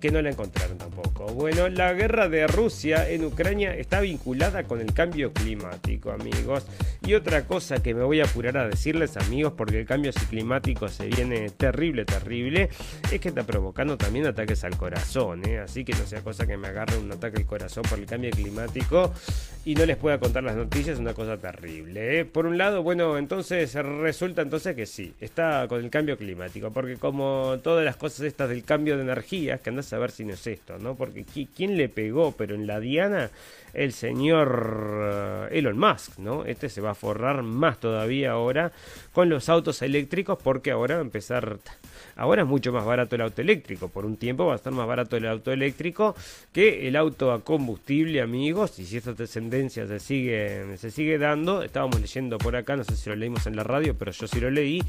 que 0.00 0.12
no 0.12 0.22
la 0.22 0.30
encontraron 0.30 0.78
tampoco. 0.78 1.26
Bueno, 1.34 1.68
la 1.68 1.92
guerra 1.92 2.28
de 2.28 2.46
Rusia 2.46 3.08
en 3.10 3.24
Ucrania 3.24 3.74
está 3.74 4.00
vinculada 4.00 4.62
con 4.64 4.80
el 4.80 4.94
cambio 4.94 5.32
climático, 5.32 6.12
amigos. 6.12 6.64
Y 7.04 7.14
otra 7.14 7.44
cosa 7.44 7.82
que 7.82 7.94
me 7.94 8.04
voy 8.04 8.20
a 8.20 8.24
apurar 8.24 8.56
a 8.56 8.68
decirles, 8.68 9.16
amigos, 9.16 9.54
porque 9.56 9.80
el 9.80 9.86
cambio 9.86 10.12
climático 10.30 10.88
se 10.88 11.06
viene 11.06 11.50
terrible, 11.50 12.04
terrible, 12.04 12.68
es 13.10 13.20
que 13.20 13.28
está 13.28 13.44
provocando 13.44 13.96
también 13.96 14.26
ataques 14.26 14.62
al 14.64 14.76
corazón, 14.76 15.44
¿eh? 15.46 15.58
así 15.58 15.84
que 15.84 15.92
no 15.92 16.06
sea 16.06 16.22
cosa 16.22 16.46
que 16.46 16.56
me 16.56 16.68
agarre 16.68 16.98
un 16.98 17.10
ataque 17.10 17.38
al 17.38 17.46
corazón 17.46 17.82
por 17.88 17.98
el 17.98 18.06
cambio 18.06 18.27
climático 18.30 19.12
y 19.64 19.74
no 19.74 19.84
les 19.84 19.98
pueda 19.98 20.18
contar 20.18 20.42
las 20.44 20.56
noticias, 20.56 20.94
es 20.94 20.98
una 20.98 21.12
cosa 21.12 21.36
terrible. 21.36 22.20
¿eh? 22.20 22.24
Por 22.24 22.46
un 22.46 22.56
lado, 22.56 22.82
bueno, 22.82 23.18
entonces 23.18 23.74
resulta 23.74 24.40
entonces 24.40 24.74
que 24.74 24.86
sí, 24.86 25.12
está 25.20 25.66
con 25.68 25.84
el 25.84 25.90
cambio 25.90 26.16
climático, 26.16 26.70
porque 26.70 26.96
como 26.96 27.58
todas 27.62 27.84
las 27.84 27.96
cosas 27.96 28.20
estas 28.20 28.48
del 28.48 28.64
cambio 28.64 28.96
de 28.96 29.02
energía, 29.02 29.58
que 29.58 29.68
andás 29.68 29.92
a 29.92 29.98
ver 29.98 30.10
si 30.10 30.24
no 30.24 30.32
es 30.32 30.46
esto, 30.46 30.78
¿no? 30.78 30.94
Porque 30.94 31.26
¿quién 31.54 31.76
le 31.76 31.90
pegó? 31.90 32.32
Pero 32.32 32.54
en 32.54 32.66
la 32.66 32.80
diana, 32.80 33.30
el 33.74 33.92
señor 33.92 35.48
eh, 35.50 35.58
Elon 35.58 35.78
Musk, 35.78 36.18
¿no? 36.18 36.44
Este 36.44 36.68
se 36.68 36.80
va 36.80 36.90
a 36.90 36.94
forrar 36.94 37.42
más 37.42 37.78
todavía 37.80 38.32
ahora 38.32 38.72
con 39.12 39.28
los 39.28 39.48
autos 39.48 39.82
eléctricos, 39.82 40.38
porque 40.42 40.70
ahora 40.70 40.96
va 40.96 41.00
a 41.00 41.04
empezar 41.04 41.58
Ahora 42.18 42.42
es 42.42 42.48
mucho 42.48 42.72
más 42.72 42.84
barato 42.84 43.14
el 43.14 43.22
auto 43.22 43.40
eléctrico. 43.40 43.88
Por 43.88 44.04
un 44.04 44.16
tiempo 44.16 44.44
va 44.44 44.54
a 44.54 44.56
estar 44.56 44.72
más 44.72 44.88
barato 44.88 45.16
el 45.16 45.26
auto 45.26 45.52
eléctrico 45.52 46.16
que 46.52 46.88
el 46.88 46.96
auto 46.96 47.30
a 47.30 47.44
combustible, 47.44 48.20
amigos. 48.20 48.76
Y 48.80 48.86
si 48.86 48.96
esta 48.96 49.14
tendencia 49.14 49.86
se 49.86 50.00
sigue, 50.00 50.76
se 50.78 50.90
sigue 50.90 51.16
dando, 51.18 51.62
estábamos 51.62 52.00
leyendo 52.00 52.36
por 52.38 52.56
acá, 52.56 52.74
no 52.74 52.82
sé 52.82 52.96
si 52.96 53.08
lo 53.08 53.14
leímos 53.14 53.46
en 53.46 53.54
la 53.54 53.62
radio, 53.62 53.96
pero 53.96 54.10
yo 54.10 54.26
sí 54.26 54.40
lo 54.40 54.50
leí. 54.50 54.82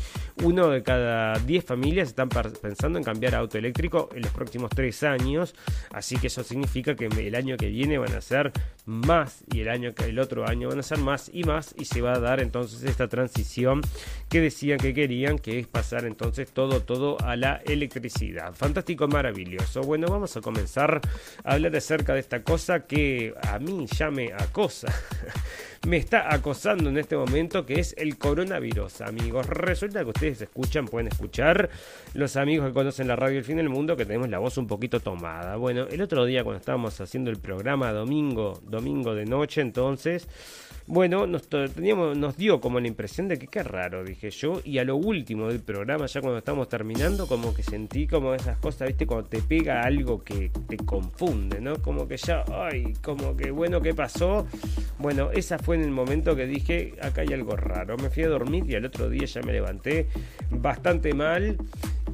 Uno 0.44 0.70
de 0.70 0.82
cada 0.82 1.38
10 1.38 1.66
familias 1.66 2.08
están 2.08 2.30
pensando 2.30 2.98
en 2.98 3.04
cambiar 3.04 3.36
a 3.36 3.40
auto 3.40 3.60
eléctrico 3.60 4.10
en 4.16 4.24
los 4.24 4.32
próximos 4.32 4.72
3 4.72 5.04
años. 5.04 5.54
Así 5.92 6.18
que 6.18 6.28
eso 6.28 6.44
significa 6.44 6.96
que 6.96 7.06
el 7.06 7.36
año 7.36 7.58
que 7.58 7.68
viene 7.68 8.00
van 8.00 8.16
a 8.16 8.22
ser 8.22 8.52
más 8.86 9.44
y 9.54 9.62
el 9.62 9.70
año 9.70 9.94
el 10.04 10.18
otro 10.20 10.48
año 10.48 10.70
van 10.70 10.80
a 10.80 10.84
ser 10.84 10.98
más 10.98 11.30
y 11.32 11.44
más 11.44 11.76
y 11.78 11.86
se 11.86 12.02
va 12.02 12.14
a 12.14 12.20
dar 12.20 12.40
entonces 12.40 12.84
esta 12.84 13.08
transición 13.08 13.82
que 14.30 14.42
decían 14.42 14.80
que 14.80 14.96
querían 14.96 15.38
que 15.38 15.60
es 15.60 15.68
pasar 15.68 16.06
entonces 16.06 16.52
todo 16.52 16.82
todo 16.82 17.20
a 17.22 17.36
la 17.36 17.62
electricidad. 17.66 18.54
Fantástico, 18.54 19.08
maravilloso. 19.08 19.82
Bueno, 19.82 20.08
vamos 20.08 20.36
a 20.38 20.42
comenzar 20.42 21.02
a 21.44 21.54
hablar 21.54 21.76
acerca 21.76 22.14
de 22.14 22.20
esta 22.20 22.44
cosa 22.44 22.86
que 22.86 23.34
a 23.42 23.60
mí 23.60 23.86
ya 23.96 24.10
me 24.10 24.34
acosa. 24.34 24.88
me 25.88 25.98
está 25.98 26.34
acosando 26.34 26.90
en 26.90 26.98
este 26.98 27.16
momento, 27.16 27.66
que 27.66 27.80
es 27.80 27.96
el 27.98 28.18
coronavirus, 28.18 29.02
amigos. 29.02 29.48
Resulta 29.48 30.04
que 30.04 30.10
ustedes 30.10 30.42
escuchan, 30.42 30.86
pueden 30.86 31.08
escuchar, 31.08 31.70
los 32.14 32.36
amigos 32.36 32.68
que 32.68 32.74
conocen 32.74 33.08
la 33.08 33.16
radio 33.16 33.40
El 33.40 33.46
Fin 33.46 33.58
del 33.58 33.70
Mundo, 33.70 33.96
que 33.96 34.06
tenemos 34.06 34.30
la 34.30 34.40
voz 34.40 34.58
un 34.58 34.68
poquito 34.68 35.00
tomada. 35.00 35.56
Bueno, 35.56 35.88
el 35.90 36.02
otro 36.02 36.26
día 36.26 36.44
cuando 36.44 36.60
estábamos 36.60 37.00
haciendo 37.00 37.30
el 37.32 37.38
programa 37.38 37.92
domingo, 37.92 38.60
domingo 38.64 39.16
de 39.16 39.26
noche, 39.26 39.62
entonces 39.62 40.28
bueno, 40.90 41.28
nos, 41.28 41.48
teníamos, 41.48 42.18
nos 42.18 42.36
dio 42.36 42.60
como 42.60 42.80
la 42.80 42.88
impresión 42.88 43.28
de 43.28 43.38
que 43.38 43.46
qué 43.46 43.62
raro, 43.62 44.04
dije 44.04 44.32
yo, 44.32 44.60
y 44.64 44.80
a 44.80 44.84
lo 44.84 44.96
último 44.96 45.48
del 45.48 45.60
programa, 45.60 46.08
ya 46.08 46.20
cuando 46.20 46.40
estamos 46.40 46.68
terminando, 46.68 47.28
como 47.28 47.54
que 47.54 47.62
sentí 47.62 48.08
como 48.08 48.34
esas 48.34 48.58
cosas, 48.58 48.88
viste, 48.88 49.06
cuando 49.06 49.30
te 49.30 49.40
pega 49.44 49.84
algo 49.84 50.24
que 50.24 50.50
te 50.68 50.78
confunde, 50.78 51.62
¿no? 51.62 51.76
Como 51.76 52.08
que 52.08 52.18
ya, 52.18 52.44
ay, 52.52 52.94
como 53.04 53.38
que 53.38 53.52
bueno, 53.52 53.80
¿qué 53.82 53.94
pasó? 53.94 54.48
Bueno, 54.98 55.30
esa 55.32 55.60
fue 55.60 55.76
en 55.76 55.84
el 55.84 55.92
momento 55.92 56.36
que 56.36 56.48
dije, 56.48 56.96
acá 57.04 57.22
hay 57.22 57.34
algo 57.34 57.56
raro. 57.56 57.96
Me 57.98 58.10
fui 58.10 58.24
a 58.24 58.28
dormir 58.28 58.64
y 58.68 58.74
al 58.74 58.86
otro 58.86 59.10
día 59.10 59.26
ya 59.26 59.42
me 59.42 59.54
levanté 59.54 60.08
bastante 60.50 61.14
mal. 61.14 61.56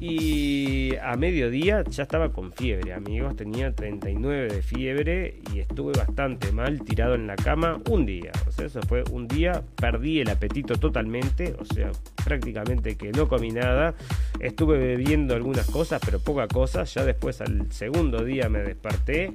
Y 0.00 0.94
a 0.96 1.16
mediodía 1.16 1.82
ya 1.84 2.02
estaba 2.02 2.32
con 2.32 2.52
fiebre, 2.52 2.92
amigos. 2.92 3.36
Tenía 3.36 3.74
39 3.74 4.48
de 4.48 4.62
fiebre 4.62 5.40
y 5.52 5.60
estuve 5.60 5.92
bastante 5.96 6.52
mal 6.52 6.82
tirado 6.82 7.14
en 7.14 7.26
la 7.26 7.36
cama 7.36 7.80
un 7.88 8.06
día. 8.06 8.32
O 8.46 8.52
sea, 8.52 8.66
eso 8.66 8.80
fue 8.82 9.04
un 9.10 9.26
día. 9.26 9.62
Perdí 9.76 10.20
el 10.20 10.30
apetito 10.30 10.76
totalmente. 10.76 11.54
O 11.58 11.64
sea, 11.64 11.90
prácticamente 12.24 12.96
que 12.96 13.12
no 13.12 13.28
comí 13.28 13.50
nada. 13.50 13.94
Estuve 14.40 14.78
bebiendo 14.78 15.34
algunas 15.34 15.66
cosas, 15.66 16.00
pero 16.04 16.20
poca 16.20 16.46
cosa. 16.48 16.84
Ya 16.84 17.04
después 17.04 17.40
al 17.40 17.72
segundo 17.72 18.24
día 18.24 18.48
me 18.48 18.60
desperté 18.60 19.32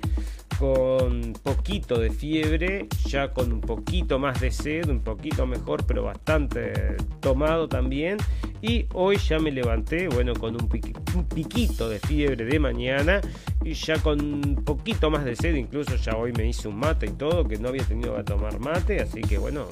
con 0.62 1.34
poquito 1.42 2.00
de 2.00 2.12
fiebre, 2.12 2.88
ya 3.08 3.34
con 3.34 3.52
un 3.52 3.62
poquito 3.62 4.20
más 4.20 4.40
de 4.40 4.52
sed, 4.52 4.90
un 4.90 5.00
poquito 5.00 5.48
mejor, 5.48 5.88
pero 5.88 6.04
bastante 6.04 6.98
tomado 7.20 7.68
también. 7.68 8.18
Y 8.62 8.86
hoy 8.94 9.18
ya 9.18 9.40
me 9.40 9.52
levanté, 9.52 10.08
bueno, 10.08 10.34
con 10.36 10.54
un, 10.54 10.70
piquito 10.70 11.90
de 11.90 11.98
fiebre 11.98 12.46
de 12.46 12.60
mañana 12.60 13.22
y 13.64 13.74
ya 13.74 13.98
con 14.04 14.22
un 14.22 14.56
poquito 14.64 15.10
más 15.10 15.26
de 15.26 15.36
sed, 15.36 15.56
incluso 15.56 15.96
ya 15.96 16.16
hoy 16.16 16.32
me 16.34 16.48
hice 16.48 16.68
un 16.68 16.78
mate 16.78 17.08
y 17.08 17.14
todo, 17.14 17.44
que 17.48 17.58
no 17.58 17.70
había 17.70 17.84
tenido 17.84 18.16
que 18.16 18.24
tomar 18.24 18.60
mate, 18.60 19.02
así 19.02 19.22
que 19.22 19.40
bueno, 19.40 19.66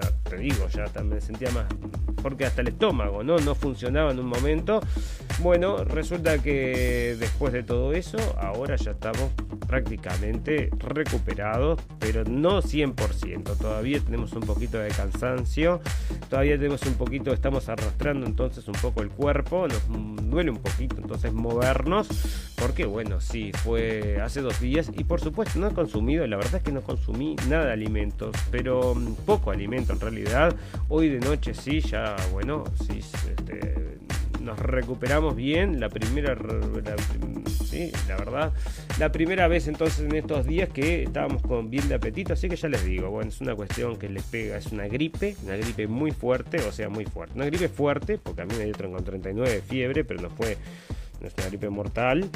ya 0.00 0.10
te 0.28 0.36
digo, 0.36 0.68
ya 0.68 0.86
me 1.02 1.20
sentía 1.20 1.50
más, 1.50 1.66
porque 2.22 2.44
hasta 2.46 2.62
el 2.62 2.68
estómago, 2.68 3.22
¿no? 3.22 3.38
No 3.38 3.54
funcionaba 3.54 4.10
en 4.10 4.18
un 4.18 4.26
momento 4.26 4.80
Bueno, 5.40 5.84
resulta 5.84 6.38
que 6.38 7.16
después 7.18 7.52
de 7.52 7.64
todo 7.64 7.92
eso, 7.92 8.18
ahora 8.38 8.76
ya 8.76 8.92
estamos 8.92 9.30
prácticamente 9.66 10.70
recuperados, 10.78 11.80
pero 11.98 12.24
no 12.24 12.62
100%. 12.62 13.56
Todavía 13.58 13.98
tenemos 14.00 14.32
un 14.32 14.42
poquito 14.42 14.78
de 14.78 14.90
cansancio, 14.90 15.80
todavía 16.30 16.56
tenemos 16.56 16.82
un 16.86 16.94
poquito, 16.94 17.32
estamos 17.32 17.68
arrastrando 17.68 18.26
entonces 18.26 18.68
un 18.68 18.74
poco 18.74 19.02
el 19.02 19.08
cuerpo, 19.08 19.66
nos 19.66 20.30
duele 20.30 20.50
un 20.50 20.58
poquito 20.58 20.96
entonces 20.98 21.32
movernos, 21.32 22.08
porque 22.56 22.86
bueno, 22.86 23.20
sí, 23.20 23.50
fue 23.52 24.20
hace 24.22 24.40
dos 24.40 24.60
días 24.60 24.90
y 24.96 25.04
por 25.04 25.20
supuesto 25.20 25.58
no 25.58 25.68
he 25.68 25.74
consumido, 25.74 26.26
la 26.26 26.36
verdad 26.36 26.56
es 26.56 26.62
que 26.62 26.72
no 26.72 26.82
consumí 26.82 27.34
nada 27.48 27.66
de 27.66 27.72
alimentos, 27.72 28.36
pero 28.50 28.94
mm, 28.94 29.14
poco 29.26 29.50
alimento 29.50 29.83
en 29.92 30.00
realidad. 30.00 30.54
Hoy 30.88 31.08
de 31.08 31.20
noche 31.20 31.54
sí, 31.54 31.80
ya 31.80 32.16
bueno, 32.32 32.64
sí, 32.86 32.98
este, 32.98 33.98
nos 34.40 34.58
recuperamos 34.58 35.34
bien. 35.34 35.80
La 35.80 35.88
primera, 35.88 36.36
sí, 37.64 37.92
la 38.08 38.16
verdad, 38.16 38.52
la 38.98 39.10
primera 39.10 39.48
vez 39.48 39.66
entonces 39.68 40.04
en 40.04 40.14
estos 40.14 40.46
días 40.46 40.68
que 40.68 41.02
estábamos 41.02 41.42
con 41.42 41.70
bien 41.70 41.88
de 41.88 41.96
apetito, 41.96 42.32
así 42.32 42.48
que 42.48 42.56
ya 42.56 42.68
les 42.68 42.84
digo, 42.84 43.10
bueno, 43.10 43.28
es 43.30 43.40
una 43.40 43.54
cuestión 43.54 43.96
que 43.96 44.08
les 44.08 44.22
pega, 44.24 44.56
es 44.56 44.66
una 44.66 44.86
gripe, 44.86 45.36
una 45.44 45.56
gripe 45.56 45.86
muy 45.86 46.12
fuerte, 46.12 46.58
o 46.58 46.72
sea, 46.72 46.88
muy 46.88 47.04
fuerte. 47.04 47.34
Una 47.36 47.46
gripe 47.46 47.68
fuerte, 47.68 48.18
porque 48.18 48.42
a 48.42 48.44
mí 48.44 48.54
me 48.56 48.64
dio 48.64 48.74
con 48.74 49.04
39 49.04 49.50
de 49.50 49.62
fiebre, 49.62 50.04
pero 50.04 50.20
no 50.20 50.30
fue 50.30 50.56
nuestra 51.20 51.46
gripe 51.46 51.70
mortal 51.70 52.30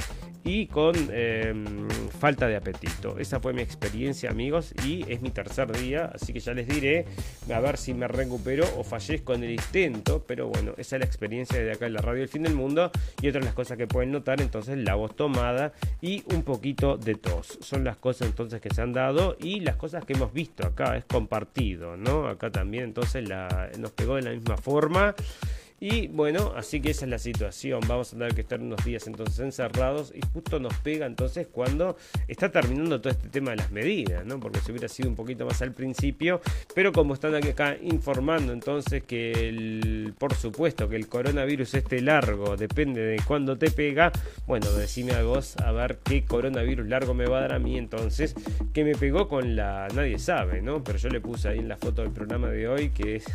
y 0.45 0.67
con 0.67 0.95
em, 1.13 1.89
falta 2.19 2.47
de 2.47 2.57
apetito. 2.57 3.19
Esa 3.19 3.41
fue 3.41 3.53
mi 3.53 3.63
experiencia, 3.63 4.31
amigos, 4.31 4.75
y 4.85 5.05
es 5.11 5.21
mi 5.21 5.31
tercer 5.31 5.71
día, 5.73 6.11
así 6.15 6.33
que 6.33 6.41
ya 6.41 6.55
les 6.55 6.67
diré 6.67 7.07
a 7.53 7.61
ver 7.61 7.77
si 7.77 7.95
me 7.95 8.09
recupero 8.09 8.65
o 8.77 8.85
fallezco 8.85 9.35
en 9.35 9.45
el 9.45 9.53
intento, 9.53 10.25
pero 10.27 10.49
bueno, 10.49 10.73
esa 10.77 10.97
es 10.97 11.01
la 11.01 11.07
experiencia 11.07 11.59
de 11.63 11.73
acá 11.73 11.87
en 11.87 11.95
la 11.95 12.01
radio 12.01 12.23
El 12.23 12.29
Fin 12.29 12.43
del 12.43 12.55
Mundo 12.55 12.91
y 13.21 13.29
otras 13.29 13.45
las 13.45 13.55
cosas 13.55 13.77
que 13.77 13.87
pueden 13.87 14.13
notar, 14.13 14.41
entonces 14.41 14.79
la 14.79 14.95
voz 14.95 15.15
tomada 15.17 15.73
y 16.01 16.25
un 16.35 16.43
poquito 16.43 16.97
de 16.97 17.15
tos. 17.15 17.59
Son 17.61 17.85
las 17.85 17.97
cosas 17.97 18.29
entonces 18.29 18.61
que 18.61 18.71
se 18.73 18.83
han 18.83 18.93
dado 18.93 19.37
y 19.41 19.61
las 19.61 19.77
cosas 19.77 20.05
que 20.05 20.13
hemos 20.13 20.33
visto 20.33 20.67
acá, 20.67 20.97
es 20.97 21.05
compartido, 21.05 21.97
¿no? 21.97 22.27
Acá 22.27 22.51
también 22.51 22.85
entonces 22.85 23.29
nos 23.79 23.93
pegó 23.93 24.17
de 24.17 24.23
la 24.23 24.31
misma 24.31 24.57
forma. 24.57 25.15
Y 25.81 26.09
bueno, 26.09 26.53
así 26.57 26.81
que 26.81 26.91
esa 26.91 27.05
es 27.05 27.11
la 27.11 27.19
situación. 27.19 27.81
Vamos 27.87 28.09
a 28.09 28.17
tener 28.17 28.35
que 28.35 28.41
estar 28.41 28.61
unos 28.61 28.85
días 28.85 29.07
entonces 29.07 29.39
encerrados 29.39 30.13
y 30.15 30.21
justo 30.33 30.59
nos 30.59 30.75
pega 30.79 31.07
entonces 31.07 31.47
cuando 31.47 31.97
está 32.27 32.51
terminando 32.51 33.01
todo 33.01 33.13
este 33.13 33.29
tema 33.29 33.51
de 33.53 33.59
las 33.59 33.71
medidas, 33.71 34.25
¿no? 34.27 34.41
Porque 34.41 34.59
si 34.59 34.73
hubiera 34.73 34.89
sido 34.89 35.09
un 35.09 35.15
poquito 35.15 35.47
más 35.47 35.63
al 35.63 35.73
principio, 35.73 36.41
pero 36.75 36.93
como 36.93 37.15
están 37.15 37.35
acá 37.37 37.77
informando 37.81 38.53
entonces 38.53 39.05
que 39.05 39.49
el, 39.49 40.15
por 40.19 40.35
supuesto 40.35 40.89
que 40.89 40.97
el 40.97 41.07
coronavirus 41.07 41.75
este 41.75 42.01
largo 42.01 42.57
depende 42.57 43.01
de 43.01 43.21
cuándo 43.25 43.57
te 43.57 43.71
pega, 43.71 44.11
bueno, 44.49 44.71
decime 44.73 45.13
a 45.13 45.23
vos 45.23 45.57
a 45.59 45.71
ver 45.71 45.99
qué 46.03 46.25
coronavirus 46.25 46.89
largo 46.89 47.15
me 47.15 47.27
va 47.27 47.39
a 47.39 47.41
dar 47.43 47.53
a 47.53 47.59
mí 47.61 47.79
entonces, 47.79 48.35
que 48.75 48.83
me 48.83 48.97
pegó 48.97 49.29
con 49.29 49.55
la, 49.55 49.87
nadie 49.95 50.19
sabe, 50.19 50.61
¿no? 50.61 50.83
Pero 50.83 50.99
yo 50.99 51.09
le 51.09 51.21
puse 51.21 51.51
ahí 51.51 51.61
en 51.61 51.69
la 51.69 51.77
foto 51.77 52.03
del 52.03 52.11
programa 52.11 52.49
de 52.49 52.67
hoy 52.67 52.91
que 52.91 53.17
es, 53.17 53.27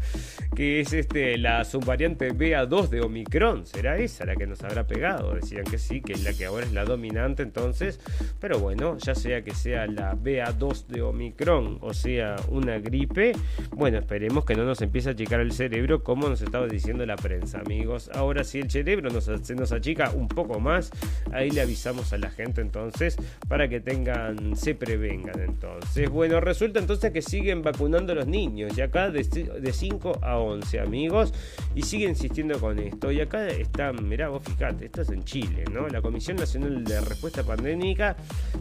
que 0.56 0.80
es 0.80 0.92
este, 0.92 1.38
la 1.38 1.64
variante 1.84 2.32
BA2 2.32 2.88
de 2.88 3.00
Omicron. 3.00 3.66
¿Será 3.66 3.98
esa 3.98 4.24
la 4.24 4.36
que 4.36 4.46
nos 4.46 4.62
habrá 4.62 4.86
pegado? 4.86 5.34
Decían 5.34 5.64
que 5.64 5.78
sí, 5.78 6.00
que 6.00 6.14
es 6.14 6.24
la 6.24 6.32
que 6.32 6.46
ahora 6.46 6.66
es 6.66 6.72
la 6.72 6.84
dominante 6.84 7.42
entonces. 7.42 8.00
Pero 8.40 8.58
bueno, 8.58 8.96
ya 8.98 9.14
sea 9.14 9.42
que 9.42 9.54
sea 9.54 9.86
la 9.86 10.14
BA2 10.14 10.86
de 10.86 11.02
Omicron 11.02 11.78
o 11.80 11.94
sea 11.94 12.36
una 12.48 12.78
gripe, 12.78 13.32
bueno, 13.70 13.98
esperemos 13.98 14.44
que 14.44 14.54
no 14.54 14.64
nos 14.64 14.80
empiece 14.82 15.10
a 15.10 15.12
achicar 15.12 15.40
el 15.40 15.52
cerebro 15.52 16.02
como 16.02 16.28
nos 16.28 16.42
estaba 16.42 16.66
diciendo 16.66 17.04
la 17.06 17.16
prensa, 17.16 17.60
amigos. 17.60 18.10
Ahora 18.14 18.44
si 18.44 18.60
el 18.60 18.70
cerebro 18.70 19.10
nos, 19.10 19.24
se 19.24 19.54
nos 19.54 19.72
achica 19.72 20.10
un 20.10 20.28
poco 20.28 20.60
más, 20.60 20.90
ahí 21.32 21.50
le 21.50 21.60
avisamos 21.60 22.12
a 22.12 22.18
la 22.18 22.30
gente 22.30 22.60
entonces 22.60 23.16
para 23.48 23.68
que 23.68 23.80
tengan, 23.80 24.56
se 24.56 24.74
prevengan 24.74 25.40
entonces. 25.40 26.08
Bueno, 26.10 26.40
resulta 26.40 26.78
entonces 26.80 27.12
que 27.12 27.22
siguen 27.22 27.62
vacunando 27.62 28.12
a 28.12 28.16
los 28.16 28.26
niños 28.26 28.76
y 28.76 28.80
acá 28.80 29.10
de, 29.10 29.22
de 29.22 29.72
5 29.72 30.20
a 30.22 30.38
11 30.38 30.80
amigos 30.80 31.32
y 31.74 31.82
sigue 31.82 32.08
insistiendo 32.08 32.58
con 32.60 32.78
esto. 32.78 33.10
Y 33.10 33.20
acá 33.20 33.46
está, 33.48 33.92
mirá 33.92 34.28
vos 34.28 34.42
fijate, 34.44 34.86
esto 34.86 35.02
es 35.02 35.10
en 35.10 35.24
Chile, 35.24 35.64
¿no? 35.72 35.88
La 35.88 36.00
Comisión 36.00 36.36
Nacional 36.36 36.84
de 36.84 37.00
Respuesta 37.00 37.42
Pandémica, 37.42 38.16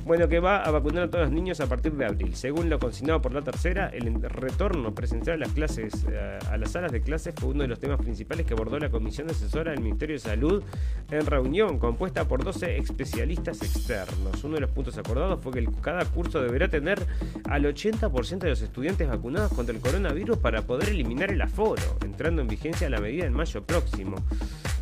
bueno, 0.05 0.27
que 0.27 0.39
va 0.39 0.63
a 0.63 0.71
vacunar 0.71 1.03
a 1.03 1.09
todos 1.09 1.25
los 1.25 1.33
niños 1.33 1.59
a 1.59 1.67
partir 1.67 1.93
de 1.93 2.05
abril. 2.05 2.35
Según 2.35 2.69
lo 2.69 2.79
consignado 2.79 3.21
por 3.21 3.33
la 3.33 3.41
tercera, 3.41 3.89
el 3.89 4.21
retorno 4.21 4.93
presencial 4.93 5.37
a 5.37 5.45
las 5.45 5.53
clases, 5.53 6.05
eh, 6.09 6.39
a 6.49 6.57
las 6.57 6.71
salas 6.71 6.91
de 6.91 7.01
clases 7.01 7.33
fue 7.35 7.49
uno 7.49 7.63
de 7.63 7.67
los 7.67 7.79
temas 7.79 7.99
principales 7.99 8.45
que 8.45 8.53
abordó 8.53 8.79
la 8.79 8.89
Comisión 8.89 9.29
Asesora 9.29 9.71
del 9.71 9.81
Ministerio 9.81 10.15
de 10.15 10.19
Salud 10.19 10.63
en 11.11 11.25
reunión 11.25 11.79
compuesta 11.79 12.27
por 12.27 12.43
12 12.43 12.77
especialistas 12.77 13.61
externos. 13.61 14.43
Uno 14.43 14.55
de 14.55 14.61
los 14.61 14.71
puntos 14.71 14.97
acordados 14.97 15.41
fue 15.43 15.53
que 15.53 15.67
cada 15.81 16.05
curso 16.05 16.41
deberá 16.41 16.67
tener 16.67 17.05
al 17.49 17.65
80% 17.65 18.39
de 18.39 18.49
los 18.49 18.61
estudiantes 18.61 19.07
vacunados 19.07 19.53
contra 19.53 19.75
el 19.75 19.81
coronavirus 19.81 20.37
para 20.37 20.63
poder 20.63 20.89
eliminar 20.89 21.31
el 21.31 21.41
aforo, 21.41 21.97
entrando 22.03 22.41
en 22.41 22.47
vigencia 22.47 22.89
la 22.89 22.99
medida 23.03 23.25
en 23.25 23.33
mayo 23.33 23.63
próximo. 23.63 24.15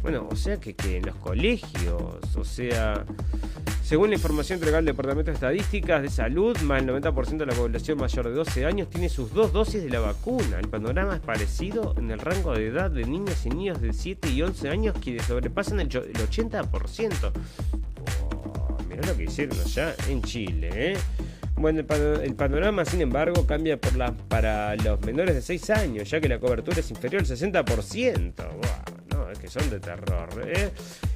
Bueno, 0.01 0.27
o 0.31 0.35
sea 0.35 0.59
que, 0.59 0.75
en 0.97 1.05
los 1.05 1.15
colegios, 1.15 2.35
o 2.35 2.43
sea, 2.43 3.05
según 3.83 4.09
la 4.09 4.15
información 4.15 4.55
entregada 4.55 4.79
al 4.79 4.85
Departamento 4.85 5.29
de 5.29 5.35
Estadísticas 5.35 6.01
de 6.01 6.09
Salud, 6.09 6.57
más 6.61 6.83
del 6.83 6.95
90% 6.95 7.37
de 7.37 7.45
la 7.45 7.53
población 7.53 7.99
mayor 7.99 8.29
de 8.29 8.33
12 8.33 8.65
años 8.65 8.89
tiene 8.89 9.09
sus 9.09 9.31
dos 9.33 9.53
dosis 9.53 9.83
de 9.83 9.89
la 9.89 9.99
vacuna. 9.99 10.59
El 10.59 10.69
panorama 10.69 11.15
es 11.15 11.21
parecido 11.21 11.93
en 11.97 12.09
el 12.09 12.19
rango 12.19 12.53
de 12.53 12.67
edad 12.67 12.89
de 12.89 13.05
niñas 13.05 13.45
y 13.45 13.49
niños 13.49 13.79
de 13.79 13.93
7 13.93 14.29
y 14.29 14.41
11 14.41 14.69
años 14.69 14.95
que 14.99 15.19
sobrepasan 15.19 15.81
el, 15.81 15.89
80%. 15.89 17.31
mirá 18.89 19.07
lo 19.07 19.17
que 19.17 19.23
hicieron 19.25 19.59
allá 19.59 19.93
en 20.07 20.21
Chile, 20.23 20.69
¿eh? 20.73 20.97
Bueno, 21.61 21.81
el, 22.23 22.33
panorama, 22.35 22.85
sin 22.85 23.01
embargo, 23.01 23.45
cambia 23.45 23.79
por 23.79 23.95
la, 23.95 24.11
para 24.13 24.75
los 24.77 24.99
menores 25.01 25.35
de 25.35 25.43
6 25.43 25.69
años, 25.69 26.09
ya 26.09 26.19
que 26.19 26.27
la 26.27 26.39
cobertura 26.39 26.79
es 26.79 26.89
inferior 26.89 27.21
al 27.21 27.27
60%. 27.27 28.33
no, 29.11 29.29
es 29.29 29.37
que 29.37 29.47
son 29.47 29.69
de 29.69 29.79
terror. 29.79 30.27
¿eh? 30.43 30.71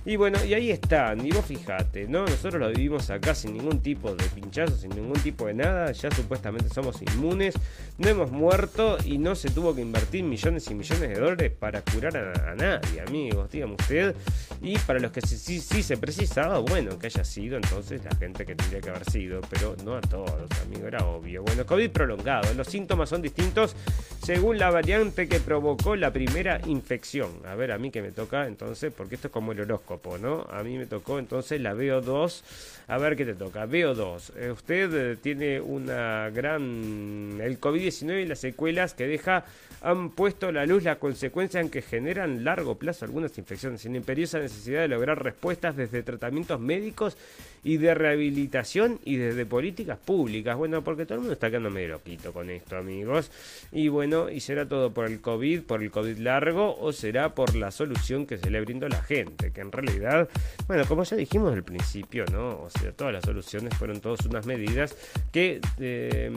Y 0.07 0.17
bueno, 0.17 0.37
y 0.45 0.53
ahí 0.53 0.69
están, 0.69 1.25
y 1.25 1.31
vos 1.31 1.43
fijate, 1.43 2.07
¿no? 2.07 2.27
Nosotros 2.27 2.61
lo 2.61 2.69
vivimos 2.69 3.09
acá 3.09 3.33
sin 3.33 3.53
ningún 3.53 3.79
tipo 3.79 4.13
de 4.13 4.23
pinchazo, 4.25 4.77
sin 4.77 4.91
ningún 4.91 5.19
tipo 5.19 5.47
de 5.47 5.55
nada, 5.55 5.91
ya 5.93 6.11
supuestamente 6.11 6.69
somos 6.69 7.01
inmunes, 7.01 7.55
no 7.97 8.07
hemos 8.07 8.31
muerto 8.31 8.97
y 9.03 9.17
no 9.17 9.33
se 9.33 9.49
tuvo 9.49 9.73
que 9.73 9.81
invertir 9.81 10.23
millones 10.23 10.69
y 10.69 10.75
millones 10.75 11.09
de 11.09 11.15
dólares 11.15 11.51
para 11.57 11.81
curar 11.81 12.17
a, 12.17 12.53
nadie, 12.53 13.01
amigos, 13.01 13.49
dígame 13.49 13.73
usted. 13.73 14.15
Y 14.61 14.77
para 14.77 14.99
los 14.99 15.11
que 15.11 15.21
sí, 15.21 15.59
sí, 15.59 15.81
se 15.81 15.97
precisaba, 15.97 16.59
bueno, 16.59 16.99
que 16.99 17.07
haya 17.07 17.23
sido 17.23 17.57
entonces 17.57 18.03
la 18.03 18.15
gente 18.15 18.45
que 18.45 18.53
tendría 18.53 18.81
que 18.81 18.89
haber 18.91 19.09
sido, 19.09 19.41
pero 19.49 19.75
no 19.83 19.95
a 19.95 20.01
todos, 20.01 20.51
amigo, 20.61 20.87
era 20.87 21.03
obvio. 21.03 21.41
Bueno, 21.41 21.65
COVID 21.65 21.89
prolongado, 21.89 22.53
los 22.53 22.67
síntomas 22.67 23.09
son 23.09 23.23
distintos 23.23 23.75
según 24.23 24.59
la 24.59 24.69
variante 24.69 25.27
que 25.27 25.39
provocó 25.39 25.95
la 25.95 26.13
primera 26.13 26.61
infección. 26.67 27.31
A 27.47 27.55
ver, 27.55 27.71
a 27.71 27.79
mí 27.79 27.89
que 27.89 28.03
me 28.03 28.11
toca 28.11 28.45
entonces, 28.45 28.93
porque 28.95 29.15
esto 29.15 29.29
es 29.29 29.31
como 29.31 29.51
el 29.51 29.61
horóscopo. 29.61 29.94
¿No? 30.19 30.45
A 30.49 30.63
mí 30.63 30.77
me 30.77 30.85
tocó 30.85 31.19
entonces 31.19 31.61
la 31.61 31.73
VO2. 31.73 32.41
A 32.87 32.97
ver 32.97 33.15
qué 33.15 33.25
te 33.25 33.33
toca. 33.33 33.65
VO2. 33.65 34.31
Eh, 34.37 34.51
usted 34.51 34.93
eh, 34.93 35.15
tiene 35.15 35.59
una 35.59 36.29
gran... 36.29 37.39
El 37.41 37.59
COVID-19 37.59 38.23
y 38.23 38.25
las 38.25 38.39
secuelas 38.39 38.93
que 38.93 39.07
deja 39.07 39.45
han 39.85 40.09
puesto 40.09 40.47
a 40.47 40.51
la 40.51 40.65
luz 40.65 40.83
la 40.83 40.97
consecuencia 40.97 41.61
en 41.61 41.69
que 41.69 41.83
generan 41.83 42.43
largo 42.43 42.75
plazo 42.75 43.05
algunas 43.05 43.37
infecciones, 43.37 43.81
sin 43.81 43.95
imperiosa 43.95 44.39
necesidad 44.39 44.81
de 44.81 44.87
lograr 44.87 45.23
respuestas 45.23 45.75
desde 45.75 46.01
tratamientos 46.01 46.59
médicos 46.59 47.15
y 47.63 47.77
de 47.77 47.93
rehabilitación 47.93 48.99
y 49.05 49.17
desde 49.17 49.45
políticas 49.45 49.99
públicas. 49.99 50.57
Bueno, 50.57 50.83
porque 50.83 51.05
todo 51.05 51.15
el 51.15 51.19
mundo 51.21 51.33
está 51.33 51.49
quedando 51.49 51.69
medio 51.69 51.89
loquito 51.89 52.33
con 52.33 52.49
esto, 52.49 52.77
amigos. 52.77 53.29
Y 53.71 53.87
bueno, 53.87 54.29
¿y 54.29 54.39
será 54.39 54.67
todo 54.67 54.91
por 54.91 55.05
el 55.05 55.21
COVID, 55.21 55.61
por 55.61 55.83
el 55.83 55.91
COVID 55.91 56.17
largo, 56.17 56.75
o 56.79 56.91
será 56.91 57.35
por 57.35 57.55
la 57.55 57.69
solución 57.69 58.25
que 58.25 58.39
se 58.39 58.49
le 58.49 58.61
brindó 58.61 58.87
a 58.87 58.89
la 58.89 59.03
gente? 59.03 59.51
Que 59.51 59.61
en 59.61 59.71
realidad, 59.71 60.29
bueno, 60.67 60.85
como 60.87 61.03
ya 61.03 61.15
dijimos 61.15 61.53
al 61.53 61.63
principio, 61.63 62.25
¿no? 62.31 62.61
O 62.61 62.69
sea, 62.71 62.91
todas 62.91 63.13
las 63.13 63.23
soluciones 63.23 63.75
fueron 63.75 63.99
todas 63.99 64.25
unas 64.25 64.47
medidas 64.47 64.95
que 65.31 65.59
eh, 65.79 66.31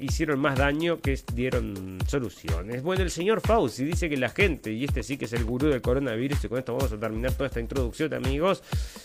hicieron 0.00 0.38
más 0.38 0.56
daño 0.56 1.00
que 1.00 1.18
dieron 1.34 1.98
soluciones. 2.06 2.75
Bueno, 2.82 3.02
el 3.02 3.10
señor 3.10 3.40
Fauci 3.40 3.84
dice 3.84 4.08
que 4.08 4.16
la 4.16 4.28
gente, 4.28 4.72
y 4.72 4.84
este 4.84 5.02
sí 5.02 5.16
que 5.16 5.26
es 5.26 5.32
el 5.32 5.44
gurú 5.44 5.68
del 5.68 5.80
coronavirus, 5.80 6.44
y 6.44 6.48
con 6.48 6.58
esto 6.58 6.74
vamos 6.74 6.92
a 6.92 6.98
terminar 6.98 7.32
toda 7.32 7.46
esta 7.46 7.60
introducción, 7.60 8.12
amigos. 8.14 8.62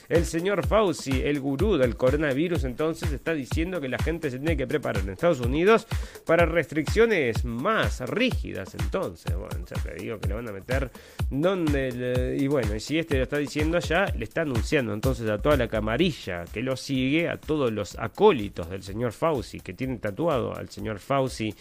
El 0.09 0.26
señor 0.26 0.65
Fauci, 0.65 1.22
el 1.24 1.39
gurú 1.39 1.78
del 1.78 1.95
coronavirus 1.95 2.63
entonces 2.63 3.11
está 3.11 3.34
diciendo 3.34 3.80
que 3.80 3.89
la 3.89 3.97
gente 3.99 4.32
se 4.32 4.39
tiene 4.39 4.57
que 4.57 4.67
preparar 4.67 5.03
en 5.03 5.09
Estados 5.09 5.39
Unidos 5.39 5.88
para 6.26 6.45
restricciones 6.45 7.45
más 7.45 8.01
rígidas 8.01 8.74
entonces. 8.76 9.36
Bueno, 9.36 9.65
ya 9.67 9.82
te 9.82 9.95
digo 9.95 10.19
que 10.19 10.28
le 10.28 10.34
van 10.36 10.47
a 10.47 10.51
meter 10.51 10.89
donde... 11.30 12.38
y 12.39 12.47
bueno, 12.47 12.76
y 12.76 12.80
si 12.80 12.99
este 12.99 13.17
lo 13.17 13.24
está 13.24 13.38
diciendo 13.38 13.78
allá, 13.78 14.05
le 14.17 14.24
está 14.24 14.41
anunciando 14.41 14.93
entonces 14.93 15.30
a 15.30 15.38
toda 15.38 15.57
la 15.57 15.67
camarilla 15.67 16.45
que 16.51 16.61
lo 16.61 16.76
sigue, 16.76 17.30
a 17.30 17.38
todos 17.38 17.72
los 17.72 17.97
acólitos 17.99 18.69
del 18.69 18.84
señor 18.84 19.11
Fauci, 19.11 19.59
que 19.59 19.74
tienen 19.74 19.99
tatuado 19.99 20.55
al 20.55 20.69
señor 20.69 20.99
Fauci 20.99 21.53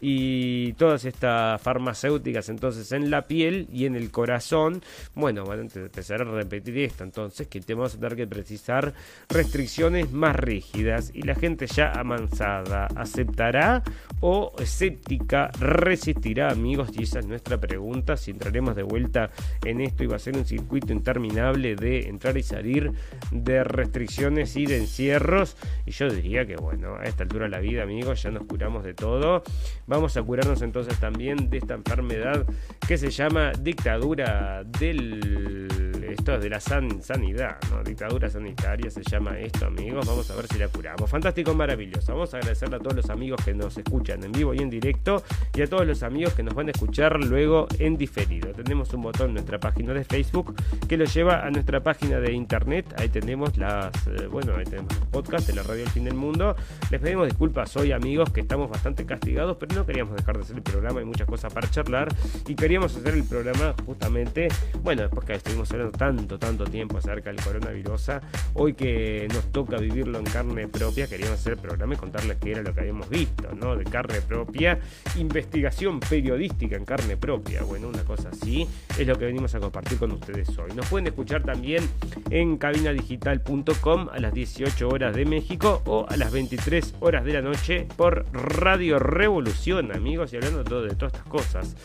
y 0.00 0.72
todas 0.74 1.04
estas 1.04 1.45
farmacéuticas 1.60 2.48
entonces 2.48 2.92
en 2.92 3.10
la 3.10 3.26
piel 3.26 3.68
y 3.72 3.86
en 3.86 3.96
el 3.96 4.10
corazón, 4.10 4.82
bueno, 5.14 5.44
van 5.44 5.60
a 5.60 5.62
empezar 5.62 6.22
a 6.22 6.24
repetir 6.24 6.78
esto 6.78 7.04
entonces, 7.04 7.46
que 7.48 7.60
tenemos 7.60 7.94
a 7.94 7.98
tener 7.98 8.16
que 8.16 8.26
precisar 8.26 8.94
restricciones 9.28 10.12
más 10.12 10.36
rígidas 10.36 11.10
y 11.14 11.22
la 11.22 11.34
gente 11.34 11.66
ya 11.66 11.92
amansada 11.92 12.86
aceptará 12.96 13.82
o 14.20 14.52
escéptica 14.58 15.50
resistirá 15.58 16.50
amigos 16.50 16.90
y 16.96 17.04
esa 17.04 17.20
es 17.20 17.26
nuestra 17.26 17.58
pregunta, 17.58 18.16
si 18.16 18.30
entraremos 18.30 18.76
de 18.76 18.82
vuelta 18.82 19.30
en 19.64 19.80
esto 19.80 20.04
y 20.04 20.06
va 20.06 20.16
a 20.16 20.20
ser 20.20 20.36
un 20.36 20.44
circuito 20.44 20.92
interminable 20.92 21.76
de 21.76 22.08
entrar 22.08 22.36
y 22.36 22.42
salir 22.42 22.92
de 23.30 23.64
restricciones 23.64 24.56
y 24.56 24.66
de 24.66 24.78
encierros. 24.78 25.56
Y 25.84 25.90
yo 25.92 26.08
diría 26.08 26.46
que 26.46 26.56
bueno, 26.56 26.96
a 26.96 27.04
esta 27.04 27.24
altura 27.24 27.44
de 27.44 27.50
la 27.50 27.60
vida 27.60 27.82
amigos 27.82 28.22
ya 28.22 28.30
nos 28.30 28.44
curamos 28.44 28.84
de 28.84 28.94
todo. 28.94 29.42
Vamos 29.86 30.16
a 30.16 30.22
curarnos 30.22 30.62
entonces 30.62 30.98
también 30.98 31.35
de 31.36 31.58
esta 31.58 31.74
enfermedad 31.74 32.46
que 32.86 32.98
se 32.98 33.10
llama 33.10 33.52
dictadura 33.52 34.64
del 34.64 35.86
esto 36.18 36.34
es 36.34 36.42
de 36.42 36.50
la 36.50 36.60
sanidad, 36.60 37.58
¿no? 37.70 37.82
Dictadura 37.82 38.30
sanitaria 38.30 38.90
se 38.90 39.02
llama 39.02 39.38
esto, 39.38 39.66
amigos. 39.66 40.06
Vamos 40.06 40.30
a 40.30 40.36
ver 40.36 40.46
si 40.46 40.58
la 40.58 40.68
curamos. 40.68 41.10
Fantástico, 41.10 41.54
maravilloso. 41.54 42.12
Vamos 42.12 42.32
a 42.32 42.38
agradecerle 42.38 42.76
a 42.76 42.78
todos 42.78 42.96
los 42.96 43.10
amigos 43.10 43.44
que 43.44 43.54
nos 43.54 43.76
escuchan 43.76 44.22
en 44.24 44.32
vivo 44.32 44.54
y 44.54 44.58
en 44.58 44.70
directo 44.70 45.22
y 45.54 45.62
a 45.62 45.66
todos 45.66 45.86
los 45.86 46.02
amigos 46.02 46.34
que 46.34 46.42
nos 46.42 46.54
van 46.54 46.68
a 46.68 46.70
escuchar 46.70 47.22
luego 47.22 47.66
en 47.78 47.96
diferido. 47.96 48.52
Tenemos 48.52 48.92
un 48.94 49.02
botón 49.02 49.28
en 49.28 49.34
nuestra 49.34 49.58
página 49.58 49.92
de 49.92 50.04
Facebook 50.04 50.54
que 50.88 50.96
lo 50.96 51.04
lleva 51.04 51.44
a 51.44 51.50
nuestra 51.50 51.82
página 51.82 52.18
de 52.18 52.32
internet. 52.32 52.94
Ahí 52.98 53.08
tenemos 53.08 53.56
las, 53.58 53.92
eh, 54.06 54.26
bueno, 54.26 54.54
ahí 54.56 54.64
tenemos 54.64 54.94
los 54.94 55.08
podcasts 55.08 55.46
de 55.48 55.54
la 55.54 55.62
radio 55.64 55.82
El 55.82 55.90
Fin 55.90 56.04
del 56.04 56.14
Mundo. 56.14 56.56
Les 56.90 57.00
pedimos 57.00 57.26
disculpas 57.26 57.76
hoy, 57.76 57.92
amigos, 57.92 58.30
que 58.30 58.40
estamos 58.40 58.70
bastante 58.70 59.04
castigados, 59.04 59.56
pero 59.58 59.74
no 59.74 59.84
queríamos 59.84 60.16
dejar 60.16 60.36
de 60.36 60.42
hacer 60.42 60.56
el 60.56 60.62
programa. 60.62 61.00
Hay 61.00 61.06
muchas 61.06 61.25
cosas 61.26 61.52
para 61.52 61.70
charlar 61.70 62.14
y 62.46 62.54
queríamos 62.54 62.96
hacer 62.96 63.14
el 63.14 63.24
programa 63.24 63.74
justamente, 63.84 64.48
bueno, 64.82 65.02
después 65.02 65.26
que 65.26 65.34
estuvimos 65.34 65.70
hablando 65.72 65.96
tanto, 65.96 66.38
tanto 66.38 66.64
tiempo 66.64 66.98
acerca 66.98 67.30
del 67.30 67.42
coronavirus. 67.42 68.10
Hoy 68.54 68.74
que 68.74 69.28
nos 69.32 69.50
toca 69.52 69.78
vivirlo 69.78 70.18
en 70.18 70.24
carne 70.24 70.68
propia, 70.68 71.06
queríamos 71.06 71.40
hacer 71.40 71.54
el 71.54 71.58
programa 71.58 71.94
y 71.94 71.96
contarles 71.96 72.36
qué 72.38 72.52
era 72.52 72.62
lo 72.62 72.74
que 72.74 72.80
habíamos 72.80 73.08
visto, 73.08 73.52
¿no? 73.54 73.76
De 73.76 73.84
carne 73.84 74.20
propia, 74.20 74.78
investigación 75.16 76.00
periodística 76.00 76.76
en 76.76 76.84
carne 76.84 77.16
propia. 77.16 77.62
Bueno, 77.62 77.88
una 77.88 78.04
cosa 78.04 78.30
así 78.30 78.66
es 78.98 79.06
lo 79.06 79.18
que 79.18 79.26
venimos 79.26 79.54
a 79.54 79.60
compartir 79.60 79.98
con 79.98 80.12
ustedes 80.12 80.56
hoy. 80.58 80.72
Nos 80.74 80.86
pueden 80.86 81.06
escuchar 81.06 81.42
también 81.42 81.88
en 82.30 82.56
cabinadigital.com 82.58 84.08
a 84.12 84.18
las 84.18 84.32
18 84.32 84.88
horas 84.88 85.14
de 85.14 85.24
México 85.24 85.82
o 85.86 86.06
a 86.08 86.16
las 86.16 86.32
23 86.32 86.94
horas 87.00 87.24
de 87.24 87.32
la 87.32 87.42
noche 87.42 87.86
por 87.96 88.26
Radio 88.32 88.98
Revolución, 88.98 89.94
amigos, 89.94 90.32
y 90.32 90.36
hablando 90.36 90.64
todo 90.64 90.82
de 90.82 90.94
todas 90.94 91.12
estas 91.16 91.28
cosas. 91.28 91.76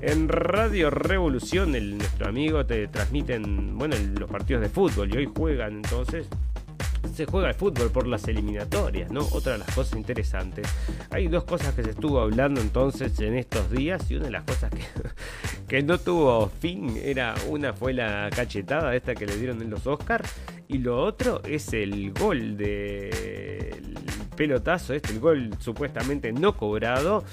En 0.00 0.28
Radio 0.28 0.90
Revolución, 0.90 1.74
el, 1.74 1.98
nuestro 1.98 2.28
amigo 2.28 2.64
te 2.66 2.88
transmiten 2.88 3.76
bueno, 3.78 3.96
los 4.18 4.30
partidos 4.30 4.62
de 4.62 4.68
fútbol 4.68 5.12
y 5.14 5.18
hoy 5.18 5.30
juegan 5.34 5.76
entonces 5.76 6.26
se 7.14 7.26
juega 7.26 7.48
el 7.48 7.54
fútbol 7.54 7.90
por 7.90 8.06
las 8.06 8.28
eliminatorias, 8.28 9.10
¿no? 9.10 9.26
Otra 9.32 9.52
de 9.52 9.58
las 9.58 9.74
cosas 9.74 9.96
interesantes. 9.96 10.68
Hay 11.10 11.28
dos 11.28 11.44
cosas 11.44 11.74
que 11.74 11.82
se 11.82 11.90
estuvo 11.90 12.20
hablando 12.20 12.60
entonces 12.60 13.18
en 13.20 13.36
estos 13.36 13.70
días 13.70 14.10
y 14.10 14.16
una 14.16 14.26
de 14.26 14.30
las 14.32 14.44
cosas 14.44 14.70
que, 14.70 14.84
que 15.68 15.82
no 15.82 15.98
tuvo 15.98 16.48
fin 16.48 17.00
era 17.02 17.34
una 17.48 17.72
fue 17.72 17.92
la 17.94 18.28
cachetada 18.34 18.94
esta 18.94 19.14
que 19.14 19.26
le 19.26 19.36
dieron 19.36 19.60
en 19.62 19.70
los 19.70 19.86
Oscars 19.86 20.30
y 20.68 20.78
lo 20.78 21.02
otro 21.02 21.42
es 21.44 21.72
el 21.72 22.12
gol 22.12 22.56
de 22.56 23.82
pelotazo 24.40 24.94
este, 24.94 25.12
el 25.12 25.20
gol 25.20 25.50
supuestamente 25.58 26.32
no 26.32 26.56
cobrado 26.56 27.24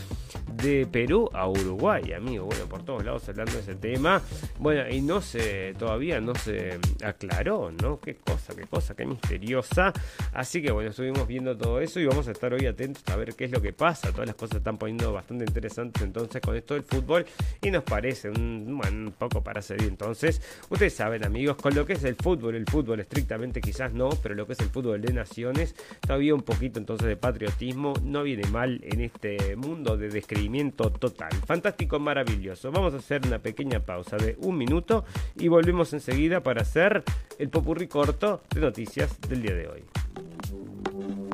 de 0.61 0.85
Perú 0.85 1.29
a 1.33 1.47
Uruguay, 1.47 2.11
amigo. 2.11 2.45
Bueno, 2.45 2.65
por 2.65 2.83
todos 2.83 3.05
lados 3.05 3.29
hablando 3.29 3.53
de 3.53 3.59
ese 3.59 3.75
tema. 3.75 4.21
Bueno, 4.59 4.89
y 4.89 4.99
no 4.99 5.21
se, 5.21 5.73
todavía 5.79 6.19
no 6.19 6.35
se 6.35 6.79
aclaró, 7.01 7.71
¿no? 7.71 8.01
Qué 8.01 8.15
cosa, 8.15 8.53
qué 8.53 8.63
cosa, 8.63 8.93
qué 8.93 9.05
misteriosa. 9.05 9.93
Así 10.33 10.61
que 10.61 10.71
bueno, 10.71 10.89
estuvimos 10.89 11.25
viendo 11.27 11.55
todo 11.55 11.79
eso 11.79 11.99
y 12.01 12.05
vamos 12.05 12.27
a 12.27 12.31
estar 12.31 12.53
hoy 12.53 12.65
atentos 12.65 13.03
a 13.07 13.15
ver 13.15 13.35
qué 13.35 13.45
es 13.45 13.51
lo 13.51 13.61
que 13.61 13.71
pasa. 13.71 14.11
Todas 14.11 14.27
las 14.27 14.35
cosas 14.35 14.57
están 14.57 14.77
poniendo 14.77 15.13
bastante 15.13 15.45
interesantes 15.45 16.03
entonces 16.03 16.41
con 16.41 16.57
esto 16.57 16.73
del 16.73 16.83
fútbol 16.83 17.25
y 17.61 17.71
nos 17.71 17.83
parece 17.83 18.29
un, 18.29 18.81
un 18.85 19.13
poco 19.17 19.41
para 19.41 19.61
seguir. 19.61 19.87
Entonces, 19.87 20.41
ustedes 20.69 20.93
saben, 20.93 21.23
amigos, 21.23 21.55
con 21.55 21.73
lo 21.73 21.85
que 21.85 21.93
es 21.93 22.03
el 22.03 22.15
fútbol, 22.15 22.55
el 22.55 22.65
fútbol 22.65 22.99
estrictamente 22.99 23.61
quizás 23.61 23.93
no, 23.93 24.09
pero 24.21 24.35
lo 24.35 24.45
que 24.45 24.53
es 24.53 24.59
el 24.59 24.69
fútbol 24.69 25.01
de 25.01 25.13
naciones, 25.13 25.73
todavía 26.01 26.35
un 26.35 26.41
poquito 26.41 26.79
entonces 26.79 26.96
de 27.05 27.17
patriotismo 27.17 27.93
no 28.03 28.23
viene 28.23 28.47
mal 28.49 28.79
en 28.83 29.01
este 29.01 29.55
mundo 29.55 29.97
de 29.97 30.09
descripción 30.09 30.37
total. 30.71 31.31
Fantástico, 31.45 31.99
maravilloso. 31.99 32.71
Vamos 32.71 32.93
a 32.93 32.97
hacer 32.97 33.25
una 33.25 33.39
pequeña 33.39 33.79
pausa 33.79 34.17
de 34.17 34.37
un 34.41 34.57
minuto 34.57 35.03
y 35.35 35.47
volvemos 35.47 35.93
enseguida 35.93 36.41
para 36.41 36.61
hacer 36.61 37.03
el 37.39 37.49
popurrí 37.49 37.87
corto 37.87 38.41
de 38.53 38.61
noticias 38.61 39.19
del 39.21 39.41
día 39.41 39.55
de 39.55 39.67
hoy. 39.67 41.26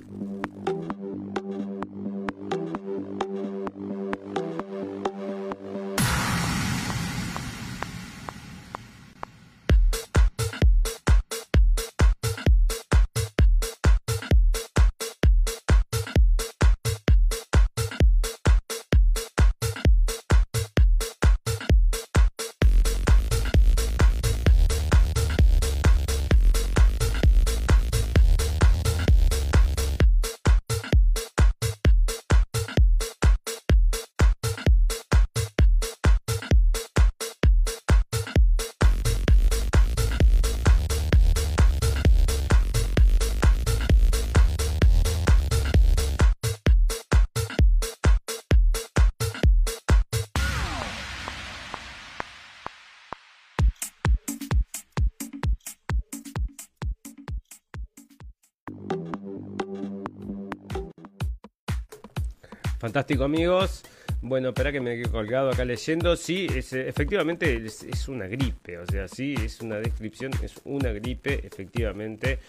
Fantástico 62.83 63.23
amigos. 63.23 63.81
Bueno, 64.21 64.49
espera 64.49 64.69
que 64.73 64.81
me 64.81 64.97
quede 64.97 65.09
colgado 65.09 65.51
acá 65.51 65.63
leyendo. 65.63 66.17
Sí, 66.17 66.47
es, 66.53 66.73
efectivamente 66.73 67.65
es, 67.65 68.09
una 68.09 68.27
gripe. 68.27 68.77
O 68.77 68.85
sea, 68.85 69.07
sí, 69.07 69.35
es 69.41 69.61
una 69.61 69.77
descripción, 69.77 70.33
es 70.41 70.55
una 70.65 70.91
gripe, 70.91 71.47
efectivamente. 71.47 72.39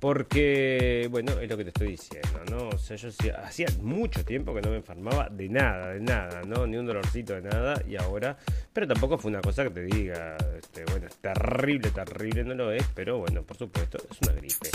Porque, 0.00 1.06
bueno, 1.12 1.38
es 1.38 1.48
lo 1.48 1.56
que 1.56 1.62
te 1.62 1.68
estoy 1.68 1.90
diciendo, 1.90 2.40
¿no? 2.50 2.70
O 2.70 2.78
sea, 2.78 2.96
yo 2.96 3.08
hacía 3.38 3.68
mucho 3.82 4.24
tiempo 4.24 4.52
que 4.52 4.62
no 4.62 4.70
me 4.70 4.78
enfermaba 4.78 5.28
de 5.28 5.48
nada, 5.48 5.92
de 5.92 6.00
nada, 6.00 6.42
¿no? 6.42 6.66
Ni 6.66 6.76
un 6.76 6.86
dolorcito 6.86 7.34
de 7.34 7.42
nada. 7.42 7.80
Y 7.88 7.94
ahora, 7.94 8.36
pero 8.72 8.88
tampoco 8.88 9.16
fue 9.16 9.30
una 9.30 9.42
cosa 9.42 9.62
que 9.62 9.70
te 9.70 9.82
diga, 9.84 10.36
este, 10.58 10.84
bueno, 10.86 11.06
es 11.06 11.14
terrible, 11.18 11.92
terrible, 11.92 12.42
no 12.42 12.54
lo 12.54 12.72
es. 12.72 12.84
Pero 12.96 13.18
bueno, 13.18 13.44
por 13.44 13.56
supuesto, 13.56 13.98
es 14.10 14.18
una 14.22 14.32
gripe 14.32 14.73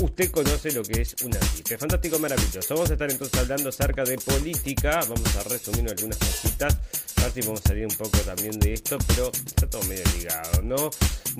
usted 0.00 0.30
conoce 0.30 0.72
lo 0.72 0.82
que 0.82 1.02
es 1.02 1.14
una 1.24 1.38
gripe. 1.38 1.78
Fantástico, 1.78 2.18
maravilloso. 2.18 2.74
Vamos 2.74 2.90
a 2.90 2.94
estar 2.94 3.10
entonces 3.10 3.38
hablando 3.38 3.68
acerca 3.68 4.04
de 4.04 4.18
política. 4.18 5.00
Vamos 5.08 5.36
a 5.36 5.42
resumir 5.44 5.88
algunas 5.88 6.18
cositas. 6.18 6.76
A 7.16 7.24
ver 7.24 7.32
si 7.32 7.40
vamos 7.42 7.60
a 7.64 7.68
salir 7.68 7.86
un 7.86 7.94
poco 7.94 8.18
también 8.18 8.58
de 8.58 8.74
esto, 8.74 8.98
pero 9.08 9.30
está 9.46 9.68
todo 9.68 9.82
medio 9.84 10.04
ligado, 10.16 10.62
¿no? 10.62 10.90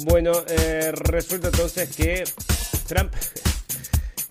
Bueno, 0.05 0.33
eh, 0.49 0.93
resulta 0.93 1.49
entonces 1.49 1.95
que 1.97 2.25
Trump 2.87 3.13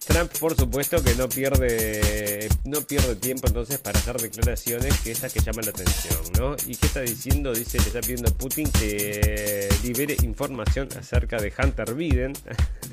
Trump, 0.10 0.32
por 0.40 0.56
supuesto, 0.56 1.04
que 1.04 1.14
no 1.14 1.30
pierde, 1.30 2.50
no 2.66 2.82
pierde 2.82 3.16
tiempo 3.16 3.46
entonces 3.46 3.78
para 3.78 4.00
hacer 4.00 4.18
declaraciones 4.18 5.00
que 5.02 5.12
esas 5.12 5.32
que 5.32 5.40
llaman 5.40 5.66
la 5.66 5.72
atención, 5.72 6.20
¿no? 6.36 6.56
¿Y 6.66 6.76
qué 6.78 6.88
está 6.88 7.02
diciendo? 7.02 7.54
Dice 7.54 7.78
que 7.78 7.90
está 7.90 8.02
pidiendo 8.02 8.30
a 8.30 8.34
Putin 8.34 8.72
que 8.72 9.70
libere 9.84 10.18
información 10.24 10.90
acerca 10.98 11.38
de 11.38 11.54
Hunter 11.56 11.94
Biden. 11.94 12.34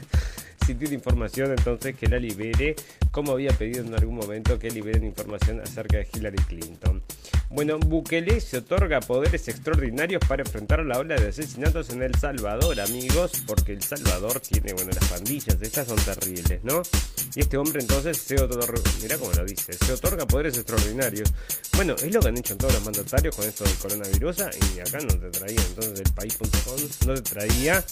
tiene 0.74 0.94
información, 0.94 1.50
entonces 1.50 1.96
que 1.96 2.08
la 2.08 2.18
libere, 2.18 2.76
como 3.10 3.32
había 3.32 3.52
pedido 3.52 3.84
en 3.84 3.94
algún 3.94 4.16
momento 4.16 4.58
que 4.58 4.70
liberen 4.70 5.04
información 5.04 5.60
acerca 5.60 5.98
de 5.98 6.08
Hillary 6.12 6.42
Clinton. 6.48 7.02
Bueno, 7.48 7.78
Bukele 7.78 8.40
se 8.40 8.58
otorga 8.58 9.00
poderes 9.00 9.46
extraordinarios 9.48 10.20
para 10.26 10.42
enfrentar 10.42 10.84
la 10.84 10.98
ola 10.98 11.14
de 11.14 11.28
asesinatos 11.28 11.90
en 11.90 12.02
El 12.02 12.14
Salvador, 12.16 12.80
amigos, 12.80 13.44
porque 13.46 13.72
El 13.72 13.82
Salvador 13.82 14.40
tiene, 14.40 14.72
bueno, 14.72 14.90
las 14.92 15.08
pandillas, 15.08 15.56
estas 15.60 15.86
son 15.86 15.96
terribles, 15.96 16.64
¿no? 16.64 16.82
Y 17.36 17.40
este 17.40 17.56
hombre 17.56 17.80
entonces 17.80 18.18
se 18.18 18.40
otorga, 18.40 18.80
mirá 19.00 19.16
cómo 19.18 19.32
lo 19.32 19.44
dice, 19.44 19.72
se 19.72 19.92
otorga 19.92 20.26
poderes 20.26 20.56
extraordinarios. 20.56 21.32
Bueno, 21.76 21.94
es 21.94 22.12
lo 22.12 22.20
que 22.20 22.28
han 22.28 22.36
hecho 22.36 22.56
todos 22.56 22.74
los 22.74 22.84
mandatarios 22.84 23.36
con 23.36 23.44
esto 23.46 23.64
del 23.64 23.74
coronavirus 23.74 24.36
y 24.74 24.80
acá 24.80 24.98
no 24.98 25.18
te 25.18 25.30
traía, 25.30 25.60
entonces 25.68 26.00
el 26.00 26.12
país.com 26.12 26.80
no 27.06 27.14
te 27.14 27.22
traía 27.22 27.84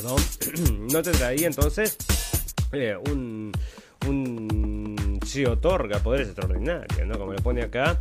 perdón, 0.00 0.88
no 0.92 1.02
te 1.02 1.10
traía 1.12 1.46
entonces 1.46 1.96
eh, 2.72 2.96
un, 3.10 3.52
un 4.06 5.20
se 5.26 5.46
otorga 5.46 5.98
poderes 5.98 6.28
extraordinarios, 6.28 7.06
¿no? 7.06 7.18
Como 7.18 7.32
lo 7.32 7.38
pone 7.42 7.62
acá. 7.62 7.98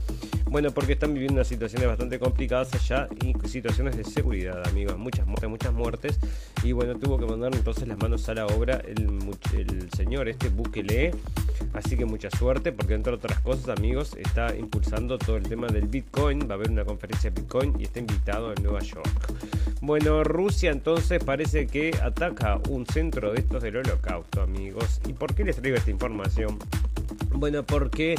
Bueno, 0.50 0.72
porque 0.72 0.94
están 0.94 1.14
viviendo 1.14 1.36
unas 1.36 1.48
situaciones 1.48 1.88
bastante 1.88 2.18
complicadas 2.18 2.74
allá 2.74 3.08
y 3.24 3.36
situaciones 3.48 3.96
de 3.96 4.04
seguridad, 4.04 4.68
amigos. 4.68 4.98
Muchas 4.98 5.28
muertes, 5.28 5.50
muchas 5.50 5.74
muertes. 5.74 6.20
Y 6.64 6.72
bueno, 6.72 6.98
tuvo 6.98 7.20
que 7.20 7.28
mandar 7.28 7.54
entonces 7.54 7.88
las 7.88 8.00
manos 8.00 8.28
a 8.30 8.34
la 8.34 8.48
obra 8.48 8.82
el, 8.84 9.90
señor 9.96 10.28
este 10.28 10.50
Bukele. 10.50 11.12
Así 11.74 11.96
que 11.96 12.06
mucha 12.06 12.32
suerte 12.32 12.72
porque 12.72 12.96
entre 12.96 13.14
otras 13.14 13.40
cosas, 13.42 13.78
amigos, 13.78 14.16
está 14.18 14.56
impulsando 14.56 15.20
todo 15.20 15.38
el 15.38 15.44
tema 15.44 15.68
del 15.68 15.88
Bitcoin. 15.88 16.40
Va 16.50 16.54
a 16.54 16.56
haber 16.56 16.72
una 16.72 16.84
conferencia 16.84 17.30
de 17.30 17.42
Bitcoin 17.42 17.80
y 17.80 17.84
está 17.84 18.00
invitado 18.00 18.52
en 18.52 18.64
Nueva 18.64 18.80
York. 18.80 19.08
Bueno, 19.82 20.24
Rusia 20.24 20.72
entonces 20.72 21.24
parece 21.24 21.68
que 21.68 21.96
ataca 22.02 22.60
un 22.70 22.88
centro 22.88 23.34
de 23.34 23.42
estos 23.42 23.62
del 23.62 23.78
holocausto, 23.78 24.42
amigos. 24.42 25.00
¿Y 25.08 25.14
por 25.14 25.36
qué 25.36 25.44
les 25.44 25.58
traigo 25.58 25.78
esta 25.78 25.92
información? 25.92 26.58
Bueno, 27.32 27.64
porque 27.64 28.16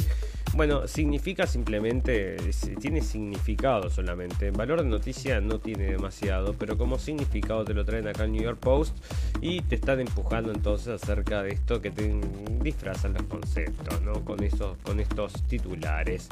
bueno, 0.55 0.87
significa 0.87 1.47
simplemente, 1.47 2.35
tiene 2.79 3.01
significado 3.01 3.89
solamente. 3.89 4.51
Valor 4.51 4.83
de 4.83 4.89
noticia 4.89 5.39
no 5.39 5.59
tiene 5.59 5.85
demasiado, 5.85 6.53
pero 6.53 6.77
como 6.77 6.99
significado 6.99 7.63
te 7.63 7.73
lo 7.73 7.85
traen 7.85 8.07
acá 8.07 8.25
en 8.25 8.33
New 8.33 8.43
York 8.43 8.59
Post 8.59 8.95
y 9.39 9.61
te 9.61 9.75
están 9.75 9.99
empujando 9.99 10.51
entonces 10.51 11.01
acerca 11.01 11.41
de 11.43 11.53
esto 11.53 11.81
que 11.81 11.91
te 11.91 12.13
disfrazan 12.61 13.13
los 13.13 13.23
conceptos, 13.23 14.01
¿no? 14.01 14.25
Con, 14.25 14.43
esos, 14.43 14.77
con 14.83 14.99
estos 14.99 15.33
titulares. 15.43 16.27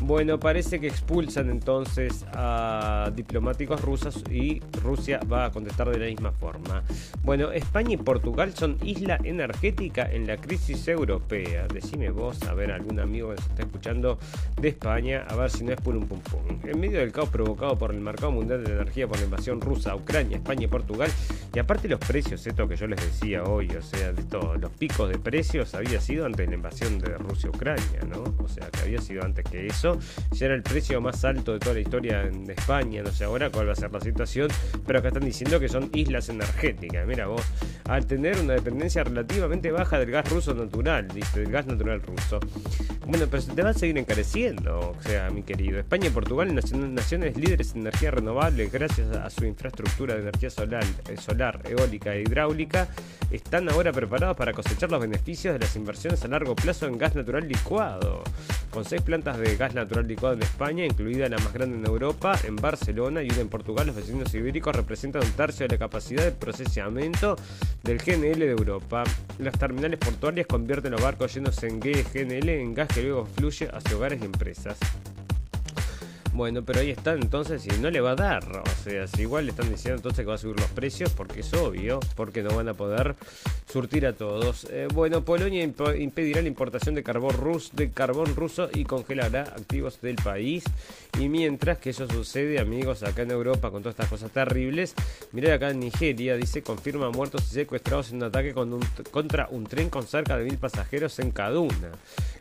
Bueno, 0.00 0.38
parece 0.38 0.78
que 0.78 0.86
expulsan 0.86 1.50
entonces 1.50 2.24
a 2.32 3.10
diplomáticos 3.14 3.80
rusos 3.80 4.22
y 4.30 4.60
Rusia 4.82 5.20
va 5.30 5.46
a 5.46 5.50
contestar 5.50 5.90
de 5.90 5.98
la 5.98 6.06
misma 6.06 6.30
forma. 6.32 6.84
Bueno, 7.22 7.50
España 7.50 7.94
y 7.94 7.96
Portugal 7.96 8.54
son 8.54 8.78
isla 8.82 9.18
energética 9.24 10.08
en 10.10 10.26
la 10.26 10.36
crisis 10.36 10.86
europea. 10.88 11.66
Decime 11.66 12.10
vos, 12.10 12.42
a 12.44 12.54
ver, 12.54 12.70
algún 12.70 13.00
amigo 13.00 13.34
que 13.55 13.55
está 13.56 13.62
escuchando 13.62 14.18
de 14.60 14.68
España, 14.68 15.24
a 15.28 15.34
ver 15.34 15.50
si 15.50 15.64
no 15.64 15.72
es 15.72 15.80
por 15.80 15.96
un 15.96 16.06
pum 16.06 16.20
pum. 16.20 16.42
En 16.62 16.78
medio 16.78 16.98
del 16.98 17.10
caos 17.10 17.30
provocado 17.30 17.78
por 17.78 17.90
el 17.90 18.00
mercado 18.00 18.30
mundial 18.30 18.62
de 18.62 18.72
energía 18.72 19.08
por 19.08 19.18
la 19.18 19.24
invasión 19.24 19.60
rusa 19.60 19.92
a 19.92 19.96
Ucrania, 19.96 20.36
España 20.36 20.64
y 20.64 20.66
Portugal, 20.66 21.10
y 21.54 21.58
aparte 21.58 21.88
los 21.88 22.00
precios, 22.00 22.46
esto 22.46 22.68
que 22.68 22.76
yo 22.76 22.86
les 22.86 23.00
decía 23.00 23.44
hoy, 23.44 23.70
o 23.70 23.82
sea, 23.82 24.12
de 24.12 24.22
todos 24.24 24.60
los 24.60 24.70
picos 24.72 25.08
de 25.08 25.18
precios 25.18 25.74
había 25.74 26.00
sido 26.00 26.26
antes 26.26 26.44
de 26.44 26.50
la 26.50 26.54
invasión 26.56 26.98
de 26.98 27.16
Rusia 27.16 27.48
a 27.48 27.56
Ucrania, 27.56 28.00
¿no? 28.08 28.24
O 28.44 28.48
sea, 28.48 28.68
que 28.70 28.80
había 28.80 29.00
sido 29.00 29.24
antes 29.24 29.44
que 29.44 29.66
eso, 29.66 29.98
ya 30.32 30.46
era 30.46 30.54
el 30.54 30.62
precio 30.62 31.00
más 31.00 31.24
alto 31.24 31.54
de 31.54 31.58
toda 31.58 31.74
la 31.74 31.80
historia 31.80 32.22
de 32.24 32.52
España, 32.52 33.02
no 33.02 33.10
sé 33.10 33.24
ahora 33.24 33.50
cuál 33.50 33.68
va 33.68 33.72
a 33.72 33.76
ser 33.76 33.90
la 33.90 34.00
situación, 34.00 34.48
pero 34.86 34.98
acá 34.98 35.08
están 35.08 35.24
diciendo 35.24 35.58
que 35.58 35.68
son 35.68 35.88
islas 35.94 36.28
energéticas, 36.28 37.06
mira 37.06 37.26
vos, 37.26 37.42
al 37.88 38.06
tener 38.06 38.38
una 38.38 38.54
dependencia 38.54 39.02
relativamente 39.02 39.70
baja 39.70 39.98
del 39.98 40.10
gas 40.10 40.28
ruso 40.30 40.54
natural, 40.54 41.08
del 41.08 41.50
gas 41.50 41.66
natural 41.66 42.02
ruso. 42.02 42.40
Bueno, 43.06 43.26
pero 43.30 43.42
te 43.54 43.62
va 43.62 43.70
a 43.70 43.74
seguir 43.74 43.98
encareciendo, 43.98 44.94
o 44.98 45.02
sea, 45.02 45.30
mi 45.30 45.42
querido. 45.42 45.78
España 45.78 46.08
y 46.08 46.10
Portugal, 46.10 46.54
naciones 46.54 47.36
líderes 47.36 47.74
en 47.74 47.82
energía 47.82 48.10
renovable, 48.10 48.68
gracias 48.68 49.14
a 49.16 49.28
su 49.30 49.44
infraestructura 49.44 50.14
de 50.14 50.22
energía 50.22 50.50
solar, 50.50 50.84
eh, 51.08 51.16
solar, 51.16 51.60
eólica 51.64 52.14
e 52.14 52.22
hidráulica, 52.22 52.88
están 53.30 53.68
ahora 53.68 53.92
preparados 53.92 54.36
para 54.36 54.52
cosechar 54.52 54.90
los 54.90 55.00
beneficios 55.00 55.54
de 55.54 55.60
las 55.60 55.74
inversiones 55.76 56.24
a 56.24 56.28
largo 56.28 56.54
plazo 56.54 56.86
en 56.86 56.98
gas 56.98 57.14
natural 57.14 57.48
licuado. 57.48 58.22
Con 58.70 58.84
seis 58.84 59.02
plantas 59.02 59.38
de 59.38 59.56
gas 59.56 59.74
natural 59.74 60.06
licuado 60.06 60.34
en 60.34 60.42
España, 60.42 60.84
incluida 60.84 61.28
la 61.28 61.38
más 61.38 61.52
grande 61.52 61.76
en 61.78 61.86
Europa, 61.86 62.38
en 62.44 62.56
Barcelona 62.56 63.22
y 63.22 63.30
una 63.30 63.40
en 63.40 63.48
Portugal, 63.48 63.86
los 63.86 63.96
vecinos 63.96 64.34
ibéricos 64.34 64.74
representan 64.76 65.24
un 65.24 65.30
tercio 65.30 65.66
de 65.66 65.74
la 65.74 65.78
capacidad 65.78 66.24
de 66.24 66.32
procesamiento 66.32 67.36
del 67.82 67.98
GNL 67.98 68.38
de 68.38 68.50
Europa. 68.50 69.04
Las 69.38 69.58
terminales 69.58 69.98
portuarias 69.98 70.46
convierten 70.46 70.92
los 70.92 71.02
barcos 71.02 71.34
llenos 71.34 71.62
en 71.62 71.80
GNL 71.80 72.48
en 72.48 72.74
gas 72.74 72.88
que 72.88 73.02
luego 73.02 73.26
fluye 73.36 73.68
hacia 73.72 73.96
hogares 73.96 74.20
y 74.22 74.24
empresas. 74.24 74.78
Bueno, 76.36 76.62
pero 76.62 76.80
ahí 76.80 76.90
está 76.90 77.14
entonces 77.14 77.64
y 77.64 77.80
no 77.80 77.88
le 77.88 78.02
va 78.02 78.10
a 78.10 78.14
dar. 78.14 78.44
O 78.58 78.84
sea, 78.84 79.06
si 79.06 79.22
igual 79.22 79.46
le 79.46 79.52
están 79.52 79.70
diciendo 79.70 79.96
entonces 79.96 80.22
que 80.22 80.28
va 80.28 80.34
a 80.34 80.38
subir 80.38 80.60
los 80.60 80.68
precios, 80.68 81.10
porque 81.12 81.40
es 81.40 81.54
obvio, 81.54 81.98
porque 82.14 82.42
no 82.42 82.54
van 82.54 82.68
a 82.68 82.74
poder 82.74 83.16
surtir 83.72 84.06
a 84.06 84.12
todos. 84.12 84.66
Eh, 84.70 84.86
bueno, 84.92 85.24
Polonia 85.24 85.64
impedirá 85.64 86.42
la 86.42 86.48
importación 86.48 86.94
de 86.94 87.02
carbón, 87.02 87.34
rus 87.38 87.70
de 87.72 87.90
carbón 87.90 88.36
ruso 88.36 88.68
y 88.70 88.84
congelará 88.84 89.44
activos 89.44 90.02
del 90.02 90.16
país. 90.16 90.64
Y 91.18 91.30
mientras 91.30 91.78
que 91.78 91.88
eso 91.90 92.06
sucede, 92.06 92.60
amigos, 92.60 93.02
acá 93.02 93.22
en 93.22 93.30
Europa 93.30 93.70
con 93.70 93.82
todas 93.82 93.94
estas 93.94 94.10
cosas 94.10 94.30
terribles, 94.30 94.94
mirá 95.32 95.54
acá 95.54 95.70
en 95.70 95.80
Nigeria, 95.80 96.36
dice, 96.36 96.62
confirma 96.62 97.08
muertos 97.08 97.44
y 97.50 97.54
secuestrados 97.54 98.10
en 98.10 98.16
un 98.16 98.24
ataque 98.24 98.52
contra 98.52 99.48
un 99.50 99.64
tren 99.64 99.88
con 99.88 100.06
cerca 100.06 100.36
de 100.36 100.44
mil 100.44 100.58
pasajeros 100.58 101.18
en 101.18 101.30
Kaduna. 101.30 101.92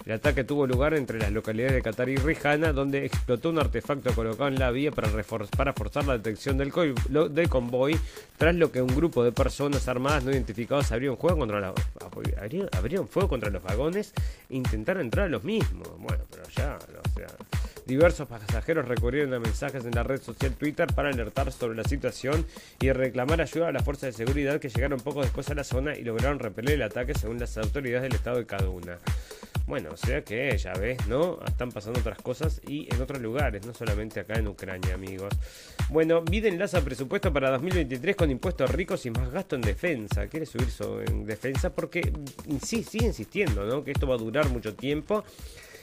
El 0.06 0.12
ataque 0.12 0.44
tuvo 0.44 0.68
lugar 0.68 0.94
entre 0.94 1.18
las 1.18 1.32
localidades 1.32 1.76
de 1.76 1.82
Qatar 1.82 2.10
y 2.10 2.18
Rijana, 2.18 2.74
donde 2.74 3.06
explotó 3.06 3.50
un 3.50 3.58
artefacto 3.58 3.85
colocado 3.86 4.48
en 4.48 4.60
la 4.60 4.72
vía 4.72 4.92
para, 4.92 5.10
para 5.56 5.74
forzar 5.74 6.06
la 6.06 6.18
detección 6.18 6.58
del, 6.58 6.72
convoy, 7.50 8.00
tras 8.38 8.56
lo 8.56 8.72
que 8.72 8.82
un 8.82 8.96
grupo 8.96 9.24
de 9.24 9.32
personas 9.32 9.88
armadas 9.88 10.24
no 10.24 10.32
identificadas 10.32 10.92
abrieron 10.92 11.18
fuego 11.18 11.40
contra, 11.40 11.60
la, 11.60 11.74
abrieron, 12.74 13.08
fuego 13.08 13.30
contra 13.30 13.50
los 13.50 13.64
vagones 13.64 14.14
e 14.50 14.56
intentaron 14.56 15.04
entrar 15.04 15.28
a 15.28 15.30
los 15.30 15.44
mismos. 15.44 15.88
Bueno, 16.00 16.24
pero 16.30 16.44
ya, 16.56 16.78
o 16.78 17.10
sea, 17.18 17.28
diversos 17.86 18.28
pasajeros 18.28 18.88
recurrieron 18.88 19.34
a 19.34 19.40
mensajes 19.40 19.86
en 19.86 19.92
la 19.92 20.04
red 20.04 20.22
social 20.22 20.54
Twitter 20.54 20.88
para 20.94 21.10
alertar 21.10 21.52
sobre 21.52 21.76
la 21.78 21.84
situación 21.84 22.46
y 22.80 22.92
reclamar 22.92 23.42
ayuda 23.42 23.70
a 23.70 23.72
las 23.72 23.84
fuerzas 23.84 24.16
de 24.16 24.26
seguridad 24.26 24.60
que 24.60 24.70
llegaron 24.70 25.00
poco 25.00 25.22
después 25.22 25.50
a 25.50 25.56
la 25.56 25.64
zona 25.64 25.96
y 25.96 26.04
lograron 26.04 26.40
repeler 26.40 26.76
el 26.76 26.84
ataque 26.84 27.14
según 27.14 27.40
las 27.40 27.58
autoridades 27.58 28.04
del 28.04 28.16
estado 28.16 28.38
de 28.38 28.46
Kaduna. 28.46 28.98
Bueno, 29.68 29.90
o 29.94 29.98
sea 29.98 30.24
que 30.24 30.56
ya 30.58 30.74
ves, 30.74 31.08
¿no? 31.08 31.40
Están 31.46 31.72
pasando 31.72 32.00
otras 32.00 32.20
cosas 32.22 32.62
y 32.68 32.88
en 32.94 33.02
otros 33.02 33.20
lugares, 33.20 33.66
no 33.66 33.74
solamente 33.74 34.20
acá 34.20 34.36
en 34.36 34.48
Ucrania, 34.48 34.94
amigos. 34.94 35.34
Bueno, 35.90 36.22
Biden 36.22 36.60
lanza 36.60 36.82
presupuesto 36.82 37.34
para 37.34 37.50
2023 37.50 38.16
con 38.16 38.30
impuestos 38.30 38.70
ricos 38.70 39.06
y 39.08 39.12
más 39.12 39.32
gasto 39.32 39.56
en 39.56 39.62
defensa. 39.62 40.28
Quiere 40.28 40.46
subir 40.46 40.68
en 41.08 41.26
defensa 41.26 41.74
porque 41.74 42.12
mm, 42.48 42.58
sí, 42.64 42.84
sigue 42.84 43.08
insistiendo, 43.08 43.66
¿no? 43.66 43.84
Que 43.84 43.92
esto 43.92 44.08
va 44.08 44.16
a 44.16 44.20
durar 44.20 44.50
mucho 44.50 44.76
tiempo. 44.76 45.24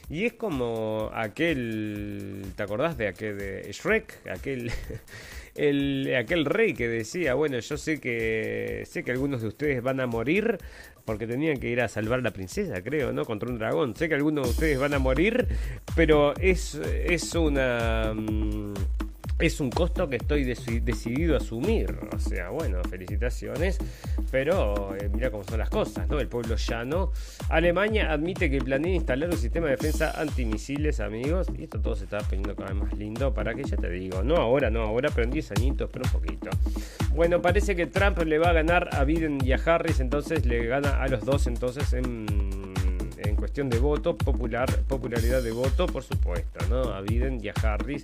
Y 0.08 0.26
es 0.26 0.34
como 0.34 1.10
aquel, 1.14 2.44
¿te 2.54 2.62
acordás 2.62 2.96
de 2.96 3.08
aquel 3.08 3.38
de 3.38 3.72
Shrek? 3.72 4.28
Aquel 4.28 4.70
el, 5.54 6.14
aquel 6.18 6.44
rey 6.44 6.74
que 6.74 6.88
decía, 6.88 7.34
bueno, 7.34 7.58
yo 7.58 7.76
sé 7.76 8.00
que 8.00 8.84
sé 8.86 9.04
que 9.04 9.10
algunos 9.10 9.42
de 9.42 9.48
ustedes 9.48 9.82
van 9.82 10.00
a 10.00 10.06
morir 10.06 10.58
porque 11.04 11.26
tenían 11.26 11.58
que 11.58 11.68
ir 11.68 11.80
a 11.80 11.88
salvar 11.88 12.20
a 12.20 12.22
la 12.22 12.30
princesa, 12.30 12.82
creo, 12.82 13.12
¿no? 13.12 13.24
Contra 13.24 13.48
un 13.48 13.58
dragón. 13.58 13.96
Sé 13.96 14.08
que 14.08 14.14
algunos 14.14 14.44
de 14.44 14.50
ustedes 14.50 14.78
van 14.78 14.94
a 14.94 14.98
morir, 14.98 15.48
pero 15.96 16.34
es, 16.36 16.74
es 16.74 17.34
una... 17.34 18.14
Mm, 18.14 18.74
es 19.42 19.60
un 19.60 19.70
costo 19.70 20.08
que 20.08 20.16
estoy 20.16 20.44
decidido 20.44 21.34
a 21.34 21.38
asumir. 21.38 21.98
O 22.14 22.18
sea, 22.18 22.50
bueno, 22.50 22.80
felicitaciones. 22.88 23.76
Pero 24.30 24.94
eh, 24.94 25.10
mira 25.12 25.30
cómo 25.30 25.42
son 25.42 25.58
las 25.58 25.68
cosas, 25.68 26.08
¿no? 26.08 26.20
El 26.20 26.28
pueblo 26.28 26.54
llano. 26.54 27.10
Alemania 27.48 28.12
admite 28.12 28.48
que 28.48 28.58
planea 28.58 28.94
instalar 28.94 29.28
un 29.28 29.36
sistema 29.36 29.66
de 29.66 29.72
defensa 29.72 30.12
antimisiles, 30.20 31.00
amigos. 31.00 31.48
Y 31.58 31.64
esto 31.64 31.80
todo 31.80 31.96
se 31.96 32.04
está 32.04 32.18
poniendo 32.18 32.54
cada 32.54 32.72
vez 32.72 32.82
más 32.82 32.96
lindo 32.96 33.34
para 33.34 33.52
que 33.54 33.64
ya 33.64 33.76
te 33.76 33.90
digo. 33.90 34.22
No 34.22 34.36
ahora, 34.36 34.70
no 34.70 34.82
ahora, 34.82 35.10
pero 35.12 35.24
en 35.24 35.32
10 35.32 35.50
añitos, 35.52 35.90
pero 35.92 36.04
un 36.04 36.12
poquito. 36.12 36.50
Bueno, 37.10 37.42
parece 37.42 37.74
que 37.74 37.86
Trump 37.86 38.18
le 38.22 38.38
va 38.38 38.50
a 38.50 38.52
ganar 38.52 38.90
a 38.92 39.02
Biden 39.02 39.38
y 39.44 39.52
a 39.52 39.56
Harris. 39.56 39.98
Entonces 39.98 40.46
le 40.46 40.66
gana 40.66 41.02
a 41.02 41.08
los 41.08 41.24
dos 41.24 41.48
entonces 41.48 41.92
en 41.94 42.26
cuestión 43.42 43.68
de 43.68 43.80
voto, 43.80 44.16
popular, 44.16 44.70
popularidad 44.86 45.42
de 45.42 45.50
voto, 45.50 45.88
por 45.88 46.04
supuesto, 46.04 46.64
¿no? 46.70 46.94
A 46.94 47.00
Biden 47.00 47.40
y 47.42 47.48
a 47.48 47.54
Harris 47.60 48.00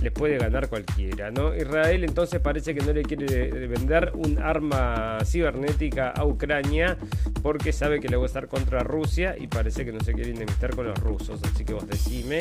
les 0.00 0.10
puede 0.10 0.38
ganar 0.38 0.68
cualquiera, 0.68 1.30
¿no? 1.30 1.54
Israel 1.54 2.02
entonces 2.02 2.40
parece 2.40 2.74
que 2.74 2.80
no 2.80 2.92
le 2.92 3.04
quiere 3.04 3.68
vender 3.68 4.10
un 4.16 4.40
arma 4.40 5.18
cibernética 5.24 6.10
a 6.10 6.26
Ucrania 6.26 6.98
porque 7.44 7.72
sabe 7.72 8.00
que 8.00 8.08
le 8.08 8.16
va 8.16 8.24
a 8.24 8.26
estar 8.26 8.48
contra 8.48 8.80
Rusia 8.80 9.36
y 9.38 9.46
parece 9.46 9.84
que 9.84 9.92
no 9.92 10.00
se 10.00 10.14
quiere 10.14 10.32
enemistar 10.32 10.74
con 10.74 10.88
los 10.88 10.98
rusos, 10.98 11.40
así 11.44 11.64
que 11.64 11.74
vos 11.74 11.86
decime. 11.86 12.40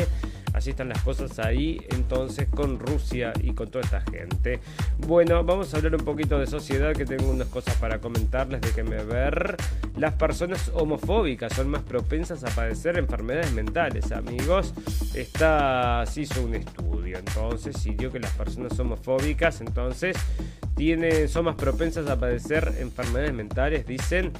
Así 0.53 0.71
están 0.71 0.89
las 0.89 1.01
cosas 1.01 1.39
ahí 1.39 1.81
entonces 1.89 2.47
con 2.49 2.79
Rusia 2.79 3.33
y 3.41 3.53
con 3.53 3.69
toda 3.69 3.83
esta 3.83 4.01
gente. 4.01 4.59
Bueno, 5.07 5.43
vamos 5.43 5.73
a 5.73 5.77
hablar 5.77 5.95
un 5.95 6.05
poquito 6.05 6.39
de 6.39 6.47
sociedad 6.47 6.93
que 6.93 7.05
tengo 7.05 7.29
unas 7.29 7.47
cosas 7.47 7.75
para 7.77 7.99
comentarles, 7.99 8.61
déjenme 8.61 9.03
ver. 9.03 9.55
Las 9.97 10.13
personas 10.13 10.71
homofóbicas 10.73 11.53
son 11.53 11.69
más 11.69 11.83
propensas 11.83 12.43
a 12.43 12.49
padecer 12.49 12.97
enfermedades 12.97 13.53
mentales, 13.53 14.11
amigos. 14.11 14.73
Está, 15.13 16.05
se 16.05 16.21
hizo 16.21 16.43
un 16.43 16.55
estudio 16.55 17.17
entonces 17.17 17.85
y 17.85 17.95
dio 17.95 18.11
que 18.11 18.19
las 18.19 18.31
personas 18.31 18.77
homofóbicas 18.79 19.61
entonces 19.61 20.17
tienen, 20.75 21.29
son 21.29 21.45
más 21.45 21.55
propensas 21.55 22.09
a 22.09 22.19
padecer 22.19 22.75
enfermedades 22.79 23.33
mentales, 23.33 23.85
dicen. 23.85 24.31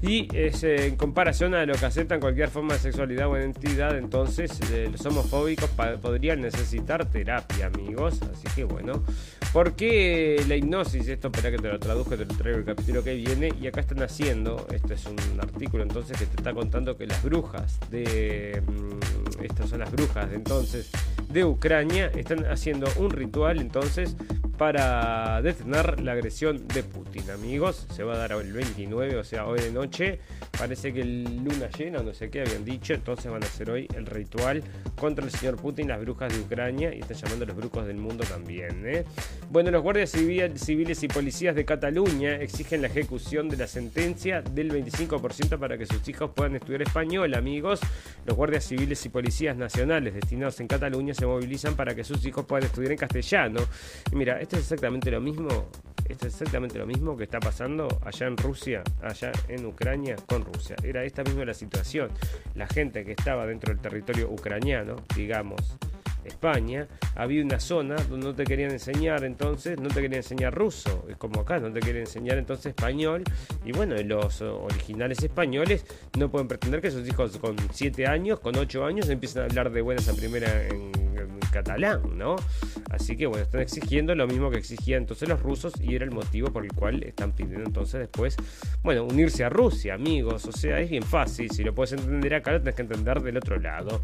Y 0.00 0.28
eh, 0.32 0.52
en 0.62 0.96
comparación 0.96 1.54
a 1.54 1.66
lo 1.66 1.74
que 1.74 1.86
aceptan 1.86 2.20
cualquier 2.20 2.48
forma 2.48 2.74
de 2.74 2.80
sexualidad 2.80 3.28
o 3.28 3.36
identidad, 3.36 3.98
entonces 3.98 4.58
eh, 4.72 4.88
los 4.90 5.04
homofóbicos 5.06 5.70
podrían 6.00 6.40
necesitar 6.40 7.04
terapia, 7.06 7.66
amigos. 7.66 8.20
Así 8.22 8.46
que 8.54 8.64
bueno, 8.64 9.02
¿por 9.58 9.74
qué 9.74 10.40
la 10.46 10.54
hipnosis? 10.54 11.08
Esto, 11.08 11.32
espera 11.34 11.50
que 11.50 11.56
te 11.56 11.66
lo 11.66 11.80
traduzco, 11.80 12.16
te 12.16 12.24
lo 12.24 12.32
traigo 12.36 12.58
el 12.58 12.64
capítulo 12.64 13.02
que 13.02 13.16
viene. 13.16 13.52
Y 13.60 13.66
acá 13.66 13.80
están 13.80 14.00
haciendo, 14.04 14.68
este 14.72 14.94
es 14.94 15.04
un 15.06 15.18
artículo 15.40 15.82
entonces 15.82 16.16
que 16.16 16.26
te 16.26 16.36
está 16.36 16.54
contando 16.54 16.96
que 16.96 17.08
las 17.08 17.20
brujas 17.24 17.80
de... 17.90 18.62
Mm, 18.64 19.42
estas 19.42 19.68
son 19.68 19.80
las 19.80 19.90
brujas 19.90 20.30
de 20.30 20.36
entonces 20.36 20.92
de 21.28 21.44
Ucrania 21.44 22.06
están 22.14 22.44
haciendo 22.46 22.88
un 22.96 23.10
ritual 23.10 23.60
entonces 23.60 24.16
para 24.58 25.40
detener 25.40 26.00
la 26.00 26.12
agresión 26.12 26.66
de 26.66 26.82
Putin, 26.82 27.30
amigos. 27.30 27.86
Se 27.94 28.02
va 28.02 28.14
a 28.14 28.18
dar 28.18 28.32
el 28.32 28.52
29, 28.52 29.16
o 29.16 29.24
sea, 29.24 29.46
hoy 29.46 29.60
de 29.60 29.70
noche. 29.70 30.18
Parece 30.58 30.92
que 30.92 31.04
luna 31.04 31.68
llena, 31.78 32.02
no 32.02 32.12
sé 32.12 32.28
qué 32.28 32.40
habían 32.40 32.64
dicho. 32.64 32.92
Entonces 32.92 33.30
van 33.30 33.44
a 33.44 33.46
hacer 33.46 33.70
hoy 33.70 33.86
el 33.94 34.04
ritual 34.04 34.64
contra 35.00 35.24
el 35.24 35.30
señor 35.30 35.56
Putin, 35.56 35.86
las 35.86 36.00
brujas 36.00 36.34
de 36.34 36.40
Ucrania. 36.40 36.92
Y 36.92 36.98
están 36.98 37.18
llamando 37.18 37.44
a 37.44 37.48
los 37.48 37.56
brujos 37.56 37.86
del 37.86 37.98
mundo 37.98 38.24
también. 38.24 38.82
¿eh? 38.84 39.04
Bueno, 39.50 39.70
los 39.70 39.82
guardias 39.82 40.10
civiles 40.10 41.02
y 41.02 41.08
policías 41.08 41.56
de 41.56 41.64
Cataluña 41.64 42.34
exigen 42.34 42.82
la 42.82 42.88
ejecución 42.88 43.48
de 43.48 43.56
la 43.56 43.66
sentencia 43.66 44.42
del 44.42 44.70
25% 44.70 45.58
para 45.58 45.78
que 45.78 45.86
sus 45.86 46.06
hijos 46.06 46.32
puedan 46.34 46.56
estudiar 46.56 46.82
español, 46.82 47.32
amigos. 47.32 47.80
Los 48.26 48.36
guardias 48.36 48.64
civiles 48.64 49.06
y 49.06 49.08
policías 49.08 49.56
nacionales 49.56 50.12
destinados 50.12 50.60
en 50.60 50.68
Cataluña 50.68 51.14
se 51.14 51.24
movilizan 51.24 51.76
para 51.76 51.94
que 51.94 52.04
sus 52.04 52.22
hijos 52.26 52.44
puedan 52.44 52.66
estudiar 52.66 52.92
en 52.92 52.98
castellano. 52.98 53.60
Y 54.12 54.16
mira, 54.16 54.38
esto 54.38 54.56
es 54.56 54.64
exactamente 54.64 55.10
lo 55.10 55.22
mismo. 55.22 55.48
Esto 56.06 56.26
es 56.26 56.34
exactamente 56.34 56.78
lo 56.78 56.84
mismo 56.84 57.16
que 57.16 57.24
está 57.24 57.40
pasando 57.40 57.88
allá 58.04 58.26
en 58.26 58.36
Rusia, 58.36 58.82
allá 59.00 59.32
en 59.48 59.64
Ucrania 59.64 60.16
con 60.26 60.44
Rusia. 60.44 60.76
Era 60.82 61.04
esta 61.04 61.24
misma 61.24 61.46
la 61.46 61.54
situación. 61.54 62.10
La 62.54 62.66
gente 62.66 63.02
que 63.02 63.12
estaba 63.12 63.46
dentro 63.46 63.72
del 63.72 63.80
territorio 63.80 64.30
ucraniano, 64.30 64.96
digamos, 65.16 65.78
España, 66.28 66.86
había 67.16 67.42
una 67.42 67.60
zona 67.60 67.96
donde 67.96 68.26
no 68.26 68.34
te 68.34 68.44
querían 68.44 68.70
enseñar 68.70 69.24
entonces, 69.24 69.80
no 69.80 69.88
te 69.88 70.00
querían 70.00 70.18
enseñar 70.18 70.54
ruso, 70.54 71.06
es 71.08 71.16
como 71.16 71.40
acá, 71.40 71.58
no 71.58 71.72
te 71.72 71.80
querían 71.80 72.04
enseñar 72.06 72.38
entonces 72.38 72.66
español, 72.66 73.24
y 73.64 73.72
bueno, 73.72 73.96
los 74.02 74.40
originales 74.42 75.22
españoles 75.22 75.84
no 76.18 76.30
pueden 76.30 76.48
pretender 76.48 76.80
que 76.80 76.90
sus 76.90 77.06
hijos 77.08 77.36
con 77.38 77.56
7 77.72 78.06
años, 78.06 78.40
con 78.40 78.56
8 78.56 78.84
años, 78.84 79.08
empiecen 79.08 79.42
a 79.42 79.44
hablar 79.46 79.70
de 79.70 79.80
buenas 79.82 80.08
a 80.08 80.14
primera 80.14 80.66
en, 80.68 81.07
catalán, 81.58 82.16
¿no? 82.16 82.36
Así 82.90 83.16
que 83.16 83.26
bueno, 83.26 83.44
están 83.44 83.60
exigiendo 83.60 84.14
lo 84.14 84.26
mismo 84.26 84.50
que 84.50 84.58
exigían 84.58 85.02
entonces 85.02 85.28
los 85.28 85.40
rusos 85.42 85.74
y 85.80 85.94
era 85.94 86.04
el 86.04 86.10
motivo 86.10 86.52
por 86.52 86.64
el 86.64 86.72
cual 86.72 87.02
están 87.02 87.32
pidiendo 87.32 87.64
entonces 87.66 88.00
después, 88.00 88.36
bueno, 88.82 89.04
unirse 89.04 89.44
a 89.44 89.48
Rusia, 89.48 89.94
amigos, 89.94 90.46
o 90.46 90.52
sea, 90.52 90.80
es 90.80 90.90
bien 90.90 91.02
fácil, 91.02 91.50
si 91.50 91.62
lo 91.64 91.74
puedes 91.74 91.92
entender 91.92 92.34
acá, 92.34 92.52
lo 92.52 92.58
tienes 92.58 92.74
que 92.74 92.82
entender 92.82 93.20
del 93.20 93.36
otro 93.36 93.58
lado. 93.58 94.02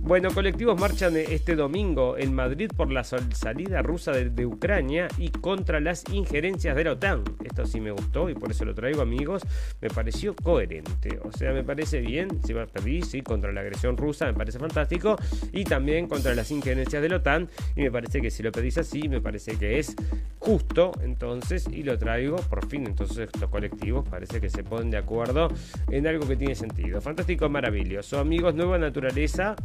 Bueno, 0.00 0.30
colectivos 0.32 0.78
marchan 0.78 1.16
este 1.16 1.54
domingo 1.56 2.16
en 2.18 2.34
Madrid 2.34 2.70
por 2.76 2.90
la 2.90 3.04
salida 3.04 3.82
rusa 3.82 4.12
de, 4.12 4.42
Ucrania 4.46 5.08
y 5.18 5.30
contra 5.30 5.78
las 5.78 6.04
injerencias 6.10 6.74
de 6.74 6.84
la 6.84 6.92
OTAN. 6.92 7.22
Esto 7.44 7.64
sí 7.64 7.80
me 7.80 7.92
gustó 7.92 8.28
y 8.28 8.34
por 8.34 8.50
eso 8.50 8.64
lo 8.64 8.74
traigo 8.74 9.00
amigos. 9.00 9.42
Me 9.80 9.88
pareció 9.88 10.34
coherente. 10.34 11.20
O 11.22 11.30
sea, 11.30 11.52
me 11.52 11.62
parece 11.62 12.00
bien. 12.00 12.42
Si 12.44 12.52
va 12.52 12.64
a 12.64 12.66
pedir, 12.66 13.04
sí, 13.04 13.22
contra 13.22 13.52
la 13.52 13.60
agresión 13.60 13.96
rusa 13.96 14.26
me 14.26 14.34
parece 14.34 14.58
fantástico. 14.58 15.16
Y 15.52 15.64
también 15.64 16.08
contra 16.08 16.34
las 16.34 16.50
injerencias 16.50 16.91
de 17.00 17.08
la 17.08 17.16
OTAN. 17.16 17.48
Y 17.76 17.82
me 17.82 17.90
parece 17.90 18.20
que 18.20 18.30
si 18.30 18.42
lo 18.42 18.52
pedís 18.52 18.78
así, 18.78 19.08
me 19.08 19.20
parece 19.20 19.56
que 19.56 19.78
es 19.78 19.94
justo. 20.38 20.92
Entonces, 21.02 21.68
y 21.70 21.82
lo 21.82 21.98
traigo 21.98 22.36
por 22.36 22.68
fin. 22.68 22.86
Entonces, 22.86 23.30
estos 23.32 23.48
colectivos 23.50 24.08
parece 24.08 24.40
que 24.40 24.50
se 24.50 24.62
ponen 24.64 24.90
de 24.90 24.98
acuerdo 24.98 25.48
en 25.90 26.06
algo 26.06 26.26
que 26.26 26.36
tiene 26.36 26.54
sentido. 26.54 27.00
Fantástico, 27.00 27.48
maravilloso. 27.48 28.18
Amigos, 28.18 28.54
nueva 28.54 28.78
naturaleza 28.78 29.56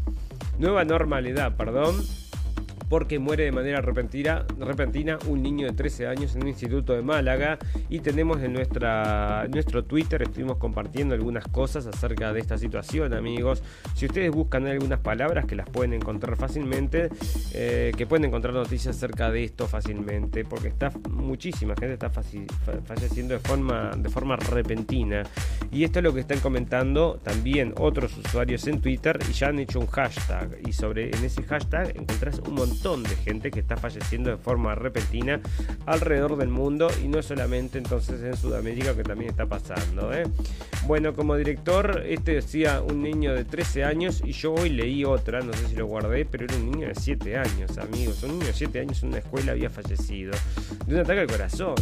nueva 0.58 0.84
normalidad, 0.84 1.56
perdón 1.56 1.96
porque 2.90 3.20
muere 3.20 3.44
de 3.44 3.52
manera 3.52 3.82
repentina, 3.82 4.46
repentina 4.60 5.20
un 5.28 5.42
niño 5.42 5.68
de 5.68 5.74
13 5.74 6.08
años 6.08 6.36
en 6.36 6.44
un 6.44 6.48
instituto 6.50 6.94
de 6.94 7.02
Málaga 7.02 7.58
y 7.90 8.00
tenemos 8.00 8.42
en 8.42 8.54
nuestra, 8.54 9.48
nuestro 9.50 9.84
Twitter, 9.84 10.22
estuvimos 10.22 10.58
compartiendo 10.58 11.14
algunas 11.14 11.48
cosas 11.48 11.86
acerca 11.88 12.32
de 12.34 12.40
esta 12.40 12.58
situación 12.58 13.14
amigos. 13.14 13.62
Si 13.96 14.06
ustedes 14.06 14.32
buscan 14.32 14.68
algunas 14.68 15.00
palabras 15.00 15.46
que 15.46 15.56
las 15.56 15.70
pueden 15.70 15.94
encontrar 15.94 16.36
fácilmente, 16.38 17.10
eh, 17.54 17.92
que 17.98 18.06
pueden 18.06 18.26
encontrar 18.26 18.54
noticias 18.54 18.96
acerca 18.96 19.32
de 19.32 19.44
esto 19.44 19.68
fácilmente, 19.68 20.46
porque 20.46 20.70
está 20.70 20.92
muchísima 21.10 21.76
gente 21.76 21.94
está 21.94 22.10
falleciendo 22.10 23.34
de 23.34 23.40
forma, 23.40 23.92
de 23.98 24.10
forma 24.10 24.36
repentina. 24.36 25.24
Y 25.72 25.84
esto 25.84 26.00
es 26.00 26.04
lo 26.04 26.14
que 26.14 26.22
están 26.22 26.40
comentando 26.40 27.20
también 27.24 27.74
otros 27.78 28.18
usuarios 28.18 28.66
en 28.68 28.82
Twitter 28.82 29.20
y 29.30 29.34
ya 29.34 29.48
han 29.48 29.60
hecho 29.60 29.80
un 29.80 29.88
hashtag. 29.88 30.60
Y 30.66 30.74
sobre 30.74 31.10
en 31.10 31.24
ese 31.24 31.44
hashtag 31.44 31.90
encontrás 31.96 32.40
un 32.40 32.56
montón 32.56 32.77
de 32.78 33.16
gente 33.16 33.50
que 33.50 33.60
está 33.60 33.76
falleciendo 33.76 34.30
de 34.30 34.38
forma 34.38 34.76
repentina 34.76 35.42
alrededor 35.88 36.38
del 36.38 36.50
mundo 36.50 36.88
y 37.04 37.08
no 37.08 37.24
solamente 37.24 37.80
entonces 37.80 38.22
en 38.22 38.38
Sudamérica 38.38 38.96
que 38.96 39.04
también 39.04 39.32
está 39.32 39.48
pasando. 39.48 40.14
¿eh? 40.14 40.26
Bueno, 40.86 41.16
como 41.16 41.36
director, 41.36 42.04
este 42.06 42.36
decía 42.36 42.82
un 42.82 43.02
niño 43.02 43.34
de 43.34 43.46
13 43.46 43.84
años 43.84 44.22
y 44.24 44.32
yo 44.32 44.54
hoy 44.54 44.70
leí 44.70 45.04
otra, 45.06 45.42
no 45.42 45.54
sé 45.54 45.70
si 45.70 45.76
lo 45.76 45.88
guardé, 45.88 46.26
pero 46.26 46.46
era 46.46 46.56
un 46.56 46.70
niño 46.70 46.88
de 46.88 46.96
7 46.96 47.38
años, 47.38 47.78
amigos. 47.80 48.22
Un 48.22 48.34
niño 48.34 48.46
de 48.46 48.54
7 48.54 48.80
años 48.80 49.02
en 49.02 49.10
una 49.10 49.18
escuela 49.18 49.54
había 49.54 49.72
fallecido 49.72 50.34
de 50.86 50.94
un 50.94 51.02
ataque 51.02 51.22
al 51.22 51.28
corazón 51.28 51.76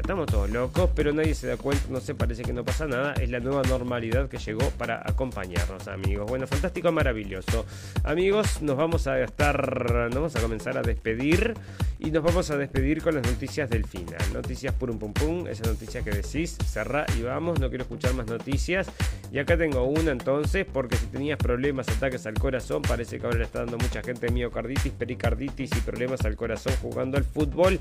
estamos 0.00 0.26
todos 0.26 0.50
locos, 0.50 0.90
pero 0.94 1.12
nadie 1.12 1.34
se 1.34 1.46
da 1.46 1.56
cuenta, 1.56 1.84
no 1.90 2.00
sé, 2.00 2.14
parece 2.14 2.42
que 2.42 2.52
no 2.52 2.64
pasa 2.64 2.86
nada. 2.86 3.14
Es 3.14 3.30
la 3.30 3.40
nueva 3.40 3.62
normalidad 3.62 4.28
que 4.28 4.38
llegó 4.38 4.68
para 4.70 5.02
acompañarnos, 5.04 5.88
amigos. 5.88 6.26
Bueno, 6.28 6.46
fantástico, 6.46 6.90
maravilloso. 6.92 7.66
Amigos, 8.04 8.62
nos 8.62 8.76
vamos 8.76 9.06
a 9.06 9.20
estar, 9.20 9.90
nos 10.06 10.14
vamos 10.14 10.36
a 10.36 10.40
comenzar 10.40 10.78
a 10.78 10.82
despedir 10.82 11.54
y 12.04 12.10
nos 12.10 12.22
vamos 12.22 12.50
a 12.50 12.56
despedir 12.56 13.00
con 13.00 13.14
las 13.14 13.24
noticias 13.24 13.70
del 13.70 13.84
final. 13.84 14.20
Noticias 14.32 14.74
purum 14.74 14.98
pum 14.98 15.12
pum, 15.12 15.46
esa 15.46 15.64
noticia 15.64 16.02
que 16.02 16.10
decís, 16.10 16.56
cerrá 16.66 17.06
y 17.18 17.22
vamos, 17.22 17.60
no 17.60 17.68
quiero 17.68 17.84
escuchar 17.84 18.14
más 18.14 18.26
noticias. 18.26 18.88
Y 19.30 19.38
acá 19.38 19.56
tengo 19.56 19.84
una 19.84 20.10
entonces, 20.10 20.66
porque 20.70 20.96
si 20.96 21.06
tenías 21.06 21.38
problemas, 21.38 21.88
ataques 21.88 22.26
al 22.26 22.34
corazón, 22.34 22.82
parece 22.82 23.18
que 23.18 23.26
ahora 23.26 23.38
le 23.38 23.44
está 23.44 23.60
dando 23.60 23.78
mucha 23.78 24.02
gente 24.02 24.30
miocarditis, 24.30 24.92
pericarditis 24.92 25.70
y 25.76 25.80
problemas 25.80 26.24
al 26.24 26.36
corazón 26.36 26.72
jugando 26.82 27.16
al 27.16 27.24
fútbol 27.24 27.78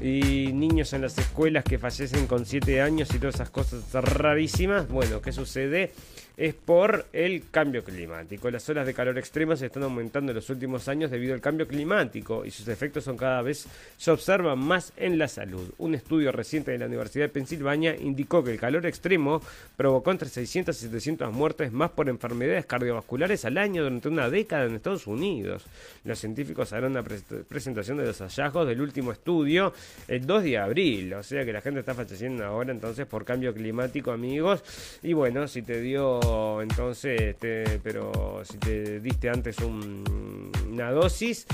y 0.00 0.52
niños 0.52 0.92
en 0.92 1.02
las 1.02 1.16
escuelas 1.18 1.64
que 1.64 1.78
fallecen 1.78 2.26
con 2.26 2.44
7 2.44 2.82
años 2.82 3.14
y 3.14 3.18
todas 3.18 3.36
esas 3.36 3.50
cosas 3.50 3.82
rarísimas. 3.92 4.88
Bueno, 4.88 5.22
¿qué 5.22 5.32
sucede? 5.32 5.92
Es 6.36 6.54
por 6.54 7.06
el 7.12 7.44
cambio 7.50 7.84
climático. 7.84 8.50
Las 8.50 8.68
olas 8.68 8.86
de 8.86 8.94
calor 8.94 9.18
extremas 9.18 9.62
están 9.62 9.84
aumentando 9.84 10.32
en 10.32 10.36
los 10.36 10.50
últimos 10.50 10.88
años 10.88 11.10
debido 11.10 11.34
al 11.34 11.40
cambio 11.40 11.66
climático 11.66 12.44
y 12.44 12.50
sus 12.50 12.68
efectos 12.68 13.04
son 13.04 13.16
cada 13.16 13.42
vez 13.42 13.66
se 13.96 14.10
observan 14.10 14.58
más 14.58 14.92
en 14.96 15.18
la 15.18 15.28
salud. 15.28 15.72
Un 15.78 15.94
estudio 15.94 16.32
reciente 16.32 16.72
de 16.72 16.78
la 16.78 16.86
Universidad 16.86 17.26
de 17.26 17.28
Pensilvania 17.28 17.96
indicó 17.96 18.42
que 18.42 18.52
el 18.52 18.58
calor 18.58 18.86
extremo 18.86 19.40
provocó 19.76 20.10
entre 20.10 20.28
600 20.28 20.76
y 20.76 20.80
700 20.86 21.32
muertes 21.32 21.72
más 21.72 21.90
por 21.90 22.08
enfermedades 22.08 22.66
cardiovasculares 22.66 23.44
al 23.44 23.58
año 23.58 23.82
durante 23.82 24.08
una 24.08 24.28
década 24.28 24.64
en 24.64 24.74
Estados 24.74 25.06
Unidos. 25.06 25.64
Los 26.04 26.18
científicos 26.18 26.72
harán 26.72 26.92
una 26.92 27.02
presentación 27.02 27.98
de 27.98 28.06
los 28.06 28.18
hallazgos 28.18 28.66
del 28.66 28.80
último 28.80 29.12
estudio 29.12 29.72
el 30.08 30.26
2 30.26 30.42
de 30.42 30.58
abril, 30.58 31.14
o 31.14 31.22
sea 31.22 31.44
que 31.44 31.52
la 31.52 31.60
gente 31.60 31.80
está 31.80 31.94
falleciendo 31.94 32.44
ahora 32.44 32.72
entonces 32.72 33.06
por 33.06 33.24
cambio 33.24 33.54
climático, 33.54 34.10
amigos. 34.10 34.62
Y 35.02 35.12
bueno, 35.12 35.46
si 35.46 35.62
te 35.62 35.80
dio 35.80 36.23
entonces, 36.62 37.20
este, 37.20 37.80
pero 37.82 38.42
si 38.44 38.58
te 38.58 39.00
diste 39.00 39.28
antes 39.28 39.56
una 39.58 40.90
dosis, 40.90 41.46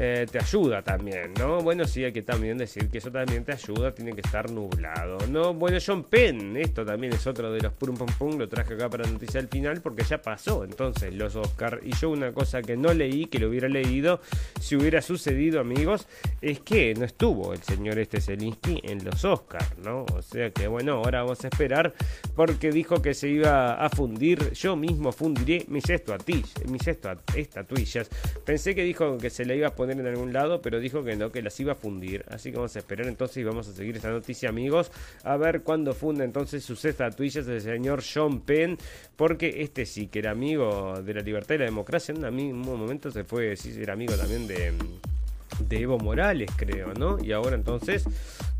eh, 0.00 0.26
te 0.30 0.38
ayuda 0.38 0.80
también, 0.80 1.34
¿no? 1.36 1.60
Bueno, 1.60 1.84
sí, 1.84 2.04
hay 2.04 2.12
que 2.12 2.22
también 2.22 2.56
decir 2.56 2.88
que 2.88 2.98
eso 2.98 3.10
también 3.10 3.44
te 3.44 3.50
ayuda, 3.52 3.92
tiene 3.92 4.12
que 4.12 4.20
estar 4.20 4.48
nublado, 4.48 5.18
¿no? 5.28 5.54
Bueno, 5.54 5.78
John 5.84 6.04
Penn, 6.04 6.56
esto 6.56 6.84
también 6.84 7.12
es 7.14 7.26
otro 7.26 7.50
de 7.50 7.60
los 7.60 7.72
pum 7.72 7.96
pum 7.96 8.06
pum, 8.16 8.38
lo 8.38 8.48
traje 8.48 8.74
acá 8.74 8.88
para 8.88 9.10
noticia 9.10 9.40
al 9.40 9.48
final 9.48 9.80
porque 9.80 10.04
ya 10.04 10.22
pasó 10.22 10.62
entonces 10.62 11.12
los 11.12 11.34
Oscar. 11.34 11.80
Y 11.82 11.96
yo 11.96 12.10
una 12.10 12.32
cosa 12.32 12.62
que 12.62 12.76
no 12.76 12.94
leí, 12.94 13.26
que 13.26 13.40
lo 13.40 13.48
hubiera 13.48 13.68
leído, 13.68 14.20
si 14.60 14.76
hubiera 14.76 15.02
sucedido, 15.02 15.58
amigos, 15.58 16.06
es 16.40 16.60
que 16.60 16.94
no 16.94 17.04
estuvo 17.04 17.52
el 17.52 17.62
señor 17.64 17.98
este 17.98 18.20
Zelinsky 18.20 18.80
en 18.84 19.04
los 19.04 19.24
Oscar, 19.24 19.66
¿no? 19.82 20.06
O 20.14 20.22
sea 20.22 20.50
que 20.50 20.68
bueno, 20.68 20.92
ahora 20.92 21.22
vamos 21.22 21.44
a 21.44 21.48
esperar 21.48 21.92
porque 22.36 22.70
dijo 22.70 23.02
que 23.02 23.14
se 23.14 23.28
iba 23.30 23.74
a 23.74 23.90
fundir, 23.90 24.52
yo 24.52 24.76
mismo 24.76 25.10
fundiré 25.10 25.64
mis, 25.66 25.90
estatuillas, 25.90 26.54
mis 26.68 26.86
estatuillas. 26.86 28.08
Pensé 28.44 28.76
que 28.76 28.84
dijo 28.84 29.18
que 29.18 29.30
se 29.30 29.44
le 29.44 29.56
iba 29.56 29.66
a 29.66 29.74
poner 29.74 29.87
en 29.92 30.06
algún 30.06 30.32
lado, 30.32 30.60
pero 30.60 30.80
dijo 30.80 31.04
que 31.04 31.16
no, 31.16 31.30
que 31.30 31.42
las 31.42 31.58
iba 31.60 31.72
a 31.72 31.74
fundir. 31.74 32.24
Así 32.28 32.50
que 32.50 32.56
vamos 32.56 32.74
a 32.76 32.78
esperar 32.78 33.06
entonces 33.06 33.38
y 33.38 33.44
vamos 33.44 33.68
a 33.68 33.72
seguir 33.72 33.96
esta 33.96 34.10
noticia, 34.10 34.48
amigos, 34.48 34.90
a 35.24 35.36
ver 35.36 35.62
cuándo 35.62 35.94
funda 35.94 36.24
entonces 36.24 36.64
sus 36.64 36.84
estatuillas 36.84 37.46
el 37.46 37.60
señor 37.60 38.02
John 38.02 38.40
Penn, 38.40 38.78
porque 39.16 39.62
este 39.62 39.86
sí 39.86 40.08
que 40.08 40.20
era 40.20 40.30
amigo 40.30 41.00
de 41.02 41.14
la 41.14 41.20
libertad 41.20 41.54
y 41.54 41.58
la 41.58 41.64
democracia, 41.64 42.14
en 42.14 42.24
un 42.24 42.58
momento 42.60 43.10
se 43.10 43.24
fue, 43.24 43.56
sí, 43.56 43.74
era 43.80 43.92
amigo 43.94 44.14
también 44.14 44.46
de 44.46 44.72
de 45.60 45.80
Evo 45.80 45.98
Morales, 45.98 46.50
creo, 46.56 46.94
¿no? 46.94 47.18
Y 47.22 47.32
ahora 47.32 47.56
entonces, 47.56 48.04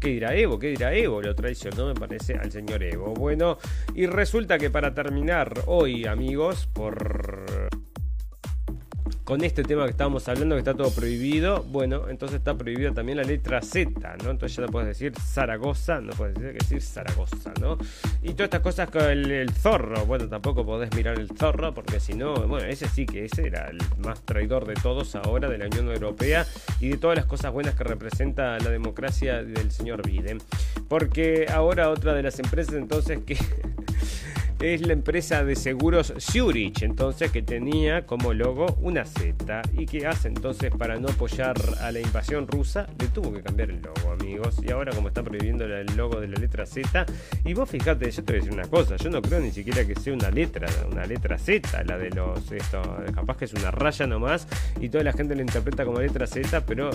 ¿qué 0.01 0.09
dirá 0.09 0.35
Evo? 0.35 0.59
¿Qué 0.59 0.69
dirá 0.69 0.95
Evo? 0.95 1.23
Lo 1.23 1.35
traicionó, 1.35 1.87
me 1.87 1.95
parece, 1.95 2.35
al 2.35 2.51
señor 2.51 2.83
Evo. 2.83 3.15
Bueno, 3.15 3.59
y 3.95 4.07
resulta 4.07 4.59
que 4.59 4.71
para 4.71 4.95
terminar 4.95 5.63
hoy, 5.67 6.07
amigos, 6.07 6.67
por 6.73 7.69
con 9.29 9.45
este 9.45 9.63
tema 9.63 9.85
que 9.85 9.91
estábamos 9.91 10.27
hablando, 10.27 10.55
que 10.55 10.61
está 10.61 10.73
todo 10.73 10.91
prohibido, 10.91 11.63
bueno, 11.65 12.09
entonces 12.09 12.39
está 12.39 12.57
prohibida 12.57 12.95
también 12.95 13.19
la 13.19 13.25
letra 13.25 13.61
Z, 13.61 13.91
¿no? 14.25 14.31
Entonces 14.31 14.57
ya 14.57 14.63
no 14.63 14.69
puedes 14.69 14.89
decir 14.89 15.13
Zaragoza, 15.21 16.01
no 16.01 16.15
puedes 16.15 16.35
decir, 16.35 16.55
decir 16.55 16.81
Zaragoza, 16.81 17.53
¿no? 17.61 17.77
Y 18.23 18.31
todas 18.31 18.45
estas 18.45 18.63
cosas 18.63 18.89
con 18.89 19.03
el, 19.03 19.51
zorro, 19.51 20.07
bueno, 20.07 20.31
tampoco 20.31 20.65
podés 20.65 20.95
mirar 20.97 21.19
el 21.19 21.29
zorro, 21.37 21.75
porque 21.75 22.01
si 22.01 22.15
no, 22.15 22.37
bueno, 22.47 22.67
ese 22.67 22.89
sí 22.89 23.05
que 23.05 23.27
ese 23.27 23.49
era 23.49 23.69
el 23.69 23.77
más 23.99 24.23
traidor 24.23 24.67
de 24.67 24.73
todos 24.77 25.15
ahora, 25.15 25.51
de 25.51 25.59
la 25.59 25.67
Unión 25.67 25.89
Europea, 25.89 26.47
y 26.81 26.89
de 26.89 26.97
todas 26.97 27.19
las 27.19 27.27
cosas 27.27 27.53
buenas 27.53 27.75
que 27.75 27.85
representa 27.85 28.59
la 28.59 28.71
democracia 28.71 29.43
del 29.43 29.71
señor 29.73 30.07
Biden. 30.07 30.39
Porque 30.89 31.49
ahora 31.53 31.91
otra 31.91 32.15
de 32.15 32.23
las 32.23 32.39
empresas 32.39 32.77
entonces 32.77 33.19
que 33.27 33.37
es 34.61 34.85
la 34.87 34.93
empresa 34.93 35.45
de 35.45 35.55
seguros 35.55 36.13
Zurich, 36.19 36.83
entonces 36.83 37.31
que 37.31 37.43
tenía 37.43 38.07
como 38.07 38.35
logo 38.35 38.77
una 38.81 39.05
Z 39.05 39.63
y 39.73 39.87
que 39.87 40.07
hace 40.07 40.29
entonces 40.29 40.73
para 40.77 40.99
no 40.99 41.09
apoyar 41.09 41.57
a 41.81 41.93
la 41.93 42.01
invasión 42.01 42.47
rusa, 42.49 42.89
le 42.99 43.07
tuvo 43.09 43.33
que 43.33 43.43
cambiar 43.43 43.71
el 43.71 43.81
logo, 43.81 44.13
amigos. 44.13 44.57
Y 44.67 44.73
ahora 44.73 44.93
como 44.93 45.09
está 45.09 45.23
prohibiendo 45.23 45.65
el 45.65 45.97
logo 45.97 46.21
de 46.21 46.29
la 46.29 46.39
letra 46.41 46.67
Z, 46.67 47.07
y 47.45 47.55
vos 47.55 47.71
fijate, 47.71 48.11
yo 48.11 48.25
te 48.25 48.33
voy 48.33 48.41
a 48.41 48.45
decir 48.45 48.59
una 48.59 48.69
cosa, 48.69 48.97
yo 48.97 49.11
no 49.11 49.23
creo 49.23 49.41
ni 49.41 49.53
siquiera 49.53 49.87
que 49.87 49.95
sea 49.95 50.13
una 50.13 50.31
letra, 50.31 50.67
una 50.91 51.07
letra 51.07 51.39
Z, 51.39 51.85
la 51.85 51.97
de 51.97 52.11
los 52.11 52.51
esto, 52.51 52.83
capaz 53.15 53.37
que 53.37 53.45
es 53.45 53.55
una 53.55 53.71
raya 53.71 54.07
nomás 54.07 54.49
y 54.81 54.89
toda 54.89 55.05
la 55.05 55.13
gente 55.13 55.37
la 55.37 55.43
interpreta 55.43 55.85
como 55.85 56.01
letra 56.01 56.27
Z, 56.27 56.67
pero 56.67 56.91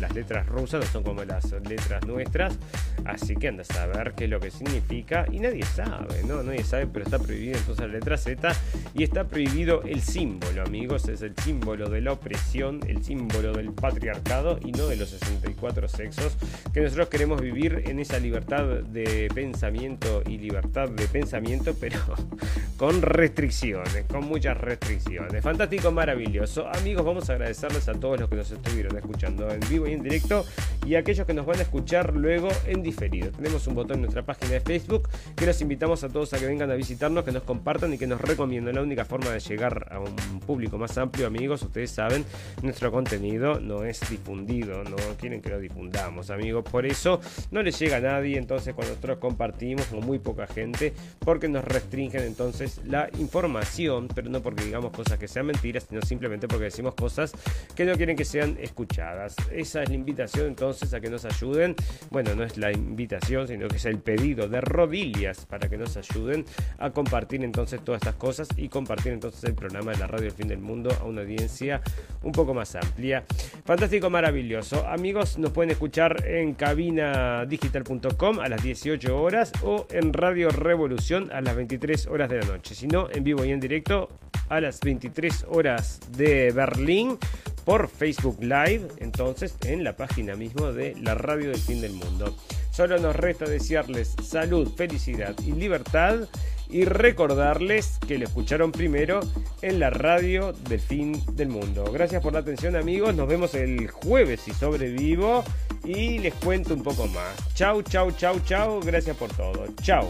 las 0.00 0.14
letras 0.14 0.46
rusas 0.46 0.80
no 0.80 0.90
son 0.90 1.02
como 1.02 1.22
las 1.24 1.52
letras 1.68 2.06
nuestras, 2.06 2.58
así 3.04 3.36
que 3.36 3.48
andas 3.48 3.70
a 3.72 3.86
ver 3.86 4.14
qué 4.16 4.24
es 4.24 4.30
lo 4.30 4.40
que 4.40 4.50
significa 4.50 5.26
y 5.30 5.40
nadie 5.40 5.64
sabe, 5.64 6.22
¿no? 6.26 6.42
Nadie 6.42 6.64
sabe 6.64 6.86
pero 6.94 7.04
está 7.04 7.18
prohibido 7.18 7.58
entonces 7.58 7.86
la 7.86 7.92
letra 7.92 8.16
Z 8.16 8.54
y 8.94 9.02
está 9.02 9.24
prohibido 9.24 9.82
el 9.82 10.00
símbolo, 10.00 10.62
amigos, 10.62 11.08
es 11.08 11.20
el 11.22 11.34
símbolo 11.36 11.90
de 11.90 12.00
la 12.00 12.12
opresión, 12.12 12.80
el 12.86 13.04
símbolo 13.04 13.52
del 13.52 13.72
patriarcado 13.72 14.58
y 14.64 14.70
no 14.72 14.86
de 14.86 14.96
los 14.96 15.10
64 15.10 15.88
sexos, 15.88 16.36
que 16.72 16.80
nosotros 16.80 17.08
queremos 17.08 17.42
vivir 17.42 17.82
en 17.86 17.98
esa 17.98 18.18
libertad 18.20 18.64
de 18.64 19.28
pensamiento 19.34 20.22
y 20.26 20.38
libertad 20.38 20.88
de 20.88 21.08
pensamiento, 21.08 21.74
pero 21.78 21.98
con 22.76 23.02
restricciones, 23.02 24.04
con 24.08 24.24
muchas 24.24 24.56
restricciones. 24.56 25.42
Fantástico, 25.42 25.90
maravilloso. 25.90 26.68
Amigos, 26.68 27.04
vamos 27.04 27.28
a 27.28 27.34
agradecerles 27.34 27.88
a 27.88 27.94
todos 27.94 28.20
los 28.20 28.28
que 28.28 28.36
nos 28.36 28.50
estuvieron 28.50 28.96
escuchando 28.96 29.50
en 29.50 29.60
vivo 29.68 29.88
y 29.88 29.92
en 29.92 30.02
directo 30.02 30.44
y 30.86 30.94
a 30.94 31.00
aquellos 31.00 31.26
que 31.26 31.34
nos 31.34 31.46
van 31.46 31.58
a 31.58 31.62
escuchar 31.62 32.14
luego 32.14 32.48
en 32.66 32.82
diferido. 32.82 33.30
Tenemos 33.30 33.66
un 33.66 33.74
botón 33.74 33.96
en 33.96 34.02
nuestra 34.02 34.22
página 34.22 34.52
de 34.52 34.60
Facebook 34.60 35.08
que 35.34 35.46
los 35.46 35.60
invitamos 35.60 36.04
a 36.04 36.08
todos 36.08 36.32
a 36.32 36.38
que 36.38 36.46
vengan 36.46 36.70
a 36.70 36.74
visitarnos, 36.84 37.24
que 37.24 37.32
nos 37.32 37.44
compartan 37.44 37.94
y 37.94 37.98
que 37.98 38.06
nos 38.06 38.20
recomienden. 38.20 38.74
La 38.74 38.82
única 38.82 39.06
forma 39.06 39.30
de 39.30 39.40
llegar 39.40 39.88
a 39.90 40.00
un 40.00 40.40
público 40.40 40.76
más 40.76 40.98
amplio, 40.98 41.26
amigos, 41.26 41.62
ustedes 41.62 41.90
saben, 41.90 42.26
nuestro 42.62 42.92
contenido 42.92 43.58
no 43.58 43.84
es 43.84 44.00
difundido, 44.10 44.84
no 44.84 44.96
quieren 45.18 45.40
que 45.40 45.48
lo 45.48 45.58
difundamos, 45.58 46.28
amigos. 46.28 46.62
Por 46.70 46.84
eso 46.84 47.20
no 47.50 47.62
les 47.62 47.78
llega 47.78 47.96
a 47.96 48.00
nadie, 48.00 48.36
entonces 48.36 48.74
cuando 48.74 48.92
nosotros 48.92 49.16
compartimos 49.16 49.86
con 49.86 50.04
muy 50.04 50.18
poca 50.18 50.46
gente, 50.46 50.92
porque 51.20 51.48
nos 51.48 51.64
restringen 51.64 52.22
entonces 52.22 52.82
la 52.84 53.08
información, 53.18 54.08
pero 54.14 54.28
no 54.28 54.42
porque 54.42 54.64
digamos 54.64 54.92
cosas 54.92 55.18
que 55.18 55.26
sean 55.26 55.46
mentiras, 55.46 55.86
sino 55.88 56.02
simplemente 56.02 56.48
porque 56.48 56.64
decimos 56.64 56.94
cosas 56.94 57.32
que 57.74 57.86
no 57.86 57.96
quieren 57.96 58.14
que 58.14 58.26
sean 58.26 58.58
escuchadas. 58.60 59.36
Esa 59.50 59.82
es 59.82 59.88
la 59.88 59.94
invitación 59.94 60.48
entonces 60.48 60.92
a 60.92 61.00
que 61.00 61.08
nos 61.08 61.24
ayuden. 61.24 61.76
Bueno, 62.10 62.34
no 62.34 62.44
es 62.44 62.58
la 62.58 62.72
invitación, 62.72 63.48
sino 63.48 63.68
que 63.68 63.76
es 63.76 63.86
el 63.86 64.00
pedido 64.00 64.48
de 64.48 64.60
rodillas 64.60 65.46
para 65.46 65.66
que 65.70 65.78
nos 65.78 65.96
ayuden 65.96 66.44
a 66.78 66.90
compartir 66.90 67.44
entonces 67.44 67.80
todas 67.84 68.02
estas 68.02 68.14
cosas 68.16 68.48
y 68.56 68.68
compartir 68.68 69.12
entonces 69.12 69.44
el 69.44 69.54
programa 69.54 69.92
de 69.92 69.98
la 69.98 70.06
radio 70.06 70.26
El 70.26 70.32
Fin 70.32 70.48
del 70.48 70.58
Mundo 70.58 70.90
a 71.00 71.04
una 71.04 71.22
audiencia 71.22 71.80
un 72.22 72.32
poco 72.32 72.54
más 72.54 72.74
amplia. 72.74 73.24
Fantástico, 73.64 74.10
maravilloso. 74.10 74.86
Amigos, 74.86 75.38
nos 75.38 75.52
pueden 75.52 75.70
escuchar 75.70 76.26
en 76.26 76.54
cabinadigital.com 76.54 78.40
a 78.40 78.48
las 78.48 78.62
18 78.62 79.20
horas 79.20 79.52
o 79.62 79.86
en 79.90 80.12
Radio 80.12 80.50
Revolución 80.50 81.30
a 81.32 81.40
las 81.40 81.56
23 81.56 82.06
horas 82.06 82.30
de 82.30 82.40
la 82.40 82.46
noche. 82.46 82.74
Si 82.74 82.86
no, 82.86 83.08
en 83.10 83.24
vivo 83.24 83.44
y 83.44 83.50
en 83.50 83.60
directo 83.60 84.08
a 84.48 84.60
las 84.60 84.80
23 84.80 85.46
horas 85.48 86.00
de 86.16 86.52
Berlín 86.52 87.18
por 87.64 87.88
Facebook 87.88 88.38
Live, 88.40 88.88
entonces 88.98 89.56
en 89.64 89.84
la 89.84 89.96
página 89.96 90.34
mismo 90.36 90.72
de 90.72 90.94
la 91.00 91.14
Radio 91.14 91.50
del 91.50 91.60
Fin 91.60 91.80
del 91.80 91.92
Mundo. 91.92 92.36
Solo 92.70 92.98
nos 92.98 93.16
resta 93.16 93.46
desearles 93.46 94.14
salud, 94.22 94.68
felicidad 94.76 95.34
y 95.46 95.52
libertad 95.52 96.28
y 96.74 96.84
recordarles 96.86 98.00
que 98.04 98.18
lo 98.18 98.24
escucharon 98.24 98.72
primero 98.72 99.20
en 99.62 99.78
la 99.78 99.90
radio 99.90 100.52
del 100.52 100.80
fin 100.80 101.22
del 101.36 101.48
mundo. 101.48 101.84
Gracias 101.92 102.20
por 102.20 102.32
la 102.32 102.40
atención 102.40 102.74
amigos, 102.74 103.14
nos 103.14 103.28
vemos 103.28 103.54
el 103.54 103.86
jueves 103.86 104.40
si 104.40 104.52
sobrevivo 104.52 105.44
y 105.84 106.18
les 106.18 106.34
cuento 106.34 106.74
un 106.74 106.82
poco 106.82 107.06
más. 107.06 107.54
Chau, 107.54 107.80
chau, 107.82 108.10
chau, 108.10 108.40
chau, 108.40 108.80
gracias 108.80 109.16
por 109.16 109.32
todo. 109.34 109.66
Chau. 109.82 110.08